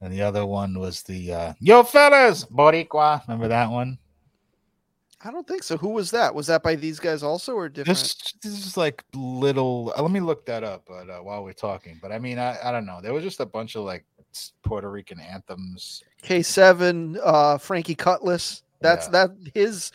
[0.00, 3.26] And the other one was the uh, Yo fellas Boricua.
[3.26, 3.98] Remember that one?
[5.24, 5.76] I don't think so.
[5.78, 6.34] Who was that?
[6.34, 7.98] Was that by these guys also or different?
[7.98, 9.92] This this is like little.
[9.96, 10.84] uh, Let me look that up.
[10.86, 13.00] But uh, while we're talking, but I mean, I, I don't know.
[13.02, 14.04] There was just a bunch of like
[14.62, 16.02] Puerto Rican anthems.
[16.22, 18.62] K7, uh, Frankie Cutlass.
[18.80, 19.12] That's Yeah.
[19.28, 19.92] that his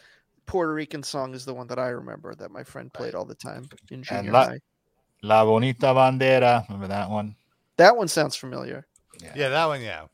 [0.47, 3.35] Puerto Rican song is the one that I remember that my friend played all the
[3.35, 4.59] time in junior La- high.
[5.21, 6.67] La Bonita Bandera.
[6.69, 7.35] Remember that one?
[7.77, 8.87] That one sounds familiar.
[9.35, 9.81] Yeah, that one.
[9.81, 10.05] Yeah.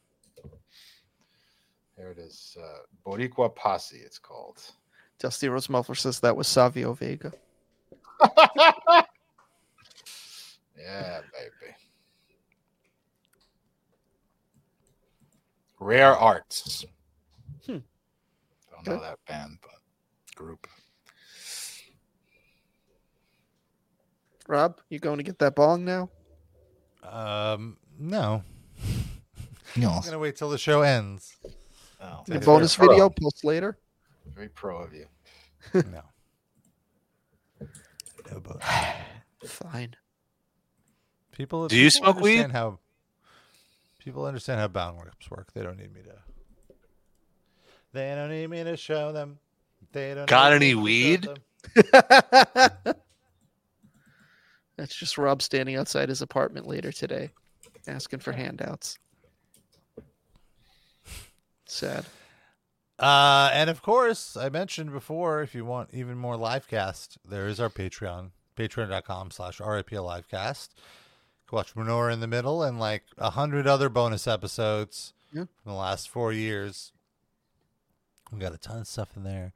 [1.97, 2.57] There it is.
[2.61, 3.97] Uh, Boricua Posse.
[3.97, 4.59] It's called.
[5.19, 7.31] Dusty Rose Muffler says that was Savio Vega.
[10.77, 11.73] Yeah, baby.
[15.79, 16.85] Rare Arts.
[17.65, 17.77] Hmm.
[18.71, 19.01] Don't know Okay.
[19.01, 20.67] that band, but group.
[24.47, 26.09] Rob, you going to get that bong now?
[27.01, 28.43] Um, no.
[29.75, 29.89] No.
[29.91, 31.35] I'm gonna wait till the show ends.
[31.99, 33.77] Oh, The bonus video post later.
[34.36, 35.06] Very pro of you.
[35.74, 36.02] no.
[38.32, 38.66] No bonus.
[39.45, 39.95] Fine.
[41.32, 41.68] People.
[41.68, 42.40] Do you people smoke weed?
[42.40, 42.80] understand How
[43.99, 45.53] people understand how bound works work.
[45.53, 46.16] They don't need me to.
[47.94, 49.40] They don't need me to show them.
[49.94, 50.28] They don't.
[50.28, 52.94] Got any me to show weed?
[54.78, 57.32] That's just Rob standing outside his apartment later today,
[57.88, 58.98] asking for handouts.
[61.66, 62.06] Sad.
[62.97, 67.47] Uh, and of course, I mentioned before, if you want even more live cast, there
[67.47, 70.69] is our Patreon, patreon.com slash RIP livecast.
[71.51, 75.43] Watch Menorah in the middle and like a hundred other bonus episodes Yeah.
[75.61, 76.91] from the last four years.
[78.31, 79.53] We got a ton of stuff in there.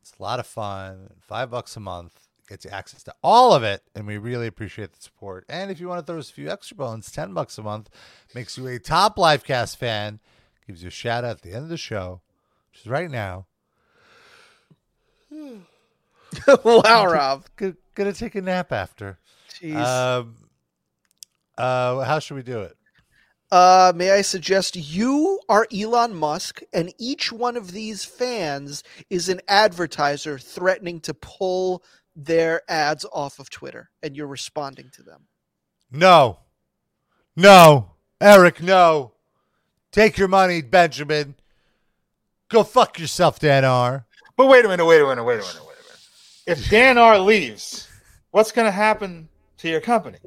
[0.00, 1.10] It's a lot of fun.
[1.20, 4.92] Five bucks a month gets you access to all of it, and we really appreciate
[4.92, 5.44] the support.
[5.48, 7.90] And if you want to throw us a few extra bones, ten bucks a month
[8.34, 10.20] makes you a top livecast fan.
[10.66, 12.20] Gives you a shout out at the end of the show,
[12.70, 13.46] which is right now.
[16.64, 17.44] wow, Rob.
[17.56, 19.18] Gonna, gonna take a nap after.
[19.60, 19.76] Jeez.
[19.76, 20.36] Um,
[21.56, 22.76] uh, how should we do it?
[23.52, 29.28] Uh, may I suggest you are Elon Musk, and each one of these fans is
[29.28, 31.82] an advertiser threatening to pull
[32.14, 35.26] their ads off of Twitter, and you're responding to them.
[35.90, 36.38] No.
[37.34, 37.92] No.
[38.20, 39.12] Eric, no.
[39.90, 41.34] Take your money, Benjamin.
[42.50, 44.06] Go fuck yourself, Dan R.
[44.36, 46.00] But wait a minute, wait a minute, wait a minute, wait a minute.
[46.46, 47.88] If Dan R leaves,
[48.30, 49.28] what's going to happen
[49.58, 50.18] to your company?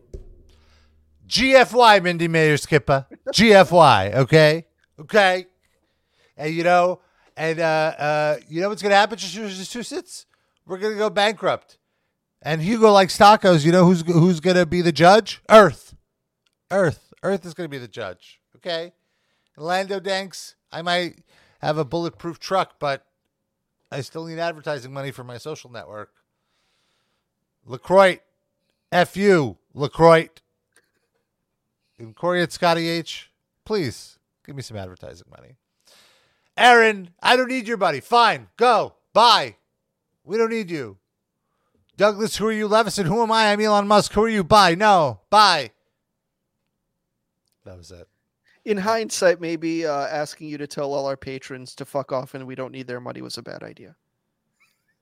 [1.27, 3.07] GFY, Mindy Mayer Skipper.
[3.33, 4.65] GFY, okay?
[4.99, 5.47] Okay?
[6.37, 6.99] And you know,
[7.35, 7.63] and uh
[7.97, 10.25] uh you know what's gonna happen to Massachusetts?
[10.65, 11.77] We're gonna go bankrupt.
[12.41, 13.65] And Hugo likes tacos.
[13.65, 15.41] You know who's who's gonna be the judge?
[15.49, 15.95] Earth.
[16.71, 17.13] Earth.
[17.23, 18.39] Earth is gonna be the judge.
[18.57, 18.93] Okay?
[19.57, 21.23] Lando Danks, I might
[21.63, 23.05] have a bulletproof truck, but
[23.91, 26.11] I still need advertising money for my social network.
[27.65, 28.19] LaCroix.
[28.91, 30.29] F you, LaCroix.
[31.97, 33.31] And Corey at Scotty H,
[33.65, 35.55] please give me some advertising money.
[36.57, 38.01] Aaron, I don't need your money.
[38.01, 38.95] Fine, go.
[39.13, 39.55] Bye.
[40.23, 40.97] We don't need you.
[41.97, 42.67] Douglas, who are you?
[42.67, 43.51] Levison, who am I?
[43.51, 44.13] I'm Elon Musk.
[44.13, 44.43] Who are you?
[44.43, 44.75] Bye.
[44.75, 45.21] No.
[45.29, 45.71] Bye.
[47.65, 48.07] That was it.
[48.65, 52.47] In hindsight, maybe uh, asking you to tell all our patrons to fuck off and
[52.47, 53.95] we don't need their money was a bad idea.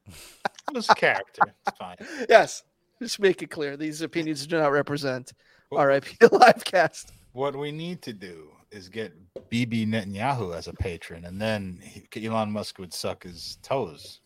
[0.08, 1.42] It was character.
[1.68, 1.98] It's fine.
[2.30, 2.64] Yes,
[3.00, 5.34] just make it clear these opinions do not represent
[5.72, 7.12] RIP Livecast.
[7.34, 9.14] What we need to do is get
[9.50, 14.22] Bibi Netanyahu as a patron, and then he- Elon Musk would suck his toes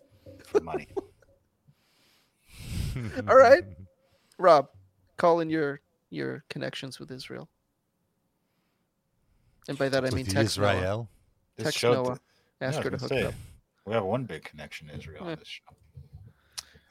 [0.46, 0.88] for money.
[3.28, 3.64] All right,
[4.38, 4.70] Rob,
[5.18, 7.50] call in your your connections with Israel,
[9.68, 10.74] and by that I mean text Noah.
[10.74, 11.10] Israel?
[11.58, 12.20] This Text show- Noah.
[12.62, 13.34] Yeah, Ask was her to gonna hook say, it up.
[13.86, 15.32] We have one big connection to Israel Yeah.
[15.34, 15.64] on this show.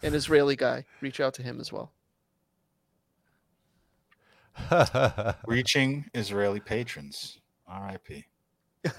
[0.03, 1.93] An Israeli guy, reach out to him as well.
[5.47, 7.39] Reaching Israeli patrons.
[7.67, 8.27] R.I.P.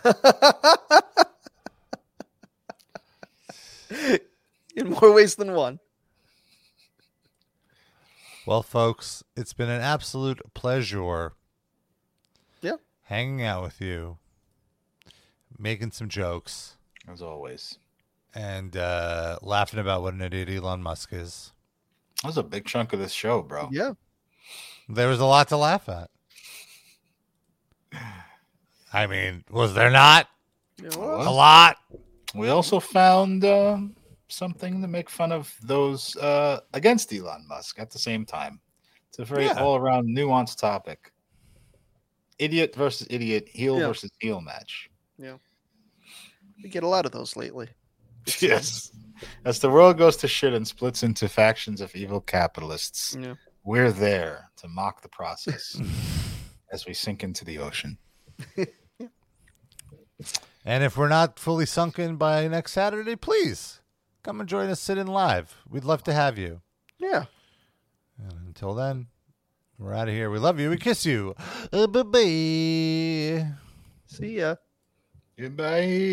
[4.76, 5.80] in more ways than one.
[8.46, 11.34] Well, folks, it's been an absolute pleasure.
[13.10, 13.16] Yeah.
[13.16, 14.18] Hanging out with you,
[15.58, 16.78] making some jokes,
[17.12, 17.78] as always,
[18.34, 21.52] and uh, laughing about what an idiot Elon Musk is.
[22.22, 23.70] That was a big chunk of this show, bro.
[23.72, 23.94] Yeah.
[24.90, 26.10] There was a lot to laugh at.
[28.94, 30.28] I mean, was there not?
[30.96, 31.78] A lot.
[32.34, 33.96] We also found um,
[34.28, 38.60] something to make fun of those uh, against Elon Musk at the same time.
[39.10, 39.62] It's a very Yeah.
[39.62, 41.12] all around nuanced topic.
[42.40, 43.88] Idiot versus idiot, heel Yeah.
[43.88, 44.90] versus heel match.
[45.18, 45.38] Yeah.
[46.64, 47.70] We get a lot of those lately.
[48.40, 48.92] Yes.
[49.46, 53.36] As the world goes to shit and splits into factions of evil capitalists, Yeah.
[53.64, 55.80] we're there to mock the process
[56.72, 57.98] as we sink into the ocean.
[60.68, 63.82] And if we're not fully sunken by next Saturday, please
[64.24, 65.56] come and join us sit in live.
[65.70, 66.62] We'd love to have you.
[66.98, 67.26] Yeah.
[68.18, 69.08] And until then,
[69.78, 70.30] we're out of here.
[70.30, 70.70] We love you.
[70.70, 71.36] We kiss you.
[71.72, 73.48] Uh, bye bye.
[74.08, 74.56] See ya.
[75.38, 76.06] Goodbye.